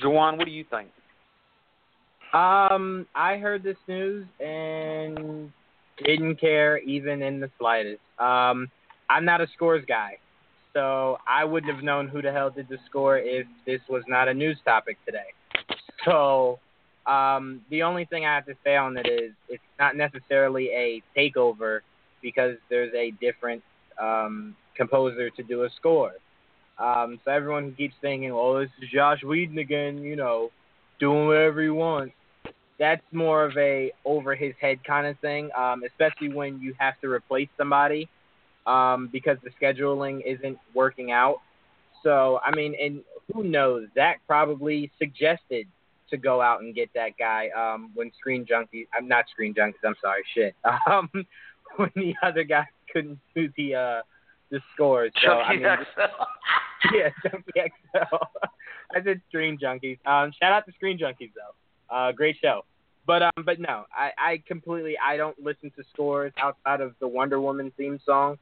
[0.01, 0.89] Juwan, what do you think?
[2.33, 5.51] Um, I heard this news and
[6.03, 8.01] didn't care even in the slightest.
[8.19, 8.69] Um,
[9.09, 10.17] I'm not a scores guy,
[10.73, 14.27] so I wouldn't have known who the hell did the score if this was not
[14.27, 15.33] a news topic today.
[16.03, 16.59] So,
[17.05, 21.01] um, the only thing I have to say on it is it's not necessarily a
[21.17, 21.79] takeover
[22.21, 23.61] because there's a different
[24.01, 26.13] um, composer to do a score.
[26.77, 30.51] Um, so everyone keeps thinking, "Oh, this is Josh Whedon again," you know,
[30.99, 32.13] doing whatever he wants.
[32.77, 36.99] That's more of a over his head kind of thing, um, especially when you have
[37.01, 38.09] to replace somebody
[38.65, 41.39] um, because the scheduling isn't working out.
[42.03, 43.01] So I mean, and
[43.33, 43.87] who knows?
[43.95, 45.67] Zack probably suggested
[46.09, 48.87] to go out and get that guy um, when Screen Junkies.
[48.93, 49.83] I'm not Screen Junkies.
[49.85, 50.55] I'm sorry, shit.
[50.87, 51.09] Um,
[51.77, 54.01] when the other guy couldn't do the uh,
[54.51, 55.11] the scores.
[55.23, 56.95] So, Junkie I mean, XL.
[56.95, 58.15] yeah, Junkie XL.
[58.95, 59.97] I said Screen Junkies.
[60.05, 61.95] Um, shout out to Screen Junkies though.
[61.95, 62.63] Uh, great show.
[63.07, 67.07] But um, but no, I I completely I don't listen to scores outside of the
[67.07, 68.37] Wonder Woman theme song.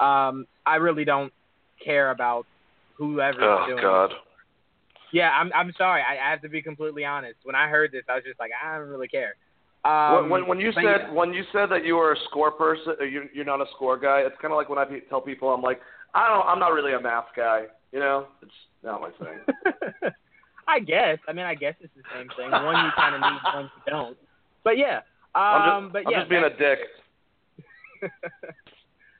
[0.00, 1.32] Um, I really don't
[1.84, 2.46] care about
[2.96, 3.82] whoever's oh doing.
[3.82, 4.12] God.
[4.12, 4.16] It.
[5.12, 6.02] Yeah, I'm I'm sorry.
[6.02, 7.36] I, I have to be completely honest.
[7.44, 9.36] When I heard this, I was just like, I don't really care.
[9.86, 11.12] Um, when, when you said yeah.
[11.12, 13.96] when you said that you were a score person, or you, you're not a score
[13.96, 14.20] guy.
[14.20, 15.80] It's kind of like when I pe- tell people I'm like,
[16.12, 17.64] I don't, I'm not really a math guy.
[17.92, 18.50] You know, it's
[18.82, 19.38] not my thing.
[20.68, 21.18] I guess.
[21.28, 22.50] I mean, I guess it's the same thing.
[22.50, 24.16] One you kind of need, one you don't.
[24.64, 24.98] But yeah.
[25.36, 26.78] Um, I'm just, but I'm just being a dick.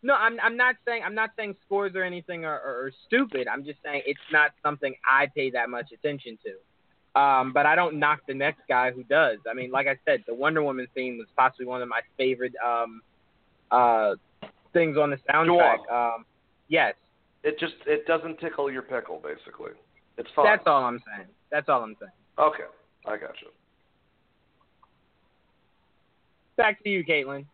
[0.02, 3.46] no, I'm I'm not saying I'm not saying scores or anything are, are, are stupid.
[3.46, 6.54] I'm just saying it's not something I pay that much attention to.
[7.16, 9.38] Um, but I don't knock the next guy who does.
[9.50, 12.52] I mean, like I said, the Wonder Woman theme was possibly one of my favorite
[12.64, 13.00] um,
[13.70, 14.16] uh,
[14.74, 15.78] things on the soundtrack.
[15.90, 16.26] Um,
[16.68, 16.92] yes,
[17.42, 19.72] It just it doesn't tickle your pickle, basically.
[20.18, 20.44] It's fine.
[20.44, 21.28] that's all I'm saying.
[21.50, 22.12] That's all I'm saying.
[22.38, 22.64] Okay,
[23.06, 23.48] I got you.
[26.58, 27.46] Back to you, Caitlin.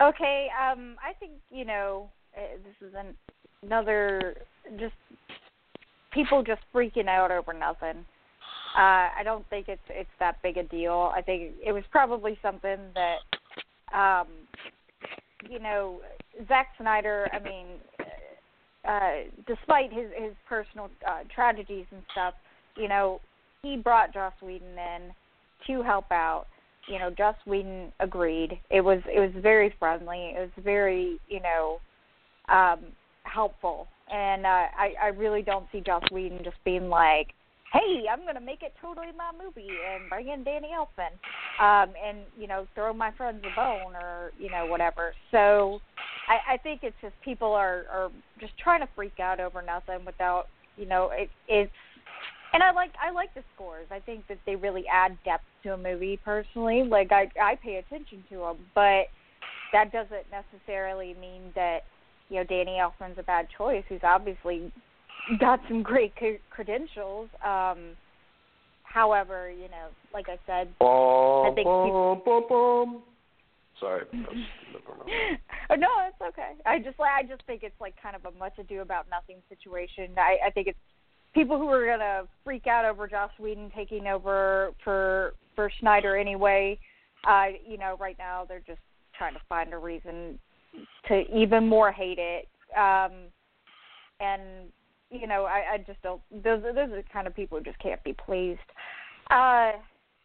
[0.00, 3.16] Okay, um, I think you know uh, this is an,
[3.64, 4.36] another
[4.78, 4.94] just
[6.12, 8.04] people just freaking out over nothing.
[8.76, 11.12] Uh, I don't think it's it's that big a deal.
[11.14, 14.26] I think it was probably something that, um,
[15.48, 16.00] you know,
[16.48, 17.28] Zack Snyder.
[17.32, 17.66] I mean,
[18.86, 22.34] uh, despite his his personal uh, tragedies and stuff,
[22.76, 23.20] you know,
[23.62, 25.10] he brought Joss Whedon in
[25.66, 26.46] to help out
[26.88, 28.58] you know, Joss Whedon agreed.
[28.70, 30.32] It was it was very friendly.
[30.36, 31.80] It was very you know
[32.48, 32.80] um,
[33.24, 37.28] helpful, and uh, I I really don't see Joss Whedon just being like,
[37.72, 41.12] hey, I'm gonna make it totally my movie and bring in Danny Elfman,
[41.60, 45.14] um, and you know throw my friends a bone or you know whatever.
[45.30, 45.80] So
[46.28, 48.10] I I think it's just people are are
[48.40, 51.72] just trying to freak out over nothing without you know it it's
[52.52, 53.86] and I like I like the scores.
[53.90, 56.18] I think that they really add depth to a movie.
[56.24, 59.06] Personally, like I I pay attention to them, but
[59.72, 61.80] that doesn't necessarily mean that
[62.28, 63.84] you know Danny Elfman's a bad choice.
[63.88, 64.72] He's obviously
[65.38, 67.28] got some great c- credentials.
[67.44, 67.96] Um,
[68.82, 73.02] however, you know, like I said, Bum, think bum, bum, bum.
[73.80, 74.04] Sorry.
[75.70, 76.52] Oh, no, it's okay.
[76.66, 80.14] I just I just think it's like kind of a much ado about nothing situation.
[80.16, 80.78] I I think it's
[81.34, 86.78] people who are gonna freak out over Joss Whedon taking over for for Snyder anyway.
[87.26, 88.80] Uh, you know, right now they're just
[89.16, 90.38] trying to find a reason
[91.08, 92.48] to even more hate it.
[92.76, 93.12] Um,
[94.20, 94.42] and
[95.10, 96.20] you know, I, I just don't.
[96.30, 98.60] Those those are the kind of people who just can't be pleased.
[99.30, 99.72] Uh,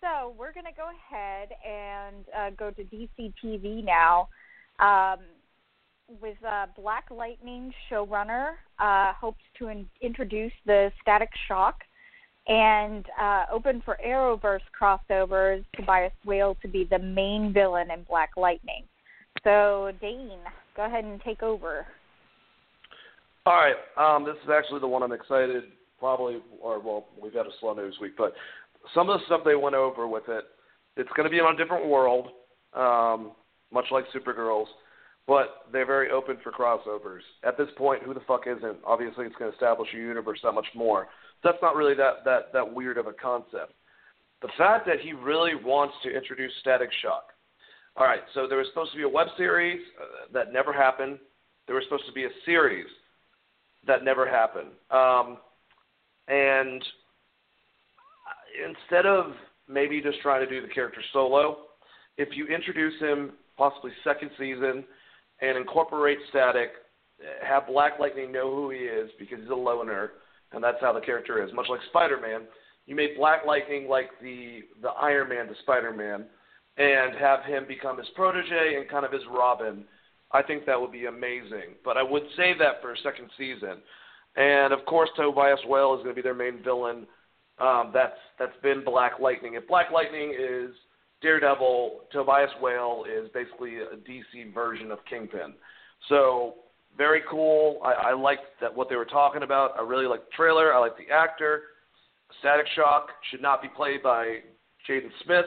[0.01, 4.27] so we're gonna go ahead and uh, go to DC TV now.
[4.79, 5.19] Um,
[6.21, 11.81] with uh, Black Lightning showrunner uh, hopes to in- introduce the Static Shock
[12.47, 15.63] and uh, open for Arrowverse crossovers.
[15.75, 18.83] Tobias Whale to be the main villain in Black Lightning.
[19.43, 20.39] So Dane,
[20.75, 21.85] go ahead and take over.
[23.45, 23.75] All right.
[23.97, 25.63] Um, this is actually the one I'm excited.
[25.99, 28.33] Probably, or well, we've had a slow news week, but
[28.93, 30.43] some of the stuff they went over with it,
[30.97, 32.27] it's going to be on a different world,
[32.73, 33.31] um,
[33.71, 34.65] much like Supergirls,
[35.27, 37.21] but they're very open for crossovers.
[37.45, 38.77] At this point, who the fuck isn't?
[38.85, 41.07] Obviously, it's going to establish a universe that much more.
[41.43, 43.73] That's not really that that that weird of a concept.
[44.41, 47.32] The fact that he really wants to introduce Static Shock.
[47.95, 51.19] All right, so there was supposed to be a web series uh, that never happened.
[51.67, 52.87] There was supposed to be a series
[53.85, 54.69] that never happened.
[54.89, 55.37] Um,
[56.27, 56.83] and
[58.67, 59.33] instead of
[59.69, 61.57] maybe just trying to do the character solo,
[62.17, 64.83] if you introduce him possibly second season
[65.41, 66.69] and incorporate Static,
[67.45, 70.13] have Black Lightning know who he is because he's a loner,
[70.51, 71.53] and that's how the character is.
[71.53, 72.41] Much like Spider-Man,
[72.85, 76.25] you made Black Lightning like the the Iron Man to Spider-Man,
[76.77, 79.85] and have him become his protege and kind of his Robin.
[80.31, 81.75] I think that would be amazing.
[81.85, 83.77] But I would save that for a second season.
[84.35, 87.05] And of course, Tobias Whale is going to be their main villain.
[87.59, 89.53] Um, that's that's been Black Lightning.
[89.53, 90.71] If Black Lightning is
[91.21, 95.53] Daredevil, Tobias Whale is basically a DC version of Kingpin.
[96.09, 96.55] So
[96.97, 97.79] very cool.
[97.85, 99.77] I, I liked that what they were talking about.
[99.77, 100.73] I really like the trailer.
[100.73, 101.61] I like the actor.
[102.39, 104.39] Static Shock should not be played by
[104.89, 105.45] Jaden Smith.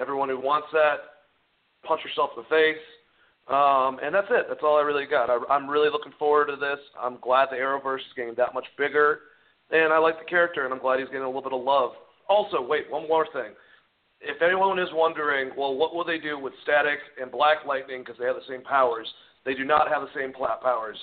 [0.00, 1.24] Everyone who wants that,
[1.84, 2.82] punch yourself in the face.
[3.48, 4.46] Um, and that's it.
[4.48, 5.30] That's all I really got.
[5.30, 6.78] I, I'm really looking forward to this.
[7.00, 9.20] I'm glad the Arrowverse is getting that much bigger,
[9.70, 11.92] and I like the character, and I'm glad he's getting a little bit of love.
[12.28, 13.56] Also, wait, one more thing.
[14.20, 18.16] If anyone is wondering, well, what will they do with Static and Black Lightning because
[18.18, 19.08] they have the same powers?
[19.46, 20.98] They do not have the same powers.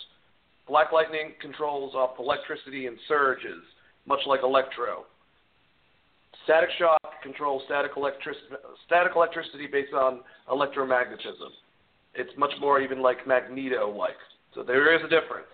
[0.68, 3.64] Black Lightning controls off electricity and surges,
[4.06, 5.06] much like Electro.
[6.44, 8.38] Static Shock controls static, electric,
[8.86, 11.50] static electricity based on electromagnetism.
[12.14, 14.22] It's much more even like Magneto-like.
[14.54, 15.52] So there is a difference.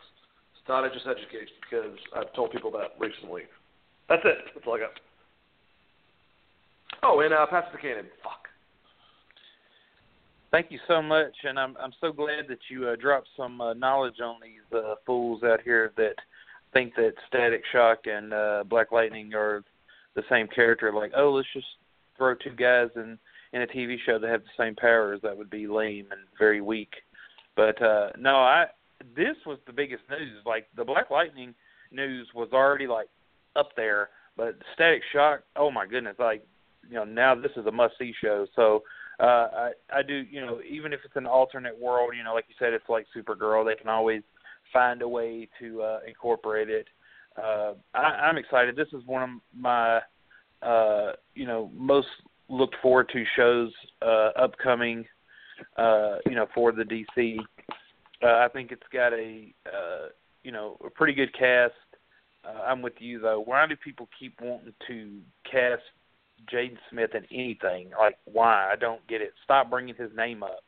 [0.59, 3.43] It's not just education because I've told people that recently.
[4.09, 4.37] That's it.
[4.53, 4.99] That's all I got.
[7.03, 7.47] Oh, and uh.
[7.49, 8.41] Fuck.
[10.51, 13.73] Thank you so much, and I'm I'm so glad that you uh, dropped some uh,
[13.73, 16.15] knowledge on these uh, fools out here that
[16.73, 19.63] think that Static Shock and uh, Black Lightning are
[20.15, 20.91] the same character.
[20.93, 21.67] Like, oh, let's just
[22.17, 23.17] throw two guys in
[23.53, 25.19] in a TV show that have the same powers.
[25.23, 26.93] That would be lame and very weak.
[27.55, 28.65] But uh no, I
[29.15, 30.41] this was the biggest news.
[30.45, 31.53] Like the Black Lightning
[31.91, 33.07] news was already like
[33.55, 36.45] up there, but Static Shock, oh my goodness, like
[36.89, 38.45] you know now this is a must see show.
[38.55, 38.83] So
[39.19, 42.45] uh, I I do you know even if it's an alternate world, you know like
[42.47, 44.21] you said it's like Supergirl, they can always
[44.71, 46.87] find a way to uh, incorporate it.
[47.37, 48.75] Uh, I, I'm excited.
[48.75, 49.99] This is one of my
[50.61, 52.07] uh, you know most
[52.49, 53.71] looked forward to shows
[54.01, 55.05] uh, upcoming.
[55.77, 57.37] Uh, you know for the DC.
[58.23, 60.09] Uh, I think it's got a uh,
[60.43, 61.73] you know a pretty good cast.
[62.43, 63.39] Uh, I'm with you though.
[63.39, 65.83] Why do people keep wanting to cast
[66.51, 67.91] Jaden Smith in anything.
[67.97, 68.69] Like, why?
[68.71, 69.33] I don't get it.
[69.43, 70.63] Stop bringing his name up.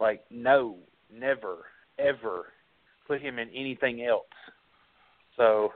[0.00, 0.76] Like, no,
[1.12, 1.66] never,
[1.98, 2.46] ever
[3.06, 4.26] put him in anything else.
[5.36, 5.72] So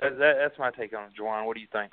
[0.00, 1.46] that, that, that's my take on it, Juwan.
[1.46, 1.90] What do you think?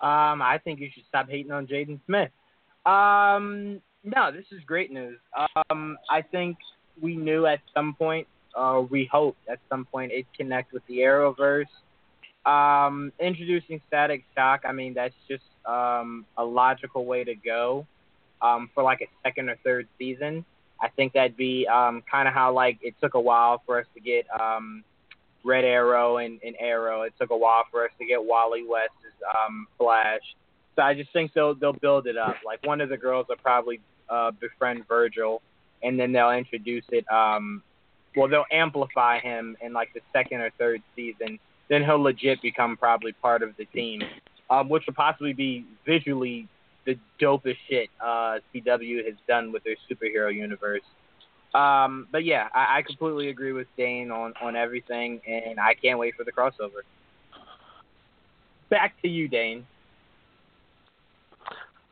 [0.00, 2.30] Um, I think you should stop hating on Jaden Smith.
[2.84, 5.18] Um, no, this is great news.
[5.70, 6.58] Um, I think
[7.00, 10.98] we knew at some point, uh, we hoped at some point it'd connect with the
[10.98, 11.66] Arrowverse
[12.46, 17.86] um, introducing Static Shock, I mean, that's just um, a logical way to go
[18.40, 20.44] um, for like a second or third season.
[20.80, 23.86] I think that'd be um, kind of how like it took a while for us
[23.94, 24.84] to get um,
[25.46, 27.02] Red Arrow and, and Arrow.
[27.02, 28.94] It took a while for us to get Wally West's
[29.34, 30.22] um, Flash.
[30.74, 32.36] So I just think they'll they'll build it up.
[32.44, 35.40] Like one of the girls will probably uh, befriend Virgil,
[35.82, 37.10] and then they'll introduce it.
[37.10, 37.62] Um,
[38.14, 42.76] well, they'll amplify him in like the second or third season then he'll legit become
[42.76, 44.02] probably part of the team,
[44.50, 46.48] um, which will possibly be visually
[46.84, 50.82] the dopest shit uh, CW has done with their superhero universe.
[51.56, 55.98] Um, but yeah, I, I completely agree with Dane on on everything, and I can't
[55.98, 56.82] wait for the crossover.
[58.68, 59.66] Back to you, Dane.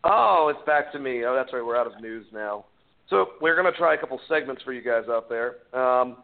[0.03, 1.24] Oh, it's back to me.
[1.24, 1.65] Oh, that's right.
[1.65, 2.66] We're out of news now.
[3.09, 5.57] So we're to try a couple segments for you guys out there.
[5.73, 6.16] Um,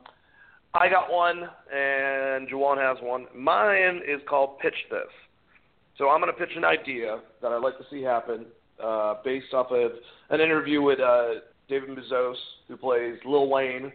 [0.74, 3.26] I got one, and Juwan has one.
[3.34, 5.00] Mine is called Pitch This.
[5.96, 8.46] So I'm to pitch an idea that I'd like to see happen
[8.82, 9.92] uh, based off of
[10.30, 12.34] an interview with uh, David Mazouz,
[12.68, 13.92] who plays Lil Wayne,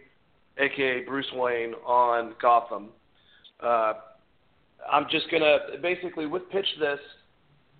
[0.58, 2.88] aka Bruce Wayne, on Gotham.
[3.62, 3.94] Uh,
[4.90, 6.98] I'm just to basically, with Pitch This,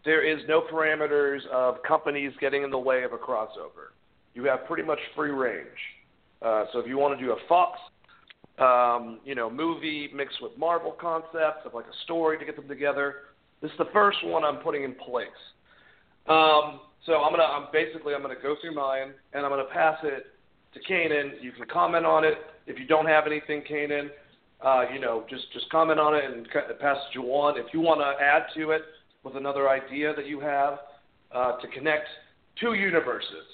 [0.04, 3.90] there is no parameters of companies getting in the way of a crossover.
[4.34, 5.66] You have pretty much free range.
[6.42, 7.78] Uh, so if you want to do a Fox
[8.58, 12.68] um, you know, movie mixed with Marvel concepts of like a story to get them
[12.68, 13.16] together.
[13.60, 15.28] This is the first one I'm putting in place.
[16.26, 19.98] Um, so I'm gonna, I'm basically, I'm gonna go through mine and I'm gonna pass
[20.02, 20.26] it
[20.74, 21.40] to Kanan.
[21.40, 22.34] You can comment on it
[22.66, 24.10] if you don't have anything, Kanan.
[24.60, 26.48] Uh, you know, just just comment on it and
[26.80, 27.58] pass it to Juwan.
[27.58, 28.82] If you want to add to it
[29.22, 30.78] with another idea that you have
[31.32, 32.08] uh, to connect
[32.60, 33.46] two universes.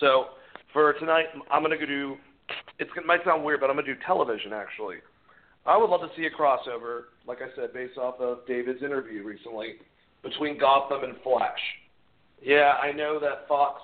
[0.00, 0.26] So
[0.72, 2.16] for tonight, I'm gonna go do
[2.78, 4.96] it's, it might sound weird, but I'm to do television actually.
[5.66, 9.22] I would love to see a crossover, like I said, based off of David's interview
[9.22, 9.74] recently,
[10.22, 11.58] between Gotham and Flash.
[12.42, 13.80] Yeah, I know that Fox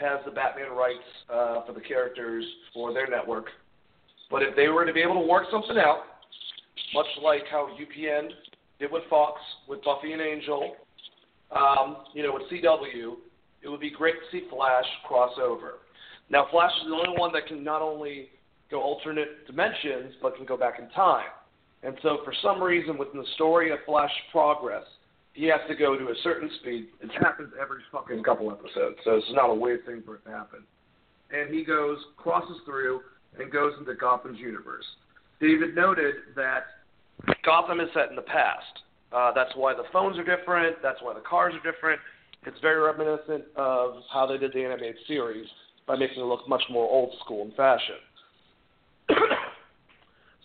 [0.00, 0.98] has the Batman rights
[1.32, 3.46] uh, for the characters for their network,
[4.30, 6.04] but if they were to be able to work something out,
[6.94, 8.30] much like how UPN
[8.80, 10.74] did with Fox, with Buffy and Angel,
[11.54, 13.14] um, you know, with CW,
[13.62, 15.74] it would be great to see Flash cross over.
[16.30, 18.28] Now, Flash is the only one that can not only
[18.70, 21.26] go alternate dimensions, but can go back in time.
[21.82, 24.84] And so, for some reason, within the story of Flash progress,
[25.34, 26.86] he has to go to a certain speed.
[27.02, 30.30] It happens every fucking couple episodes, so it's not a weird thing for it to
[30.30, 30.60] happen.
[31.30, 33.00] And he goes, crosses through,
[33.38, 34.84] and goes into Gotham's universe.
[35.40, 36.64] David noted that
[37.44, 38.82] Gotham is set in the past.
[39.12, 40.76] Uh, that's why the phones are different.
[40.82, 42.00] That's why the cars are different.
[42.46, 45.46] It's very reminiscent of how they did the animated series
[45.86, 47.96] by making it look much more old school in fashion.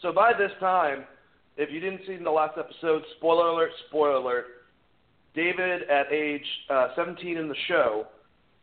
[0.02, 1.06] so by this time,
[1.58, 4.46] if you didn't see in the last episode, spoiler alert, spoiler alert,
[5.40, 8.08] David at age uh, 17 in the show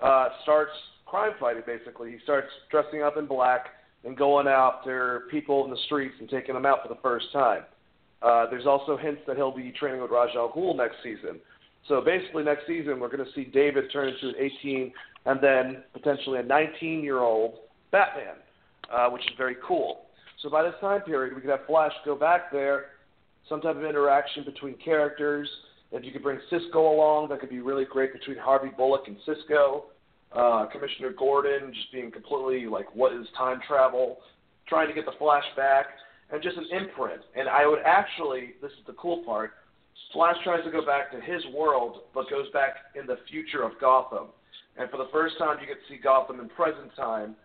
[0.00, 0.72] uh, starts
[1.06, 2.10] crime fighting basically.
[2.10, 3.68] He starts dressing up in black
[4.04, 7.62] and going after people in the streets and taking them out for the first time.
[8.20, 11.40] Uh, there's also hints that he'll be training with Ra's al Ghul next season.
[11.88, 14.92] So basically, next season we're going to see David turn into an 18
[15.24, 17.54] and then potentially a 19-year-old
[17.90, 18.34] Batman,
[18.92, 20.02] uh, which is very cool.
[20.42, 22.86] So by this time period, we could have Flash go back there,
[23.48, 25.48] some type of interaction between characters.
[25.92, 29.16] If you could bring Cisco along, that could be really great between Harvey Bullock and
[29.24, 29.84] Cisco.
[30.32, 34.18] Uh, Commissioner Gordon just being completely like, what is time travel?
[34.68, 35.86] Trying to get the Flash back,
[36.30, 37.22] and just an imprint.
[37.36, 39.52] And I would actually, this is the cool part,
[40.12, 43.72] Flash tries to go back to his world, but goes back in the future of
[43.80, 44.28] Gotham.
[44.78, 47.36] And for the first time, you get to see Gotham in present time.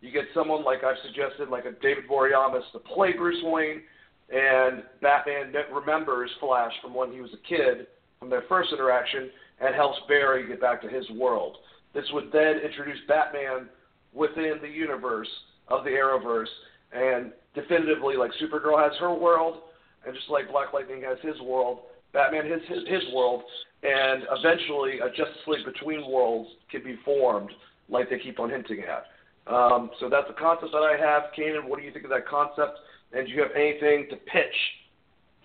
[0.00, 3.82] You get someone like I've suggested, like a David Boreanaz, to play Bruce Wayne,
[4.30, 7.86] and Batman remembers Flash from when he was a kid,
[8.18, 9.30] from their first interaction,
[9.60, 11.56] and helps Barry get back to his world.
[11.94, 13.68] This would then introduce Batman
[14.12, 15.28] within the universe
[15.68, 16.46] of the Arrowverse,
[16.92, 19.58] and definitively, like Supergirl has her world,
[20.06, 21.80] and just like Black Lightning has his world,
[22.12, 23.42] Batman has his, his world,
[23.82, 27.50] and eventually a Justice League between worlds can be formed,
[27.88, 29.04] like they keep on hinting at.
[29.52, 31.32] Um, so that's the concept that I have.
[31.36, 32.78] Kanan, what do you think of that concept?
[33.12, 34.54] And do you have anything to pitch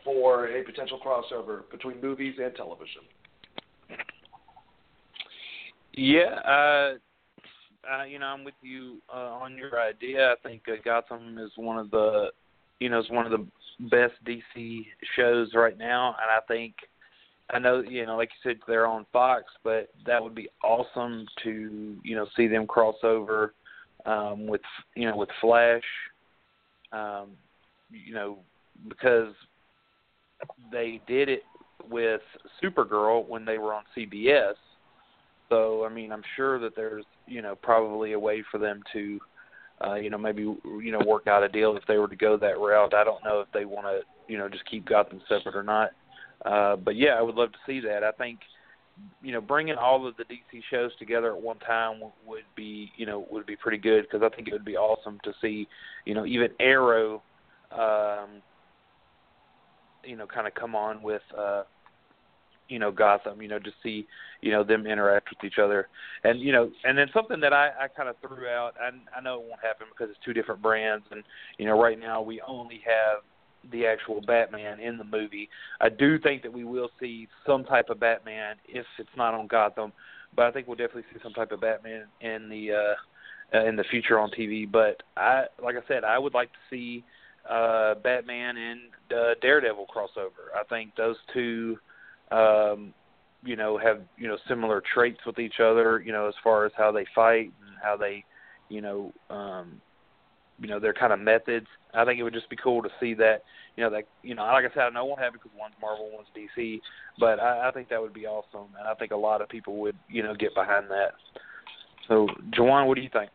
[0.03, 3.01] for a potential crossover between movies and television?
[5.95, 6.93] Yeah, uh,
[7.91, 10.31] uh, you know, I'm with you uh, on your idea.
[10.31, 12.29] I think uh, Gotham is one of the,
[12.79, 13.45] you know, is one of the
[13.89, 14.85] best DC
[15.15, 16.73] shows right now, and I think,
[17.53, 21.27] I know, you know, like you said, they're on Fox, but that would be awesome
[21.43, 23.53] to, you know, see them cross over
[24.05, 24.61] um, with,
[24.95, 25.83] you know, with Flash.
[26.91, 27.31] Um,
[27.93, 28.37] you know,
[28.87, 29.33] because
[30.71, 31.43] they did it
[31.89, 32.21] with
[32.61, 34.53] Supergirl when they were on CBS.
[35.49, 39.19] So I mean, I'm sure that there's you know probably a way for them to
[39.85, 42.37] uh, you know maybe you know work out a deal if they were to go
[42.37, 42.93] that route.
[42.93, 44.01] I don't know if they want to
[44.31, 45.91] you know just keep Gotham separate or not.
[46.45, 48.03] Uh, but yeah, I would love to see that.
[48.03, 48.39] I think
[49.21, 53.05] you know bringing all of the DC shows together at one time would be you
[53.05, 55.67] know would be pretty good because I think it would be awesome to see
[56.05, 57.21] you know even Arrow
[57.73, 58.41] um,
[60.03, 61.63] you know, kind of come on with, uh,
[62.69, 64.07] you know, Gotham, you know, to see,
[64.41, 65.87] you know, them interact with each other.
[66.23, 69.21] And, you know, and then something that I, I kind of threw out, and I
[69.21, 71.05] know it won't happen because it's two different brands.
[71.11, 71.23] And,
[71.57, 73.23] you know, right now we only have
[73.71, 75.49] the actual Batman in the movie.
[75.79, 79.47] I do think that we will see some type of Batman if it's not on
[79.47, 79.93] Gotham,
[80.35, 83.75] but I think we'll definitely see some type of Batman in the, uh, uh in
[83.75, 84.69] the future on TV.
[84.69, 87.03] But I, like I said, I would like to see,
[87.49, 88.79] uh, Batman and
[89.11, 90.51] uh, Daredevil crossover.
[90.55, 91.77] I think those two,
[92.31, 92.93] um,
[93.43, 96.01] you know, have you know similar traits with each other.
[96.05, 98.23] You know, as far as how they fight and how they,
[98.69, 99.81] you know, um,
[100.59, 101.67] you know their kind of methods.
[101.93, 103.43] I think it would just be cool to see that.
[103.75, 105.75] You know, that you know, like I said, I know it won't happen because one's
[105.81, 106.79] Marvel, one's DC,
[107.19, 109.77] but I, I think that would be awesome, and I think a lot of people
[109.77, 111.13] would you know get behind that.
[112.07, 113.29] So, Juwan, what do you think?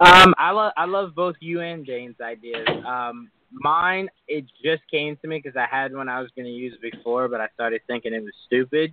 [0.00, 2.66] Um, I love I love both you and Dane's ideas.
[2.86, 6.52] Um, mine it just came to me because I had one I was going to
[6.52, 8.92] use before, but I started thinking it was stupid,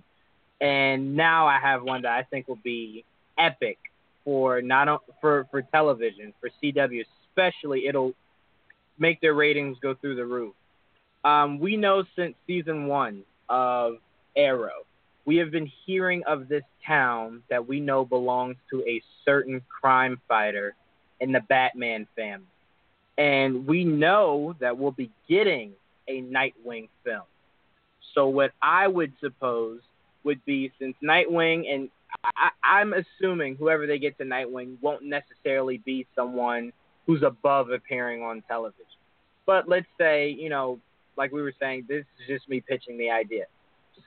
[0.60, 3.04] and now I have one that I think will be
[3.36, 3.78] epic
[4.24, 7.86] for not for for television for CW especially.
[7.88, 8.12] It'll
[8.98, 10.54] make their ratings go through the roof.
[11.24, 13.94] Um, we know since season one of
[14.36, 14.86] Arrow,
[15.24, 20.20] we have been hearing of this town that we know belongs to a certain crime
[20.28, 20.76] fighter
[21.22, 22.44] in the Batman family.
[23.16, 25.72] And we know that we'll be getting
[26.08, 27.22] a Nightwing film.
[28.14, 29.80] So what I would suppose
[30.24, 31.88] would be since Nightwing and
[32.24, 36.72] I, I'm assuming whoever they get to Nightwing won't necessarily be someone
[37.06, 38.84] who's above appearing on television.
[39.46, 40.78] But let's say, you know,
[41.16, 43.44] like we were saying, this is just me pitching the idea.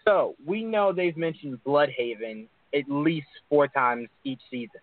[0.05, 4.81] So we know they've mentioned Blüdhaven at least four times each season.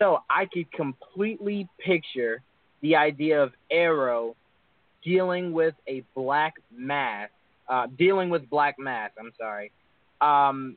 [0.00, 2.42] So I could completely picture
[2.80, 4.34] the idea of Arrow
[5.04, 7.32] dealing with a black mask,
[7.68, 9.14] uh, dealing with black mask.
[9.18, 9.70] I'm sorry,
[10.20, 10.76] um,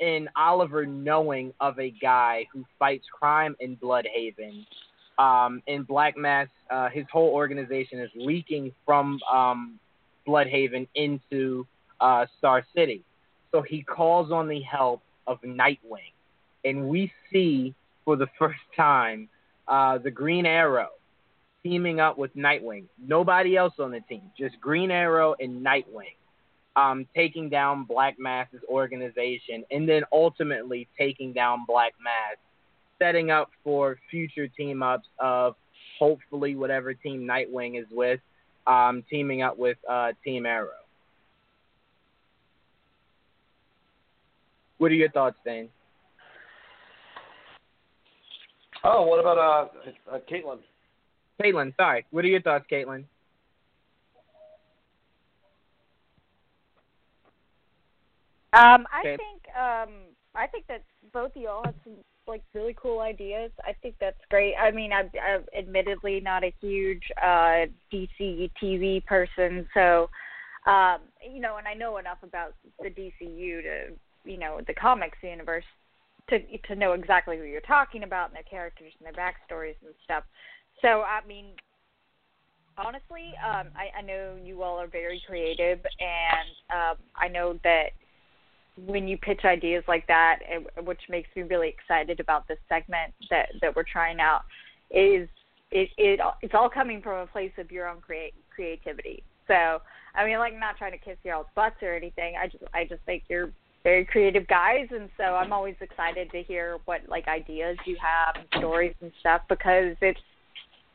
[0.00, 4.66] and Oliver knowing of a guy who fights crime in Blüdhaven.
[5.18, 9.80] Um, in Black Mask, uh, his whole organization is leaking from um,
[10.28, 11.66] Blüdhaven into
[12.00, 13.02] uh, Star City.
[13.50, 16.12] So he calls on the help of Nightwing,
[16.64, 17.74] and we see
[18.08, 19.28] for the first time
[19.68, 20.88] uh, the Green Arrow
[21.62, 22.84] teaming up with Nightwing.
[23.06, 26.16] Nobody else on the team, just Green Arrow and Nightwing,
[26.74, 32.38] um, taking down Black Mask's organization, and then ultimately taking down Black Mask,
[32.98, 35.54] setting up for future team ups of
[35.98, 38.20] hopefully whatever team Nightwing is with,
[38.66, 40.70] um, teaming up with uh, Team Arrow.
[44.78, 45.68] What are your thoughts, Dane?
[48.84, 50.58] Oh, what about uh, uh Caitlin?
[51.42, 52.04] Caitlin, sorry.
[52.10, 53.04] What are your thoughts, Caitlin?
[58.52, 59.16] Um, I Okay.
[59.16, 59.90] think um,
[60.34, 60.82] I think that
[61.12, 61.94] both of y'all have some
[62.26, 63.50] like really cool ideas.
[63.64, 64.54] I think that's great.
[64.54, 70.08] I mean, I'm, I'm admittedly not a huge uh, DC TV person, so
[70.66, 73.86] um, you know, and I know enough about the DCU to
[74.24, 75.64] you know the comics universe
[76.28, 79.94] to to know exactly who you're talking about and their characters and their backstories and
[80.04, 80.24] stuff.
[80.82, 81.46] So I mean,
[82.76, 87.90] honestly, um, I, I know you all are very creative, and um, I know that
[88.86, 93.12] when you pitch ideas like that, it, which makes me really excited about this segment
[93.30, 94.42] that that we're trying out,
[94.90, 95.28] is
[95.70, 99.22] it it it's all coming from a place of your own create creativity.
[99.46, 99.80] So
[100.14, 102.34] I mean, like not trying to kiss y'all's butts or anything.
[102.40, 103.50] I just I just think you're
[103.84, 108.36] very creative guys, and so I'm always excited to hear what like ideas you have
[108.36, 110.20] and stories and stuff because it's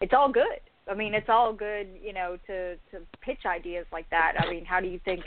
[0.01, 0.59] it's all good.
[0.89, 4.33] I mean, it's all good, you know, to to pitch ideas like that.
[4.37, 5.23] I mean, how do you think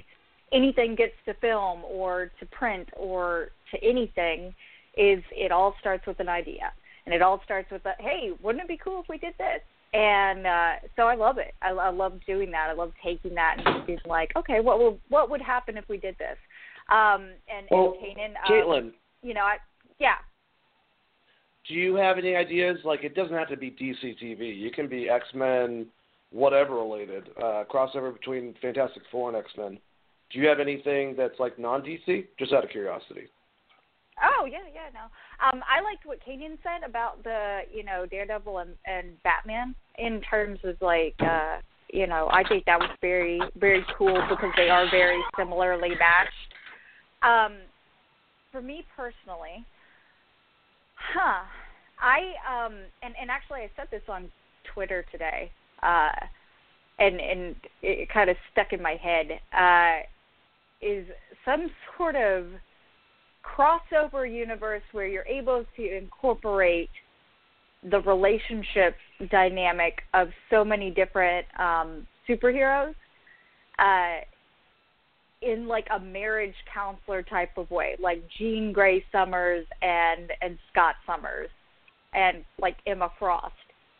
[0.53, 4.55] anything gets to film or to print or to anything?
[4.97, 6.73] Is it all starts with an idea,
[7.05, 9.61] and it all starts with a hey, wouldn't it be cool if we did this?
[9.95, 11.55] And uh, so I love it.
[11.63, 12.69] I, I love doing that.
[12.69, 15.89] I love taking that and just being like, okay, what will what would happen if
[15.89, 16.37] we did this?
[16.89, 18.93] Um, and, Well, and Kanan, um, Caitlin,
[19.23, 19.57] you know, I,
[19.99, 20.17] yeah,
[21.69, 22.79] do you have any ideas?
[22.85, 24.57] Like, it doesn't have to be DC TV.
[24.57, 25.87] You can be X Men,
[26.31, 29.79] whatever related, uh, crossover between Fantastic Four and X Men.
[30.31, 32.27] Do you have anything that's like non DC?
[32.39, 33.29] Just out of curiosity.
[34.23, 35.03] Oh yeah, yeah, no.
[35.47, 40.21] Um, I liked what Kanan said about the you know Daredevil and, and Batman in
[40.23, 41.59] terms of like uh,
[41.93, 46.55] you know I think that was very very cool because they are very similarly matched.
[47.27, 47.57] Um,
[48.53, 49.65] for me personally,
[50.95, 51.45] huh?
[51.99, 54.31] I um and and actually I said this on
[54.73, 55.51] Twitter today,
[55.83, 56.13] uh,
[56.99, 59.41] and and it kind of stuck in my head.
[59.53, 60.07] Uh,
[60.83, 61.07] is
[61.45, 62.47] some sort of
[63.43, 66.91] crossover universe where you're able to incorporate
[67.91, 68.95] the relationship
[69.31, 72.95] dynamic of so many different um, superheroes
[73.79, 74.21] uh,
[75.47, 80.97] in like a marriage counselor type of way, like Jean Grey Summers and and Scott
[81.07, 81.49] Summers,
[82.13, 83.55] and like Emma Frost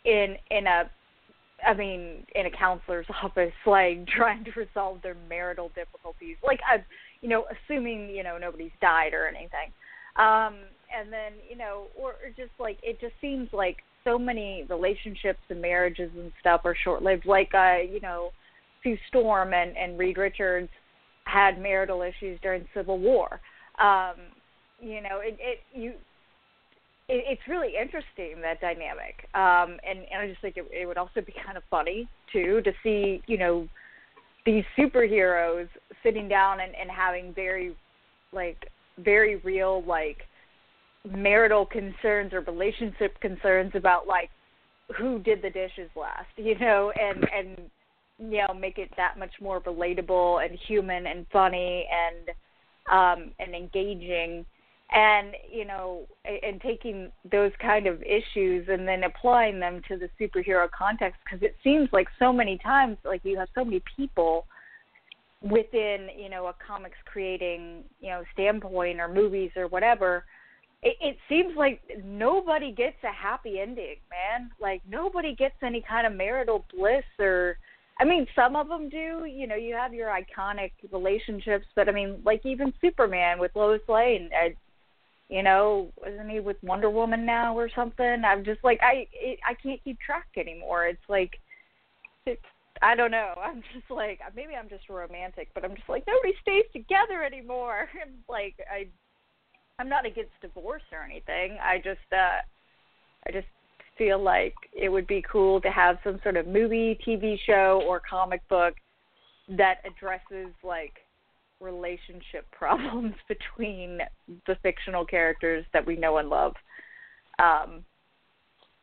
[0.05, 0.91] in in a
[1.67, 6.37] I mean, in a counselor's office, like trying to resolve their marital difficulties.
[6.45, 6.85] Like, I,
[7.23, 9.73] you know, assuming you know nobody's died or anything.
[10.17, 10.57] Um,
[10.97, 15.41] and then you know, or, or just like it just seems like so many relationships
[15.49, 17.27] and marriages and stuff are short-lived.
[17.27, 18.31] Like, uh, you know,
[18.83, 20.71] Sue Storm and and Reed Richards
[21.27, 23.41] had marital issues during Civil War.
[23.79, 24.15] Um,
[24.81, 25.91] you know, it, it you
[27.09, 30.99] it, it's really interesting that dynamic, um, and, and I just think it, it would
[30.99, 33.69] also be kind of funny too to see you know
[34.45, 35.69] these superheroes
[36.03, 37.77] sitting down and, and having very
[38.33, 40.19] like very real like
[41.05, 44.31] marital concerns or relationship concerns about like
[44.97, 47.71] who did the dishes last, you know, and and
[48.19, 52.29] you know make it that much more relatable and human and funny and
[52.91, 54.45] um and engaging.
[54.93, 60.09] And you know and taking those kind of issues and then applying them to the
[60.21, 64.47] superhero context because it seems like so many times like you have so many people
[65.43, 70.25] within you know a comics creating you know standpoint or movies or whatever.
[70.83, 74.51] It, it seems like nobody gets a happy ending man.
[74.61, 77.59] Like nobody gets any kind of marital bliss or
[77.99, 79.25] I mean, some of them do.
[79.25, 83.81] You know, you have your iconic relationships, but I mean, like even Superman with Lois
[83.89, 84.55] Lane, I,
[85.29, 88.23] you know, isn't he with Wonder Woman now or something?
[88.25, 90.87] I'm just like I it, I can't keep track anymore.
[90.87, 91.39] It's like
[92.27, 92.43] it's
[92.83, 93.33] I don't know.
[93.43, 97.89] I'm just like maybe I'm just romantic, but I'm just like nobody stays together anymore.
[98.29, 98.89] Like I
[99.79, 101.59] I'm not against divorce or anything.
[101.63, 102.41] I just uh
[103.27, 103.47] I just
[103.99, 108.01] feel like it would be cool to have some sort of movie, TV show or
[108.09, 108.75] comic book
[109.49, 110.95] that addresses like
[111.61, 113.99] relationship problems between
[114.47, 116.55] the fictional characters that we know and love.
[117.39, 117.85] Um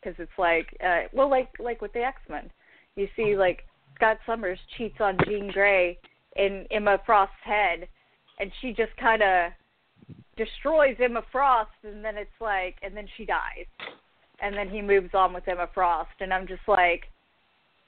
[0.02, 2.52] because it's like uh well like like with the X-Men.
[2.96, 3.64] You see like
[3.96, 5.98] Scott Summers cheats on Jean Grey
[6.36, 7.88] in Emma Frost's head
[8.40, 9.52] and she just kind of
[10.36, 13.68] destroys Emma Frost and then it's like and then she dies.
[14.42, 17.04] And then he moves on with Emma Frost and I'm just like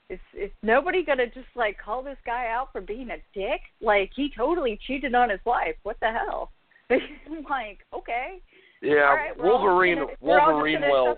[0.10, 3.62] is is nobody gonna just like call this guy out for being a dick?
[3.82, 5.76] Like he totally cheated on his wife.
[5.84, 6.52] What the hell?
[6.92, 8.40] I'm like, okay.
[8.82, 10.00] Yeah, right, Wolverine.
[10.00, 11.18] gonna- we're all just Wolverine will.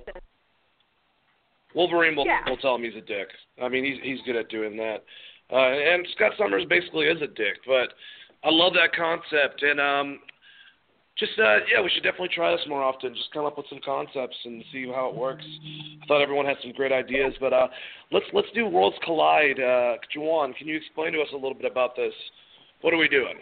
[1.75, 2.47] Wolverine will Yeah.
[2.49, 3.27] will tell him he's a dick.
[3.61, 5.03] I mean, he's he's good at doing that.
[5.51, 7.93] Uh, and Scott Summers basically is a dick, but
[8.43, 9.63] I love that concept.
[9.63, 10.19] And um,
[11.19, 13.13] just uh, yeah, we should definitely try this more often.
[13.15, 15.45] Just come up with some concepts and see how it works.
[16.03, 17.67] I thought everyone had some great ideas, but uh,
[18.11, 19.59] let's let's do Worlds Collide.
[19.59, 22.13] Uh, Juwan, can you explain to us a little bit about this?
[22.81, 23.35] What are we doing?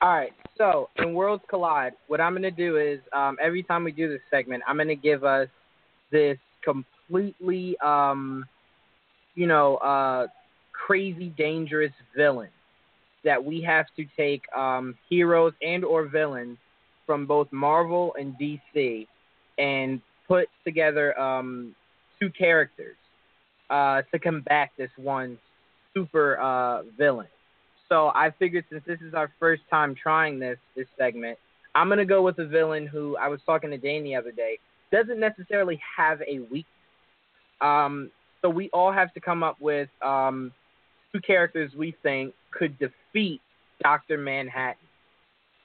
[0.00, 0.32] All right.
[0.56, 4.20] So in Worlds Collide, what I'm gonna do is um, every time we do this
[4.30, 5.48] segment, I'm gonna give us
[6.10, 8.44] this completely, um,
[9.34, 10.26] you know, uh,
[10.72, 12.50] crazy dangerous villain
[13.28, 16.56] that we have to take um, heroes and or villains
[17.04, 19.06] from both Marvel and DC
[19.58, 21.74] and put together um,
[22.18, 22.96] two characters
[23.68, 25.36] uh, to combat this one
[25.92, 27.26] super uh, villain.
[27.90, 31.38] So I figured since this is our first time trying this this segment,
[31.74, 34.58] I'm gonna go with a villain who I was talking to Dane the other day
[34.90, 36.64] doesn't necessarily have a weakness.
[37.60, 38.10] Um,
[38.40, 40.50] so we all have to come up with um,
[41.12, 43.40] two characters we think could defeat
[43.82, 44.76] Doctor Manhattan.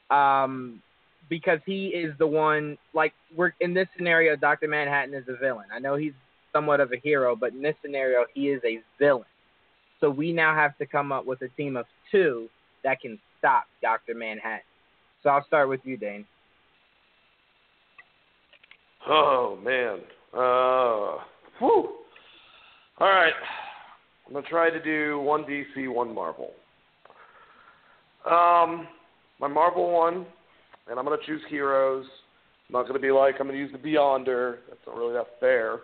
[0.09, 0.81] Um,
[1.29, 5.65] because he is the one like we're in this scenario, Doctor Manhattan is a villain.
[5.73, 6.13] I know he's
[6.51, 9.25] somewhat of a hero, but in this scenario he is a villain.
[9.99, 12.49] So we now have to come up with a team of two
[12.83, 14.59] that can stop Doctor Manhattan.
[15.23, 16.25] So I'll start with you, Dane.
[19.07, 19.99] Oh man.
[20.33, 21.23] Uh,
[21.59, 21.95] whew.
[22.99, 23.33] All right.
[24.27, 26.51] I'm gonna try to do one DC, one Marvel.
[28.25, 28.87] Um,
[29.39, 30.25] my Marvel one,
[30.89, 32.05] and I'm gonna choose heroes.
[32.69, 34.57] I'm not gonna be like I'm gonna use the Beyonder.
[34.67, 35.79] That's not really that fair.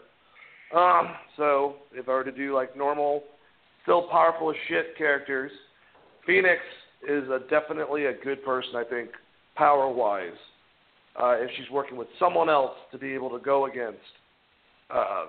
[0.76, 3.24] Um, so if I were to do like normal,
[3.84, 5.52] still powerful as shit characters,
[6.26, 6.62] Phoenix
[7.08, 8.76] is a, definitely a good person.
[8.76, 9.10] I think
[9.56, 10.32] power wise
[11.22, 14.00] uh, if she's working with someone else to be able to go against
[14.90, 15.26] uh,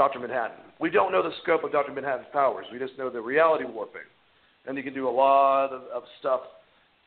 [0.00, 0.18] Dr.
[0.18, 0.56] Manhattan.
[0.80, 1.92] We don't know the scope of Dr.
[1.92, 2.64] Manhattan's powers.
[2.72, 4.08] We just know the reality warping,
[4.64, 6.40] and he can do a lot of, of stuff.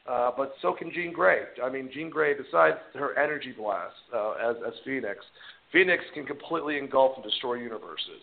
[0.08, 1.40] Uh, but so can Jean Grey.
[1.64, 5.26] I mean, Jean Grey, besides her energy blast uh, as as Phoenix,
[5.72, 8.22] Phoenix can completely engulf and destroy universes.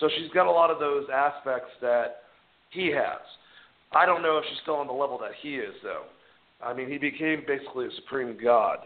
[0.00, 2.22] So she's got a lot of those aspects that
[2.70, 3.22] he has.
[3.94, 6.06] I don't know if she's still on the level that he is, though.
[6.60, 8.78] I mean, he became basically a supreme god.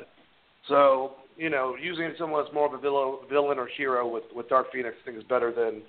[0.69, 4.48] So, you know, using someone as more of a villain, villain or hero with, with
[4.48, 5.82] Dark Phoenix, I think is better than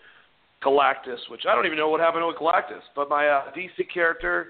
[0.63, 2.83] Galactus, which I don't even know what happened with Galactus.
[2.95, 4.49] But my uh, DC character,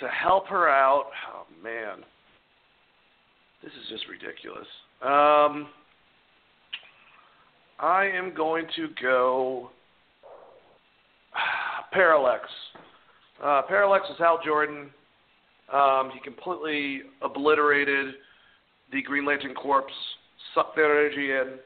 [0.00, 1.98] to help her out, oh man,
[3.62, 4.66] this is just ridiculous.
[5.02, 5.68] Um,
[7.78, 9.70] I am going to go
[11.92, 12.44] Parallax.
[13.42, 14.90] Uh, Parallax is Hal Jordan.
[15.72, 18.14] Um, he completely obliterated
[18.94, 19.84] the Green Lantern Corps,
[20.54, 21.58] sucked their energy in,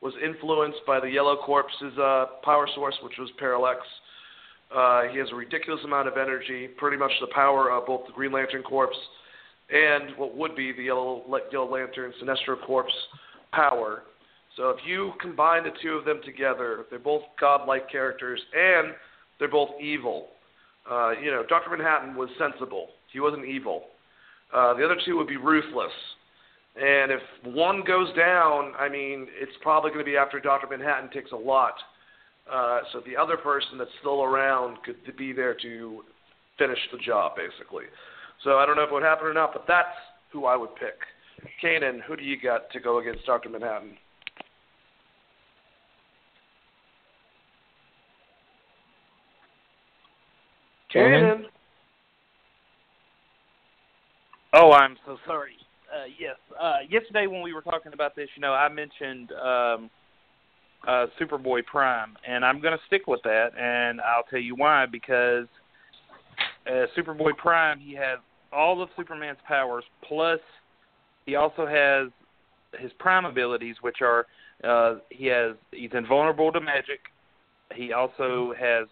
[0.00, 3.78] was influenced by the Yellow Corps's uh, power source, which was Parallax.
[4.74, 8.12] Uh, he has a ridiculous amount of energy, pretty much the power of both the
[8.12, 8.92] Green Lantern Corps
[9.70, 11.22] and what would be the Yellow,
[11.52, 12.90] Yellow Lantern Sinestro Corps
[13.52, 14.02] power.
[14.56, 18.92] So if you combine the two of them together, they're both godlike characters and
[19.38, 20.28] they're both evil.
[20.90, 21.70] Uh, you know, Dr.
[21.70, 22.88] Manhattan was sensible.
[23.12, 23.84] He wasn't evil.
[24.52, 25.92] Uh, the other two would be ruthless.
[26.74, 30.66] And if one goes down, I mean, it's probably going to be after Dr.
[30.68, 31.74] Manhattan takes a lot.
[32.50, 36.02] Uh, so the other person that's still around could be there to
[36.58, 37.84] finish the job, basically.
[38.42, 39.94] So I don't know if it would happen or not, but that's
[40.32, 40.98] who I would pick.
[41.62, 43.50] Kanan, who do you got to go against Dr.
[43.50, 43.96] Manhattan?
[50.94, 51.44] Kanan.
[54.54, 55.56] Oh, I'm so sorry.
[55.92, 56.36] Uh, yes.
[56.58, 59.90] Uh, yesterday when we were talking about this, you know, I mentioned um,
[60.88, 64.86] uh, Superboy Prime, and I'm going to stick with that, and I'll tell you why.
[64.86, 65.46] Because
[66.66, 68.18] uh, Superboy Prime, he has
[68.52, 70.40] all of Superman's powers, plus
[71.26, 72.08] he also has
[72.80, 74.26] his prime abilities, which are
[74.64, 77.00] uh, he has he's invulnerable to magic.
[77.74, 78.86] He also has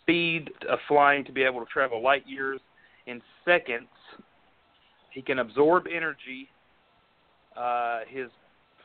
[0.00, 2.60] speed of flying to be able to travel light years
[3.06, 3.88] in seconds.
[5.14, 6.48] He can absorb energy.
[7.56, 8.26] Uh, his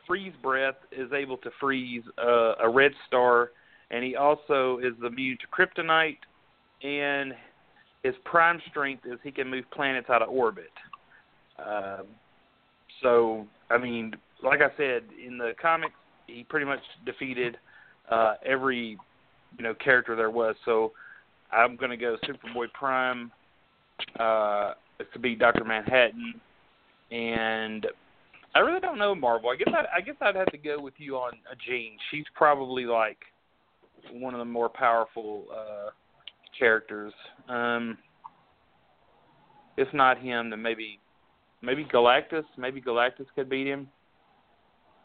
[0.06, 3.50] freeze breath is able to freeze uh, a red star,
[3.90, 6.18] and he also is immune to kryptonite.
[6.82, 7.34] And
[8.04, 10.70] his prime strength is he can move planets out of orbit.
[11.58, 12.06] Um,
[13.02, 15.94] so, I mean, like I said in the comics,
[16.28, 17.56] he pretty much defeated
[18.08, 18.96] uh, every
[19.58, 20.54] you know character there was.
[20.64, 20.92] So,
[21.50, 23.32] I'm going to go Superboy Prime
[24.20, 24.74] uh,
[25.12, 26.40] to be Doctor Manhattan,
[27.10, 27.86] and
[28.54, 29.50] I really don't know Marvel.
[29.50, 31.96] I guess I, I guess I'd have to go with you on a Jean.
[32.10, 33.18] She's probably like
[34.12, 35.90] one of the more powerful uh
[36.58, 37.12] characters.
[37.48, 37.98] Um
[39.76, 40.98] if not him, then maybe
[41.62, 42.44] maybe Galactus.
[42.56, 43.88] Maybe Galactus could beat him.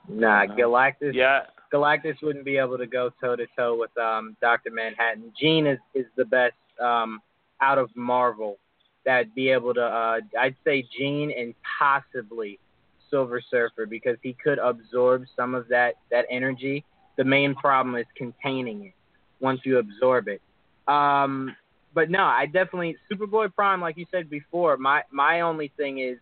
[0.10, 1.14] Nah, Uh, Galactus.
[1.14, 1.42] Yeah,
[1.74, 5.32] Galactus wouldn't be able to go toe to toe with um, Doctor Manhattan.
[5.40, 7.22] Jean is is the best um,
[7.62, 8.58] out of Marvel
[9.06, 9.82] that'd be able to.
[9.84, 12.60] Uh, I'd say Jean and possibly
[13.10, 16.84] Silver Surfer because he could absorb some of that that energy.
[17.18, 18.94] The main problem is containing it
[19.40, 20.42] once you absorb it.
[20.88, 21.56] Um,
[21.94, 24.78] but no, I definitely Superboy Prime, like you said before.
[24.78, 26.18] My my only thing is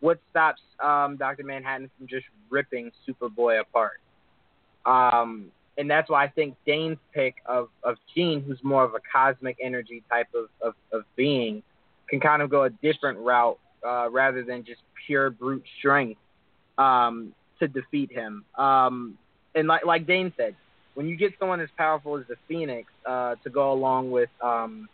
[0.00, 4.00] what stops um, Doctor Manhattan from just ripping Superboy apart.
[4.86, 9.00] Um, and that's why I think Dane's pick of of Jean, who's more of a
[9.12, 11.62] cosmic energy type of of, of being,
[12.08, 16.20] can kind of go a different route uh, rather than just pure brute strength
[16.78, 18.44] um, to defeat him.
[18.56, 19.18] Um,
[19.54, 20.54] and like like Dane said,
[20.94, 24.88] when you get someone as powerful as the Phoenix uh, to go along with um,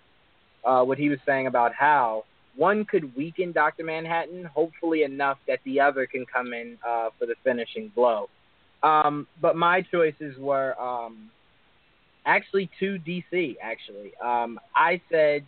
[0.64, 2.24] uh, what he was saying about how
[2.56, 7.26] one could weaken Doctor Manhattan, hopefully enough that the other can come in uh, for
[7.26, 8.28] the finishing blow.
[8.82, 11.30] Um, but my choices were um,
[12.26, 13.56] actually two DC.
[13.60, 15.44] Actually, um, I said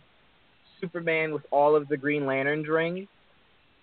[0.79, 3.07] Superman with all of the Green Lantern's rings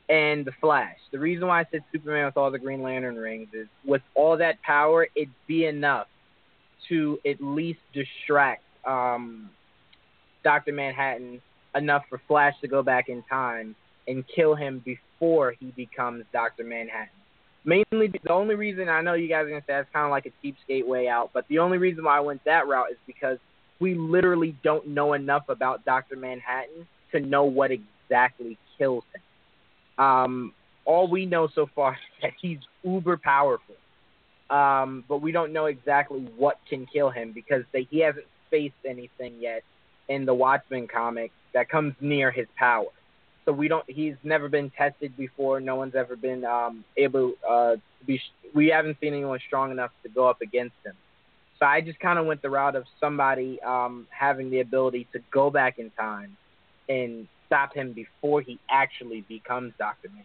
[0.09, 0.99] and the Flash.
[1.13, 4.37] The reason why I said Superman with all the Green Lantern rings is with all
[4.39, 6.07] that power, it'd be enough
[6.89, 9.51] to at least distract um,
[10.43, 11.41] Doctor Manhattan
[11.75, 13.75] enough for Flash to go back in time
[14.07, 17.09] and kill him before he becomes Doctor Manhattan
[17.65, 20.27] mainly the only reason I know you guys are gonna say that's kind of like
[20.27, 23.39] a cheapskate way out, but the only reason why I went that route is because
[23.81, 30.05] we literally don't know enough about Doctor Manhattan to know what exactly kills him.
[30.05, 30.53] Um,
[30.85, 33.77] all we know so far is that he's uber powerful,
[34.51, 38.75] um, but we don't know exactly what can kill him because they, he hasn't faced
[38.87, 39.63] anything yet
[40.09, 42.87] in the Watchmen comic that comes near his power.
[43.45, 45.61] So we don't he's never been tested before.
[45.61, 48.21] No one's ever been um able uh to be
[48.55, 50.95] we haven't seen anyone strong enough to go up against him
[51.59, 55.21] so i just kind of went the route of somebody um having the ability to
[55.31, 56.37] go back in time
[56.89, 60.25] and stop him before he actually becomes dr man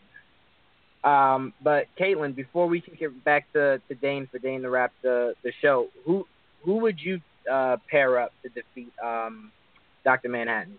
[1.04, 4.92] um but caitlin before we can get back to to dane for dane to wrap
[5.02, 6.26] the the show who
[6.64, 9.52] who would you uh pair up to defeat um
[10.04, 10.78] dr manhattan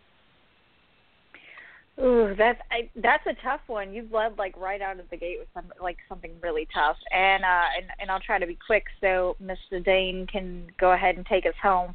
[2.02, 3.92] Ooh, that's I, that's a tough one.
[3.92, 7.44] You've led like right out of the gate with some like something really tough, and
[7.44, 9.84] uh, and and I'll try to be quick so Mr.
[9.84, 11.94] Dane can go ahead and take us home.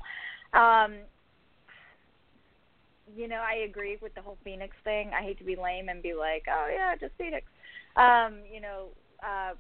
[0.54, 0.96] Um,
[3.16, 5.12] you know, I agree with the whole Phoenix thing.
[5.18, 7.48] I hate to be lame and be like, oh yeah, just Phoenix.
[7.96, 8.88] Um, you know,
[9.24, 9.54] uh,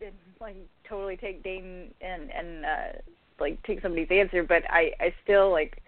[0.00, 0.56] and, like
[0.86, 2.98] totally take Dane and and uh,
[3.40, 5.82] like take somebody's answer, but I I still like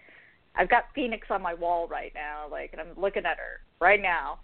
[0.59, 4.01] I've got Phoenix on my wall right now, like, and I'm looking at her right
[4.01, 4.39] now,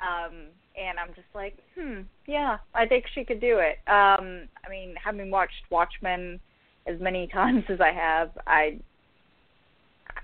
[0.00, 3.78] um, and I'm just like, hmm, yeah, I think she could do it.
[3.88, 6.40] Um, I mean, having watched Watchmen
[6.88, 8.80] as many times as I have, I,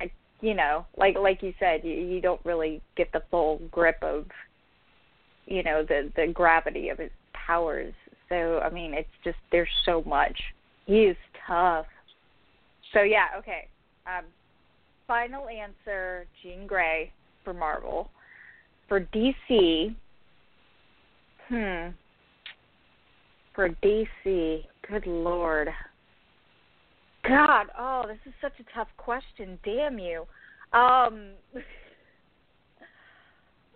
[0.00, 0.10] I,
[0.40, 4.26] you know, like like you said, you, you don't really get the full grip of,
[5.46, 7.94] you know, the the gravity of his powers.
[8.28, 10.36] So I mean, it's just there's so much.
[10.86, 11.16] He is
[11.46, 11.86] tough.
[12.92, 13.68] So yeah, okay.
[14.06, 14.24] Um,
[15.06, 17.12] final answer Jean Grey
[17.44, 18.10] for Marvel.
[18.88, 19.94] For DC,
[21.48, 21.88] hmm.
[23.54, 25.68] For DC, good lord.
[27.26, 29.58] God, oh, this is such a tough question.
[29.64, 30.24] Damn you.
[30.72, 31.30] Um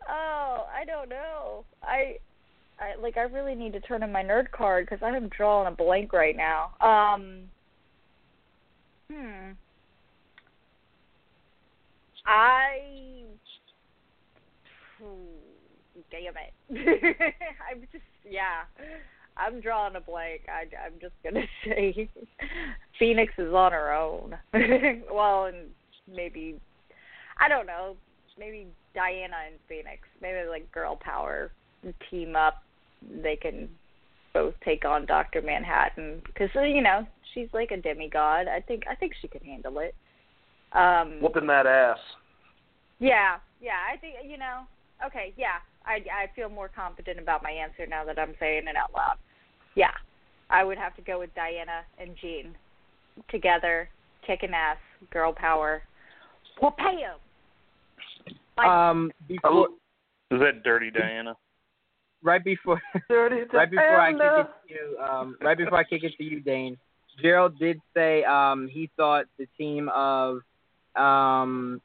[0.08, 1.64] Oh, I don't know.
[1.82, 2.16] I
[2.80, 5.68] I like I really need to turn in my nerd card cuz I am drawing
[5.68, 6.72] a blank right now.
[6.80, 7.50] Um
[9.10, 9.52] Hmm.
[12.30, 12.78] I
[16.12, 16.54] damn it.
[17.70, 18.62] I'm just yeah.
[19.36, 20.42] I'm drawing a blank.
[20.48, 22.08] I I'm just gonna say
[22.98, 24.36] Phoenix is on her own.
[25.12, 25.68] well, and
[26.12, 26.60] maybe
[27.40, 27.96] I don't know.
[28.38, 30.02] Maybe Diana and Phoenix.
[30.22, 31.50] Maybe like girl power
[32.10, 32.62] team up.
[33.22, 33.68] They can
[34.32, 38.46] both take on Doctor Manhattan because you know she's like a demigod.
[38.46, 39.96] I think I think she could handle it.
[40.72, 41.98] Um, Whooping that ass.
[43.00, 43.78] Yeah, yeah.
[43.92, 44.62] I think you know.
[45.04, 45.58] Okay, yeah.
[45.84, 49.16] I I feel more confident about my answer now that I'm saying it out loud.
[49.74, 49.92] Yeah,
[50.50, 52.54] I would have to go with Diana and Jean
[53.30, 53.88] together,
[54.26, 54.76] kicking ass,
[55.10, 55.82] girl power.
[56.60, 57.18] We'll pay 'em.
[58.56, 59.68] Like, um before
[60.30, 61.34] Is that Dirty Diana?
[62.22, 66.12] right before right before I kick it to you, um, right before I kick it
[66.18, 66.76] to you, Dane,
[67.22, 70.40] Gerald did say um, he thought the team of
[70.96, 71.80] um,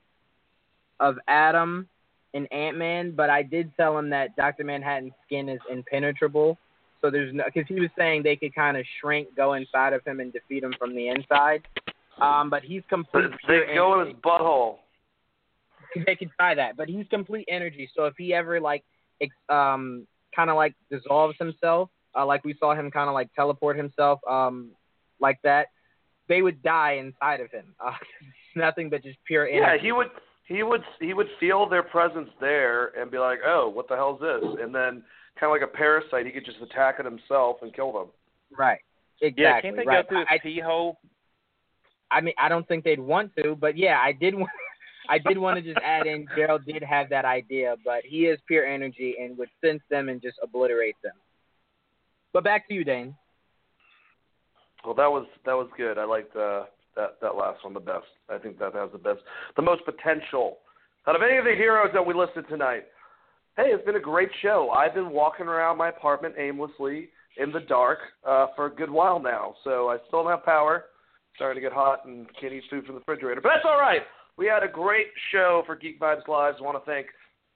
[1.00, 1.88] of Atom
[2.34, 6.58] and Ant Man, but I did tell him that Doctor Manhattan's skin is impenetrable.
[7.02, 10.04] So there's no because he was saying they could kind of shrink, go inside of
[10.06, 11.62] him, and defeat him from the inside.
[12.20, 13.26] Um, but he's complete.
[13.48, 14.78] They go in his butthole.
[16.06, 17.90] They could try that, but he's complete energy.
[17.96, 18.84] So if he ever like,
[19.50, 20.06] um,
[20.36, 24.20] kind of like dissolves himself, uh, like we saw him kind of like teleport himself,
[24.30, 24.72] um,
[25.22, 25.68] like that,
[26.28, 27.76] they would die inside of him.
[27.86, 27.92] Uh,
[28.56, 29.62] nothing but just pure energy.
[29.62, 30.08] Yeah, he would
[30.46, 34.22] he would he would feel their presence there and be like, "Oh, what the hell's
[34.22, 35.04] this?" And then
[35.40, 38.08] kind of like a parasite, he could just attack it himself and kill them.
[38.58, 38.80] Right.
[39.22, 39.44] Exactly.
[39.44, 40.04] Yeah, can't they right.
[40.04, 41.00] go through his I, pee hole?
[42.12, 44.50] I mean, I don't think they'd want to, but yeah, I did want.
[45.08, 46.26] I did want to just add in.
[46.36, 50.20] Gerald did have that idea, but he is pure energy and would sense them and
[50.20, 51.14] just obliterate them.
[52.34, 53.16] But back to you, Dane.
[54.84, 56.00] Well, that was that was good.
[56.00, 56.64] I liked uh,
[56.96, 58.06] that that last one the best.
[58.30, 59.20] I think that has the best,
[59.56, 60.58] the most potential
[61.08, 62.84] out of any of the heroes that we listed tonight.
[63.58, 64.72] Hey, it's been a great show.
[64.76, 69.20] I've been walking around my apartment aimlessly in the dark uh, for a good while
[69.20, 70.86] now, so I still don't have power.
[71.36, 74.02] Starting to get hot and can't eat food from the refrigerator, but that's all right.
[74.38, 76.56] We had a great show for Geek Vibes Live.
[76.60, 77.08] I want to thank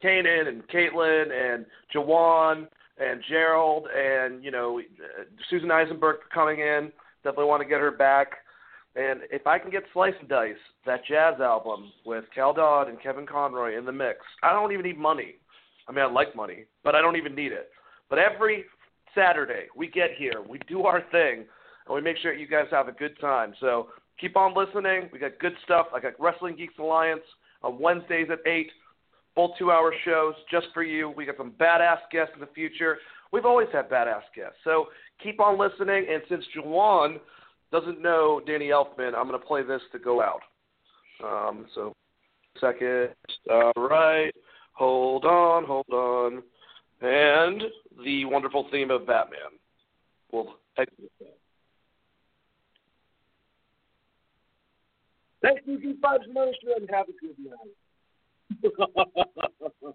[0.04, 2.68] Kanan and Caitlin and Juwan
[2.98, 6.92] and Gerald and you know uh, Susan Eisenberg for coming in.
[7.24, 8.34] Definitely want to get her back.
[8.96, 10.56] And if I can get Slice and Dice,
[10.86, 14.86] that jazz album with Cal Dodd and Kevin Conroy in the mix, I don't even
[14.86, 15.36] need money.
[15.88, 17.70] I mean, I like money, but I don't even need it.
[18.10, 18.66] But every
[19.16, 21.46] Saturday we get here, we do our thing,
[21.88, 23.54] and we make sure you guys have a good time.
[23.60, 23.90] So
[24.20, 25.10] keep on listening.
[25.14, 25.88] We got good stuff.
[25.94, 27.22] I got Wrestling Geeks Alliance
[27.64, 28.68] on Wednesdays at 8,
[29.36, 31.14] full two hour shows just for you.
[31.16, 32.98] We got some badass guests in the future.
[33.32, 34.58] We've always had badass guests.
[34.64, 34.88] So
[35.24, 36.08] keep on listening.
[36.12, 37.18] And since Juwan
[37.72, 40.42] doesn't know Danny Elfman, I'm going to play this to go out.
[41.24, 41.94] Um, so,
[42.60, 43.10] second.
[43.50, 44.34] All right.
[44.74, 46.44] Hold on, hold on.
[47.02, 47.64] And
[48.04, 49.40] the wonderful theme of Batman.
[50.32, 51.12] We'll exit.
[55.42, 57.70] Thank you, Geek Vibes Ministry, and have a good night.